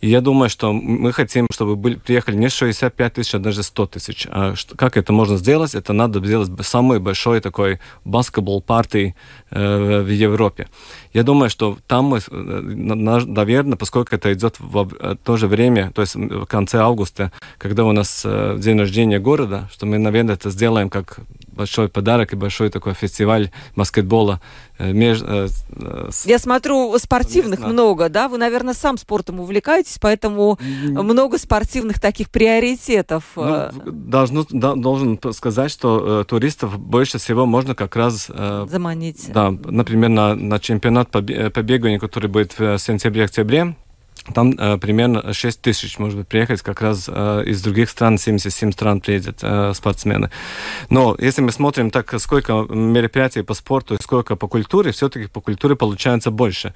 И 0.00 0.08
я 0.08 0.20
думаю, 0.20 0.48
что 0.48 0.72
мы 0.72 1.12
хотим, 1.12 1.46
чтобы 1.52 1.74
были, 1.76 1.96
приехали 1.96 2.36
не 2.36 2.48
65 2.48 3.12
тысяч, 3.14 3.34
а 3.34 3.38
даже 3.38 3.62
100 3.62 3.86
тысяч. 3.86 4.26
А 4.30 4.54
что, 4.54 4.76
как 4.76 4.96
это 4.96 5.12
можно 5.12 5.36
сделать? 5.36 5.74
Это 5.74 5.92
надо 5.92 6.24
сделать 6.24 6.50
самый 6.62 7.00
большой 7.00 7.40
такой 7.40 7.80
баскетбол 8.04 8.62
партий 8.62 9.14
э, 9.50 10.02
в 10.02 10.08
Европе. 10.08 10.68
Я 11.12 11.24
думаю, 11.24 11.50
что 11.50 11.78
там 11.86 12.04
мы, 12.04 12.18
э, 12.18 12.30
наверное, 12.30 13.76
поскольку 13.76 14.14
это 14.14 14.32
идет 14.32 14.56
в 14.60 14.88
э, 15.00 15.16
то 15.24 15.36
же 15.36 15.48
время, 15.48 15.90
то 15.90 16.02
есть 16.02 16.14
в 16.14 16.46
конце 16.46 16.78
августа, 16.78 17.32
когда 17.58 17.84
у 17.84 17.92
нас 17.92 18.22
э, 18.24 18.56
день 18.60 18.78
рождения 18.78 19.18
города, 19.18 19.68
что 19.72 19.86
мы, 19.86 19.98
наверное, 19.98 20.34
это 20.34 20.50
сделаем 20.50 20.90
как 20.90 21.18
большой 21.58 21.88
подарок 21.88 22.32
и 22.32 22.36
большой 22.36 22.70
такой 22.70 22.94
фестиваль 22.94 23.50
баскетбола. 23.76 24.40
Э, 24.78 24.92
меж, 24.92 25.18
э, 25.22 25.48
с... 26.10 26.24
Я 26.24 26.38
смотрю, 26.38 26.96
спортивных 26.98 27.58
Совместно. 27.58 27.72
много, 27.72 28.08
да? 28.08 28.28
Вы, 28.28 28.38
наверное, 28.38 28.74
сам 28.74 28.96
спортом 28.96 29.40
увлекаетесь, 29.40 29.98
поэтому 30.00 30.58
mm-hmm. 30.60 31.02
много 31.02 31.38
спортивных 31.38 32.00
таких 32.00 32.30
приоритетов. 32.30 33.24
Ну, 33.36 33.42
э. 33.44 33.70
должну, 33.84 34.46
да, 34.50 34.74
должен 34.74 35.18
сказать, 35.32 35.70
что 35.70 36.20
э, 36.20 36.24
туристов 36.24 36.78
больше 36.78 37.18
всего 37.18 37.44
можно 37.44 37.74
как 37.74 37.96
раз... 37.96 38.26
Э, 38.28 38.66
Заманить. 38.70 39.30
Да, 39.32 39.50
например, 39.50 40.10
на, 40.10 40.34
на 40.34 40.60
чемпионат 40.60 41.10
по, 41.10 41.20
по 41.20 41.62
беганию, 41.62 42.00
который 42.00 42.30
будет 42.30 42.58
в 42.58 42.78
сентябре-октябре, 42.78 43.74
там 44.34 44.52
э, 44.52 44.78
примерно 44.78 45.32
6 45.32 45.60
тысяч, 45.60 45.98
может 45.98 46.18
быть, 46.18 46.28
приехать 46.28 46.62
как 46.62 46.80
раз 46.80 47.08
э, 47.08 47.42
из 47.46 47.62
других 47.62 47.90
стран, 47.90 48.18
77 48.18 48.72
стран 48.72 49.00
приедет 49.00 49.38
э, 49.42 49.72
спортсмены. 49.74 50.30
Но 50.90 51.16
если 51.18 51.42
мы 51.42 51.52
смотрим 51.52 51.90
так, 51.90 52.14
сколько 52.20 52.66
мероприятий 52.68 53.42
по 53.42 53.54
спорту 53.54 53.94
и 53.94 54.02
сколько 54.02 54.36
по 54.36 54.48
культуре, 54.48 54.92
все-таки 54.92 55.26
по 55.26 55.40
культуре 55.40 55.76
получается 55.76 56.30
больше. 56.30 56.74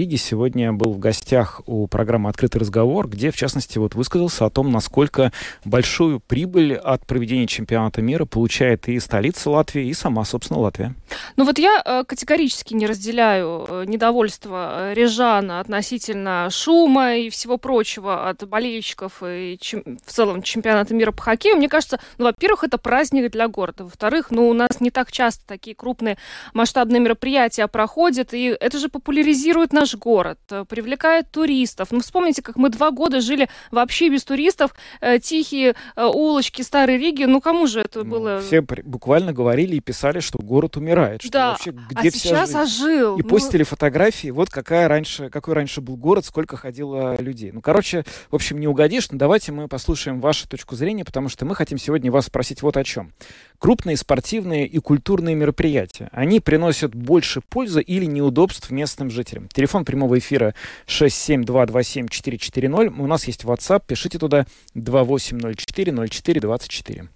Риге 0.00 0.16
сегодня 0.16 0.72
был 0.72 0.92
в 0.92 0.98
гостях 0.98 1.60
у 1.66 1.86
программы 1.86 2.28
«Открытый 2.28 2.60
разговор», 2.60 3.06
где, 3.06 3.30
в 3.30 3.36
частности, 3.36 3.78
вот 3.78 3.94
высказался 3.94 4.44
о 4.44 4.50
том, 4.50 4.72
насколько 4.72 5.30
большую 5.64 6.18
прибыль 6.18 6.74
от 6.74 7.06
проведения 7.06 7.46
чемпионата 7.46 8.02
мира 8.02 8.24
получает 8.24 8.88
и 8.88 8.98
столица 8.98 9.50
Латвии, 9.50 9.86
и 9.86 9.94
сама, 9.94 10.24
собственно, 10.24 10.58
Латвия. 10.58 10.96
Ну 11.36 11.44
вот 11.44 11.60
я 11.60 11.80
э, 11.84 12.02
категорически 12.08 12.74
не 12.74 12.88
разделяю 12.88 13.66
э, 13.68 13.84
недовольство 13.86 14.90
э, 14.90 14.94
Режана 14.94 15.60
относительно 15.60 16.48
шума 16.50 17.14
и 17.14 17.30
всего 17.30 17.56
прочего 17.56 18.28
от 18.28 18.48
болельщиков 18.48 19.22
и 19.24 19.56
чем, 19.60 19.84
в 20.04 20.10
целом 20.10 20.42
чемпионата 20.42 20.92
мира 20.92 21.12
по 21.12 21.22
хоккею. 21.22 21.56
Мне 21.56 21.68
кажется, 21.68 22.00
ну, 22.18 22.24
во-первых, 22.24 22.64
это 22.64 22.78
праздник 22.78 23.30
для 23.30 23.46
города. 23.46 23.84
Во-вторых, 23.84 24.32
ну, 24.32 24.48
у 24.48 24.54
нас 24.54 24.80
не 24.80 24.90
так 24.90 25.12
часто 25.12 25.46
такие 25.46 25.76
крупные 25.76 26.18
масштабные 26.52 26.98
мероприятия 26.98 27.68
проходят, 27.68 28.34
и 28.34 28.56
это 28.58 28.80
же 28.80 28.88
популяризирует 28.88 29.72
наш 29.72 29.83
наш 29.84 29.94
город, 29.96 30.38
э, 30.50 30.64
привлекает 30.66 31.30
туристов. 31.30 31.88
Ну, 31.90 32.00
вспомните, 32.00 32.40
как 32.40 32.56
мы 32.56 32.70
два 32.70 32.90
года 32.90 33.20
жили 33.20 33.48
вообще 33.70 34.08
без 34.08 34.24
туристов, 34.24 34.74
э, 35.02 35.18
тихие 35.18 35.74
э, 35.96 36.04
улочки 36.04 36.62
Старой 36.62 36.96
Риги. 36.96 37.24
Ну, 37.24 37.42
кому 37.42 37.66
же 37.66 37.80
это 37.80 38.02
ну, 38.02 38.10
было? 38.10 38.40
Все 38.40 38.62
буквально 38.62 39.34
говорили 39.34 39.76
и 39.76 39.80
писали, 39.80 40.20
что 40.20 40.38
город 40.38 40.78
умирает. 40.78 41.20
Что 41.20 41.32
да, 41.32 41.50
вообще, 41.50 41.70
а 41.70 41.92
где 41.92 42.08
а 42.08 42.12
сейчас 42.12 42.48
жизнь? 42.48 42.58
ожил. 42.58 43.18
И 43.18 43.22
ну... 43.22 43.28
постили 43.28 43.62
фотографии, 43.62 44.28
вот 44.28 44.48
какая 44.48 44.88
раньше, 44.88 45.28
какой 45.28 45.52
раньше 45.52 45.82
был 45.82 45.96
город, 45.96 46.24
сколько 46.24 46.56
ходило 46.56 47.20
людей. 47.20 47.52
Ну, 47.52 47.60
короче, 47.60 48.04
в 48.30 48.34
общем, 48.34 48.58
не 48.58 48.66
угодишь, 48.66 49.10
но 49.10 49.18
давайте 49.18 49.52
мы 49.52 49.68
послушаем 49.68 50.20
вашу 50.20 50.48
точку 50.48 50.76
зрения, 50.76 51.04
потому 51.04 51.28
что 51.28 51.44
мы 51.44 51.54
хотим 51.54 51.76
сегодня 51.76 52.10
вас 52.10 52.26
спросить 52.26 52.62
вот 52.62 52.78
о 52.78 52.84
чем. 52.84 53.12
Крупные 53.58 53.98
спортивные 53.98 54.66
и 54.66 54.78
культурные 54.78 55.34
мероприятия, 55.34 56.08
они 56.12 56.40
приносят 56.40 56.94
больше 56.94 57.42
пользы 57.42 57.82
или 57.82 58.06
неудобств 58.06 58.70
местным 58.70 59.10
жителям? 59.10 59.48
Телефон 59.48 59.73
прямого 59.82 60.18
эфира 60.18 60.54
67227-440. 60.86 63.00
У 63.00 63.06
нас 63.06 63.26
есть 63.26 63.44
WhatsApp, 63.44 63.84
пишите 63.86 64.18
туда 64.18 64.44
2804-0424. 64.74 67.08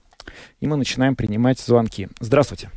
И 0.60 0.66
мы 0.66 0.76
начинаем 0.76 1.16
принимать 1.16 1.58
звонки. 1.60 2.08
Здравствуйте. 2.20 2.70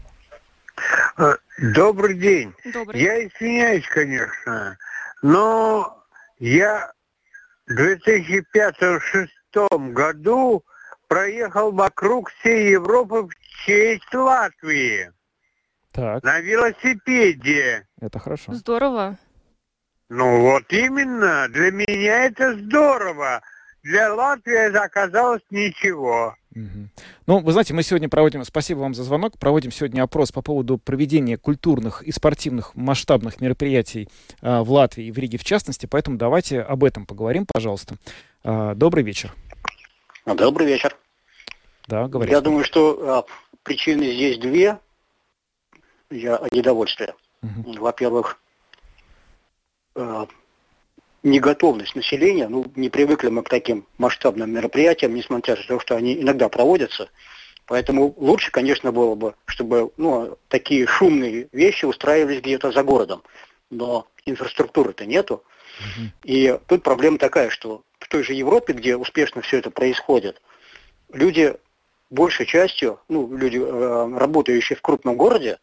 Э, 1.18 1.36
добрый 1.58 2.18
день. 2.18 2.54
Добрый. 2.74 3.02
Я 3.02 3.26
извиняюсь, 3.26 3.86
конечно, 3.88 4.78
но 5.22 6.04
я 6.40 6.92
в 7.68 7.72
2005-2006 7.72 9.94
году 9.94 10.64
проехал 11.08 11.72
вокруг 11.72 12.32
всей 12.32 12.72
Европы 12.72 13.24
в 13.24 13.32
честь 13.66 14.14
Латвии. 14.14 15.12
Так. 15.92 16.24
На 16.24 16.40
велосипеде. 16.40 17.86
Это 18.00 18.20
хорошо. 18.20 18.54
Здорово. 18.54 19.18
Ну 20.14 20.42
вот 20.42 20.64
именно, 20.74 21.48
для 21.48 21.72
меня 21.72 22.26
это 22.26 22.54
здорово. 22.58 23.42
Для 23.82 24.14
Латвии 24.14 24.68
это 24.68 24.84
оказалось 24.84 25.42
ничего. 25.50 26.36
Угу. 26.54 26.90
Ну, 27.28 27.40
вы 27.40 27.52
знаете, 27.54 27.74
мы 27.74 27.82
сегодня 27.82 28.10
проводим, 28.10 28.44
спасибо 28.44 28.80
вам 28.80 28.94
за 28.94 29.06
звонок, 29.06 29.40
проводим 29.40 29.72
сегодня 29.72 30.04
опрос 30.04 30.34
по 30.34 30.42
поводу 30.42 30.78
проведения 30.78 31.38
культурных 31.38 32.04
и 32.04 32.12
спортивных 32.12 32.76
масштабных 32.76 33.40
мероприятий 33.40 34.10
э, 34.42 34.60
в 34.60 34.70
Латвии 34.74 35.06
и 35.06 35.12
в 35.14 35.18
Риге 35.18 35.38
в 35.38 35.46
частности, 35.46 35.86
поэтому 35.86 36.18
давайте 36.18 36.60
об 36.60 36.84
этом 36.84 37.06
поговорим, 37.06 37.46
пожалуйста. 37.50 37.96
Э, 38.44 38.74
добрый 38.76 39.06
вечер. 39.06 39.34
Добрый 40.26 40.68
вечер. 40.68 40.94
Да, 41.88 42.10
говорите. 42.10 42.36
Я 42.36 42.42
думаю, 42.42 42.66
что 42.66 43.26
э, 43.30 43.32
причины 43.64 44.12
здесь 44.12 44.38
две. 44.40 44.78
Я 46.10 46.42
недовольствие. 46.52 47.16
Угу. 47.44 47.80
Во-первых, 47.80 48.42
э, 49.96 50.26
неготовность 51.24 51.96
населения, 51.96 52.48
ну, 52.48 52.66
не 52.76 52.90
привыкли 52.90 53.30
мы 53.30 53.44
к 53.44 53.50
таким 53.50 53.86
масштабным 53.98 54.52
мероприятиям, 54.52 55.14
несмотря 55.14 55.56
на 55.56 55.64
то, 55.64 55.80
что 55.80 55.96
они 55.96 56.20
иногда 56.20 56.50
проводятся. 56.50 57.10
Поэтому 57.66 58.14
лучше, 58.18 58.52
конечно, 58.52 58.92
было 58.92 59.16
бы, 59.16 59.36
чтобы 59.46 59.92
ну, 59.98 60.38
такие 60.48 60.86
шумные 60.88 61.48
вещи 61.52 61.86
устраивались 61.86 62.42
где-то 62.42 62.72
за 62.72 62.84
городом. 62.84 63.24
Но 63.70 64.08
инфраструктуры-то 64.26 65.06
нету. 65.06 65.44
Угу. 65.80 66.08
И 66.26 66.60
тут 66.68 66.84
проблема 66.84 67.18
такая, 67.18 67.50
что 67.50 67.84
в 68.00 68.08
той 68.10 68.24
же 68.24 68.34
Европе, 68.34 68.74
где 68.74 68.98
успешно 68.98 69.42
все 69.42 69.60
это 69.60 69.72
происходит, 69.72 70.42
люди 71.14 71.56
большей 72.10 72.46
частью, 72.46 73.00
ну, 73.08 73.34
люди, 73.34 73.58
э, 73.58 74.18
работающие 74.18 74.76
в 74.76 74.82
крупном 74.82 75.16
городе, 75.16 75.60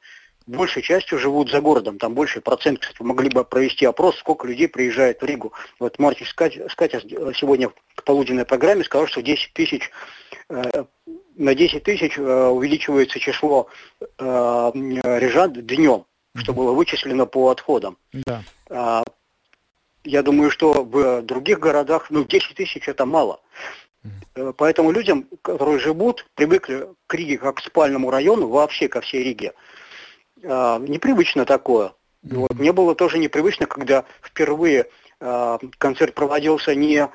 большей 0.49 0.83
частью 0.83 1.19
живут 1.19 1.51
за 1.51 1.61
городом. 1.61 1.99
Там 1.99 2.15
больший 2.15 2.43
процент, 2.43 2.81
кстати, 2.81 3.03
могли 3.03 3.29
бы 3.29 3.45
провести 3.45 3.85
опрос, 3.85 4.19
сколько 4.19 4.47
людей 4.47 4.69
приезжает 4.69 5.21
в 5.21 5.25
Ригу. 5.25 5.53
Вот 5.79 5.99
Мартин 5.99 6.27
Скатя, 6.27 7.01
сегодня 7.35 7.69
в 7.69 8.03
полуденной 8.05 8.45
программе 8.45 8.85
сказал, 8.85 9.07
что 9.07 9.23
10 9.23 9.53
тысяч, 9.53 9.91
э, 10.49 10.63
на 11.37 11.55
10 11.55 11.83
тысяч 11.83 12.19
э, 12.19 12.49
увеличивается 12.49 13.19
число 13.19 13.69
э, 14.01 14.05
рижан 14.19 15.53
днем, 15.53 16.05
что 16.35 16.53
было 16.53 16.73
вычислено 16.73 17.27
по 17.27 17.51
отходам. 17.51 17.97
Да. 18.13 18.43
А, 18.71 19.03
я 20.05 20.23
думаю, 20.23 20.51
что 20.51 20.85
в 20.85 21.23
других 21.23 21.59
городах, 21.59 22.11
ну, 22.11 22.25
10 22.25 22.55
тысяч 22.55 22.89
это 22.89 23.05
мало. 23.05 23.41
Э, 24.35 24.53
поэтому 24.57 24.91
людям, 24.91 25.27
которые 25.43 25.79
живут, 25.79 26.27
привыкли 26.35 26.89
к 27.07 27.15
Риге 27.15 27.39
как 27.39 27.57
к 27.57 27.61
спальному 27.61 28.11
району, 28.11 28.49
вообще 28.49 28.89
ко 28.89 29.01
всей 29.01 29.25
Риге, 29.25 29.55
а, 30.45 30.79
непривычно 30.79 31.45
такое. 31.45 31.93
Вот. 32.23 32.55
Мне 32.55 32.73
было 32.73 32.95
тоже 32.95 33.19
непривычно, 33.19 33.67
когда 33.67 34.05
впервые 34.23 34.87
а, 35.21 35.59
концерт 35.79 36.15
проводился 36.15 36.75
не 36.75 37.09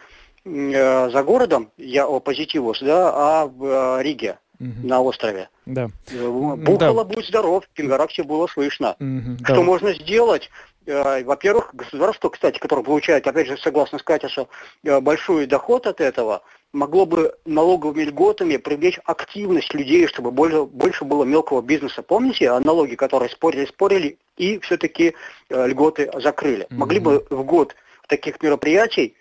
э, 0.45 1.09
за 1.09 1.23
городом, 1.23 1.71
я 1.77 2.07
о 2.07 2.19
Позитивус, 2.19 2.81
да, 2.81 3.11
а 3.13 3.45
в 3.45 3.99
э, 3.99 4.03
Риге 4.03 4.39
угу. 4.59 4.87
на 4.87 5.01
острове. 5.01 5.49
Да. 5.65 5.89
Бухало, 6.11 7.05
да. 7.05 7.15
будь 7.15 7.27
здоров, 7.27 7.63
в 7.75 8.07
все 8.07 8.23
было 8.23 8.47
слышно. 8.47 8.95
Угу, 8.99 9.45
Что 9.45 9.55
да. 9.55 9.61
можно 9.61 9.93
сделать? 9.93 10.49
Во-первых, 10.85 11.73
государство, 11.73 12.29
кстати, 12.29 12.59
которое 12.59 12.83
получает, 12.83 13.25
опять 13.27 13.47
же, 13.47 13.57
согласно 13.57 13.99
с 13.99 14.03
Катюшем, 14.03 14.47
большой 14.83 15.45
доход 15.45 15.87
от 15.87 16.01
этого, 16.01 16.43
могло 16.73 17.05
бы 17.05 17.35
налоговыми 17.45 18.03
льготами 18.03 18.57
привлечь 18.57 18.99
активность 19.05 19.73
людей, 19.73 20.07
чтобы 20.07 20.31
больше, 20.31 20.63
больше 20.63 21.05
было 21.05 21.23
мелкого 21.23 21.61
бизнеса. 21.61 22.01
Помните 22.01 22.51
налоги, 22.59 22.95
которые 22.95 23.29
спорили, 23.29 23.65
спорили 23.65 24.17
и 24.37 24.59
все-таки 24.59 25.13
э, 25.49 25.67
льготы 25.67 26.11
закрыли? 26.15 26.65
Mm-hmm. 26.65 26.75
Могли 26.75 26.99
бы 26.99 27.25
в 27.29 27.43
год 27.43 27.75
таких 28.07 28.41
мероприятий 28.41 29.15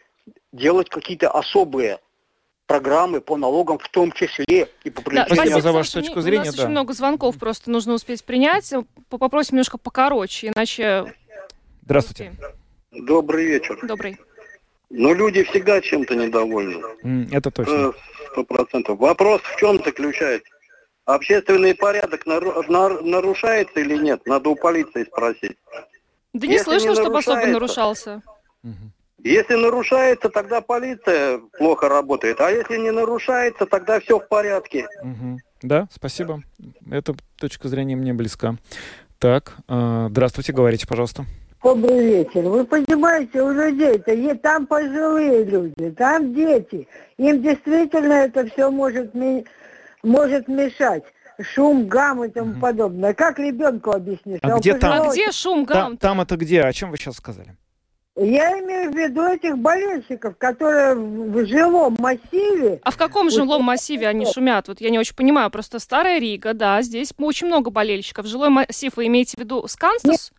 делать 0.53 0.89
какие-то 0.89 1.31
особые 1.31 2.01
программы 2.67 3.21
по 3.21 3.37
налогам, 3.37 3.79
в 3.79 3.89
том 3.91 4.13
числе 4.13 4.69
и 4.83 4.91
по 4.91 5.03
да, 5.11 5.27
Спасибо 5.27 5.61
за 5.61 5.73
вашу 5.73 5.93
точку 5.93 6.23
зрения. 6.23 6.45
У 6.45 6.47
нас 6.47 6.55
да. 6.55 6.63
очень 6.63 6.71
много 6.71 6.93
звонков, 6.95 7.37
просто 7.39 7.71
нужно 7.71 7.93
успеть 7.93 8.25
принять. 8.25 8.73
Попросим 9.11 9.57
немножко 9.57 9.77
покороче, 9.77 10.53
иначе... 10.55 11.15
Здравствуйте. 11.83 12.33
Добрый 12.93 13.47
вечер. 13.47 13.79
Добрый. 13.83 14.19
Но 14.91 15.15
люди 15.15 15.43
всегда 15.45 15.81
чем-то 15.81 16.15
недовольны. 16.15 16.83
Это 17.33 17.51
точно. 17.51 17.73
Э, 17.73 17.93
сто 18.31 18.45
процентов. 18.45 18.99
Вопрос 18.99 19.41
в 19.43 19.57
чем 19.57 19.83
заключается? 19.83 20.49
Общественный 21.05 21.75
порядок 21.75 22.27
нарушается 22.27 23.81
или 23.81 23.97
нет? 23.97 24.25
Надо 24.27 24.51
у 24.51 24.57
полиции 24.57 25.05
спросить. 25.05 25.57
Да 26.33 26.47
не 26.47 26.55
Если 26.55 26.65
слышно, 26.65 26.91
не 26.91 26.95
чтобы 26.97 27.19
особо 27.19 27.47
нарушался. 27.47 28.23
Если 29.25 29.55
нарушается, 29.55 30.29
тогда 30.29 30.61
полиция 30.61 31.41
плохо 31.59 31.89
работает. 31.89 32.41
А 32.41 32.51
если 32.51 32.77
не 32.77 32.91
нарушается, 32.91 33.67
тогда 33.67 34.01
все 34.01 34.19
в 34.19 34.29
порядке. 34.29 34.89
Угу. 35.03 35.39
Да, 35.63 35.89
спасибо. 35.93 36.43
Эта 36.91 37.15
точка 37.37 37.69
зрения 37.69 37.95
мне 37.95 38.13
близка. 38.13 38.57
Так, 39.19 39.55
э, 39.69 40.09
здравствуйте, 40.11 40.53
говорите, 40.53 40.89
пожалуйста. 40.89 41.25
Добрый 41.63 42.05
вечер. 42.05 42.43
Вы 42.43 42.65
понимаете, 42.65 43.41
у 43.41 43.53
людей-то 43.53 44.37
там 44.39 44.67
пожилые 44.67 45.45
люди, 45.45 45.91
там 45.97 46.35
дети. 46.35 46.89
Им 47.19 47.41
действительно 47.41 48.15
это 48.15 48.47
все 48.47 48.71
может, 48.71 49.13
может 50.03 50.49
мешать 50.49 51.05
шум, 51.41 51.87
гам 51.87 52.25
и 52.25 52.29
тому 52.29 52.59
подобное. 52.61 53.15
Как 53.15 53.39
ребенку 53.39 53.93
объяснишь? 53.93 54.41
А, 54.43 54.55
а 54.55 54.59
где 54.59 54.75
там? 54.75 55.03
А 55.03 55.13
где 55.13 55.31
шум, 55.31 55.65
гам? 55.65 55.77
Там, 55.77 55.97
там 55.99 56.21
это 56.21 56.37
где? 56.37 56.63
О 56.63 56.73
чем 56.73 56.91
вы 56.91 56.97
сейчас 56.97 57.17
сказали? 57.17 57.57
Я 58.15 58.59
имею 58.61 58.91
в 58.91 58.95
виду 58.95 59.23
этих 59.23 59.57
болельщиков, 59.57 60.37
которые 60.37 60.95
в 60.95 61.47
жилом 61.47 61.97
массиве... 61.99 62.79
А 62.83 62.91
в 62.91 62.99
каком 62.99 63.31
жилом 63.31 63.63
массиве 63.63 64.07
они 64.07 64.27
шумят? 64.27 64.69
Вот 64.69 64.83
я 64.83 64.91
не 64.91 64.99
очень 64.99 65.17
понимаю. 65.17 65.51
Просто 65.51 65.79
Старая 65.79 66.19
Рига, 66.19 66.53
да, 66.53 66.83
здесь 66.83 67.15
очень 67.17 67.47
много 67.47 67.71
болельщиков. 67.71 68.27
Жилой 68.27 68.51
массив 68.51 68.95
вы 68.97 69.07
имеете 69.07 69.37
в 69.39 69.41
виду 69.41 69.67
Сканстас? 69.67 70.33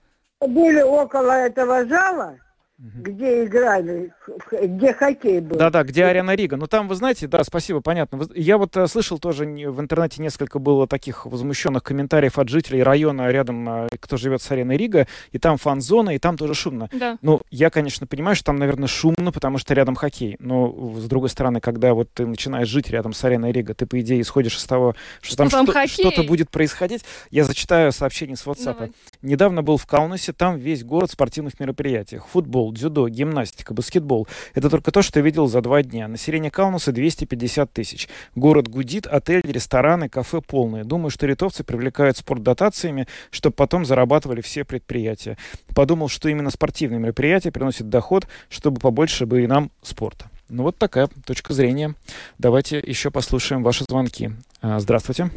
Были 0.48 0.82
около 0.82 1.32
этого 1.32 1.86
зала, 1.86 2.38
где 2.84 3.46
играли, 3.46 4.14
где 4.52 4.94
хоккей 4.94 5.40
был. 5.40 5.58
Да-да, 5.58 5.84
где 5.84 6.04
Арена 6.04 6.36
Рига. 6.36 6.58
Ну 6.58 6.68
там, 6.68 6.90
вы 6.90 6.96
знаете, 6.96 7.28
да, 7.28 7.44
спасибо, 7.46 7.80
понятно. 7.80 8.28
Я 8.36 8.58
вот 8.58 8.76
э, 8.76 8.88
слышал 8.88 9.20
тоже 9.20 9.46
в 9.46 9.80
интернете 9.80 10.22
несколько 10.22 10.60
было 10.60 10.86
таких 10.86 11.26
возмущенных 11.26 11.82
комментариев 11.82 12.38
от 12.38 12.50
жителей 12.50 12.84
района 12.84 13.30
рядом, 13.30 13.86
э, 13.86 13.88
кто 14.02 14.18
живет 14.18 14.42
с 14.42 14.52
Ареной 14.52 14.76
Рига, 14.76 15.08
и 15.32 15.40
там 15.40 15.58
фан-зона, 15.58 16.16
и 16.16 16.20
там 16.20 16.38
тоже 16.38 16.54
шумно. 16.56 16.90
Да. 16.92 17.18
Ну, 17.22 17.42
я, 17.52 17.70
конечно, 17.70 18.06
понимаю, 18.06 18.36
что 18.36 18.46
там, 18.46 18.58
наверное, 18.58 18.88
шумно, 18.88 19.32
потому 19.32 19.58
что 19.60 19.74
рядом 19.74 19.96
хоккей. 19.96 20.36
Но, 20.40 20.94
с 20.98 21.06
другой 21.06 21.30
стороны, 21.30 21.62
когда 21.62 21.94
вот 21.94 22.10
ты 22.14 22.26
начинаешь 22.26 22.68
жить 22.68 22.90
рядом 22.90 23.14
с 23.14 23.24
Ареной 23.24 23.54
Рига, 23.54 23.74
ты, 23.74 23.86
по 23.86 24.00
идее, 24.02 24.20
исходишь 24.20 24.58
из 24.58 24.66
того, 24.66 24.94
что 25.22 25.38
там, 25.38 25.50
там 25.50 25.68
что- 25.68 25.88
что-то 25.88 26.24
будет 26.24 26.50
происходить. 26.50 27.06
Я 27.32 27.46
зачитаю 27.46 27.94
сообщение 27.94 28.36
с 28.36 28.46
WhatsApp. 28.46 28.74
Давай. 28.74 28.92
Недавно 29.22 29.64
был 29.64 29.78
в 29.78 29.86
Каунасе, 29.86 30.34
там 30.34 30.58
весь 30.58 30.84
город 30.84 31.10
в 31.12 31.14
спортивных 31.14 31.60
мероприятиях. 31.62 32.28
Футбол, 32.28 32.73
дзюдо, 32.74 33.08
гимнастика, 33.08 33.74
баскетбол. 33.74 34.28
Это 34.54 34.70
только 34.70 34.92
то, 34.92 35.02
что 35.02 35.20
я 35.20 35.26
видел 35.26 35.48
за 35.48 35.62
два 35.62 35.84
дня. 35.84 36.08
Население 36.08 36.52
Каунаса 36.52 36.92
250 36.92 37.72
тысяч. 37.72 38.10
Город 38.36 38.68
гудит, 38.68 39.08
отель, 39.08 39.44
рестораны, 39.44 40.10
кафе 40.10 40.42
полные. 40.42 40.84
Думаю, 40.84 41.10
что 41.10 41.28
литовцы 41.28 41.64
привлекают 41.64 42.18
спорт 42.18 42.44
дотациями, 42.44 43.08
чтобы 43.32 43.56
потом 43.56 43.86
зарабатывали 43.86 44.42
все 44.42 44.64
предприятия. 44.64 45.38
Подумал, 45.76 46.10
что 46.10 46.30
именно 46.30 46.50
спортивные 46.50 47.00
мероприятия 47.00 47.52
приносят 47.52 47.90
доход, 47.90 48.28
чтобы 48.50 48.80
побольше 48.80 49.26
бы 49.26 49.44
и 49.44 49.48
нам 49.48 49.72
спорта. 49.82 50.30
Ну 50.50 50.64
вот 50.64 50.78
такая 50.78 51.10
точка 51.26 51.54
зрения. 51.54 51.96
Давайте 52.38 52.78
еще 52.78 53.12
послушаем 53.12 53.64
ваши 53.64 53.86
звонки. 53.86 54.32
А, 54.62 54.80
здравствуйте. 54.80 55.30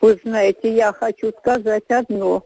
Вы 0.00 0.18
знаете, 0.22 0.74
я 0.74 0.92
хочу 0.92 1.32
сказать 1.40 1.88
одно 1.88 2.44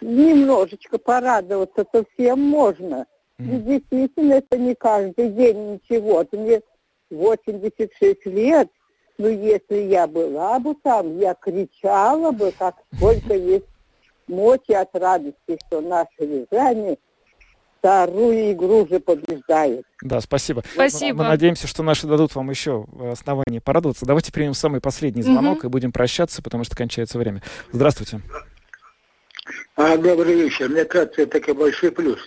немножечко 0.00 0.98
порадоваться-то 0.98 2.04
всем 2.14 2.40
можно. 2.40 3.06
И 3.38 3.56
действительно, 3.56 4.34
это 4.34 4.58
не 4.58 4.74
каждый 4.74 5.30
день 5.30 5.72
ничего. 5.74 6.16
Вот 6.16 6.32
мне 6.32 6.60
86 7.10 8.26
лет, 8.26 8.68
но 9.16 9.28
если 9.28 9.76
я 9.76 10.06
была 10.06 10.58
бы 10.58 10.74
там, 10.82 11.18
я 11.18 11.34
кричала 11.34 12.32
бы, 12.32 12.52
как 12.58 12.76
сколько 12.94 13.34
есть 13.34 13.66
мочи 14.28 14.72
от 14.72 14.94
радости, 14.94 15.58
что 15.66 15.80
наши 15.80 16.10
рязани 16.18 16.98
вторую 17.78 18.52
игру 18.52 18.86
же 18.86 19.00
побеждают. 19.00 19.86
Да, 20.02 20.20
спасибо. 20.20 20.62
Спасибо. 20.72 21.18
Мы, 21.18 21.24
мы 21.24 21.30
надеемся, 21.30 21.66
что 21.66 21.82
наши 21.82 22.06
дадут 22.06 22.34
вам 22.34 22.50
еще 22.50 22.86
основания 23.10 23.60
порадоваться. 23.60 24.04
Давайте 24.04 24.32
примем 24.32 24.54
самый 24.54 24.80
последний 24.80 25.22
звонок 25.22 25.58
угу. 25.58 25.66
и 25.66 25.70
будем 25.70 25.90
прощаться, 25.90 26.42
потому 26.42 26.64
что 26.64 26.76
кончается 26.76 27.18
время. 27.18 27.42
Здравствуйте. 27.72 28.20
А, 29.82 29.96
добрый 29.96 30.34
вечер. 30.34 30.68
Мне 30.68 30.84
кажется, 30.84 31.22
это 31.22 31.40
такой 31.40 31.54
большой 31.54 31.90
плюс. 31.90 32.18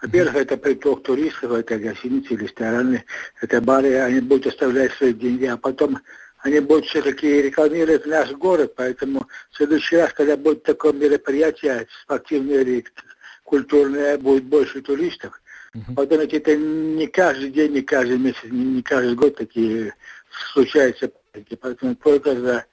Во-первых, 0.00 0.36
это 0.36 0.56
приток 0.56 1.02
туристов, 1.02 1.52
это 1.52 1.78
гостиницы, 1.78 2.34
рестораны, 2.34 3.04
это 3.42 3.60
бары, 3.60 3.98
они 3.98 4.20
будут 4.20 4.46
оставлять 4.46 4.90
свои 4.94 5.12
деньги, 5.12 5.44
а 5.44 5.58
потом 5.58 5.98
они 6.38 6.60
будут 6.60 6.86
все-таки 6.86 7.42
рекламировать 7.42 8.06
наш 8.06 8.30
город, 8.30 8.72
поэтому 8.74 9.28
в 9.50 9.56
следующий 9.58 9.96
раз, 9.96 10.14
когда 10.14 10.38
будет 10.38 10.62
такое 10.62 10.94
мероприятие 10.94 11.86
спортивное 12.04 12.62
или 12.62 12.86
культурное, 13.42 14.16
будет 14.16 14.44
больше 14.44 14.80
туристов. 14.80 15.38
Потом 15.94 16.20
это 16.20 16.56
не 16.56 17.06
каждый 17.06 17.50
день, 17.50 17.72
не 17.72 17.82
каждый 17.82 18.16
месяц, 18.16 18.44
не, 18.44 18.64
не 18.76 18.82
каждый 18.82 19.14
год 19.14 19.36
такие 19.36 19.94
случаются. 20.54 21.10
Поэтому 21.60 21.96
только 21.96 22.34
за 22.34 22.64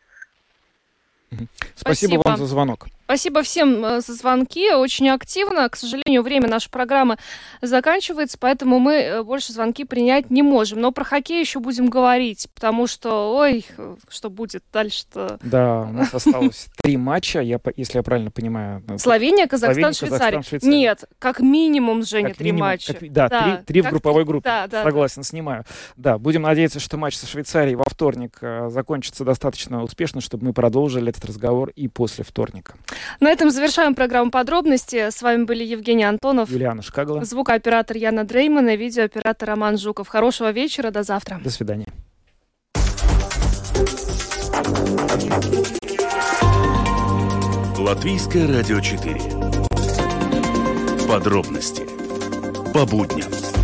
Спасибо, 1.29 1.49
Спасибо 1.75 2.21
вам 2.23 2.37
за 2.37 2.45
звонок. 2.45 2.87
Спасибо 3.11 3.43
всем 3.43 3.83
э, 3.83 3.99
за 3.99 4.13
звонки. 4.13 4.71
Очень 4.71 5.09
активно. 5.09 5.67
К 5.67 5.75
сожалению, 5.75 6.23
время 6.23 6.47
нашей 6.47 6.69
программы 6.69 7.17
заканчивается, 7.61 8.37
поэтому 8.39 8.79
мы 8.79 8.93
э, 8.93 9.23
больше 9.23 9.51
звонки 9.51 9.83
принять 9.83 10.29
не 10.29 10.41
можем. 10.41 10.79
Но 10.79 10.93
про 10.93 11.03
хоккей 11.03 11.41
еще 11.41 11.59
будем 11.59 11.89
говорить, 11.89 12.47
потому 12.55 12.87
что, 12.87 13.35
ой, 13.35 13.65
что 14.07 14.29
будет 14.29 14.63
дальше-то. 14.71 15.39
Да, 15.43 15.81
у 15.81 15.91
нас 15.91 16.13
осталось 16.13 16.69
три 16.81 16.95
матча, 16.95 17.41
я, 17.41 17.59
если 17.75 17.97
я 17.97 18.03
правильно 18.03 18.31
понимаю. 18.31 18.81
Ну, 18.87 18.97
Словения, 18.97 19.45
Казахстан, 19.45 19.93
Швейцария. 19.93 20.41
Нет, 20.61 21.03
как 21.19 21.41
минимум, 21.41 22.05
Женя, 22.05 22.33
три 22.33 22.53
матча. 22.53 22.95
Да, 23.01 23.61
три, 23.67 23.81
в 23.81 23.89
групповой 23.89 24.23
группе. 24.23 24.49
Согласен, 24.71 25.23
снимаю. 25.23 25.65
Да, 25.97 26.17
будем 26.17 26.43
надеяться, 26.43 26.79
что 26.79 26.95
матч 26.95 27.17
со 27.17 27.27
Швейцарией 27.27 27.75
во 27.75 27.83
вторник 27.89 28.37
э, 28.39 28.69
закончится 28.69 29.25
достаточно 29.25 29.83
успешно, 29.83 30.21
чтобы 30.21 30.45
мы 30.45 30.53
продолжили 30.53 31.09
этот 31.09 31.25
разговор 31.25 31.73
и 31.75 31.89
после 31.89 32.23
вторника. 32.23 32.75
На 33.19 33.29
этом 33.29 33.51
завершаем 33.51 33.95
программу 33.95 34.31
подробности. 34.31 35.09
С 35.09 35.21
вами 35.21 35.43
были 35.43 35.63
Евгений 35.63 36.03
Антонов, 36.03 36.49
Юлиана 36.49 36.81
Шкагла, 36.81 37.23
звукооператор 37.23 37.97
Яна 37.97 38.23
Дрейман 38.23 38.69
и 38.69 38.77
видеооператор 38.77 39.49
Роман 39.49 39.77
Жуков. 39.77 40.07
Хорошего 40.07 40.51
вечера, 40.51 40.91
до 40.91 41.03
завтра. 41.03 41.39
До 41.43 41.49
свидания. 41.49 41.87
Латвийское 47.77 48.47
радио 48.47 48.79
4. 48.79 49.19
Подробности 51.07 51.83
по 52.73 52.85
будням. 52.85 53.60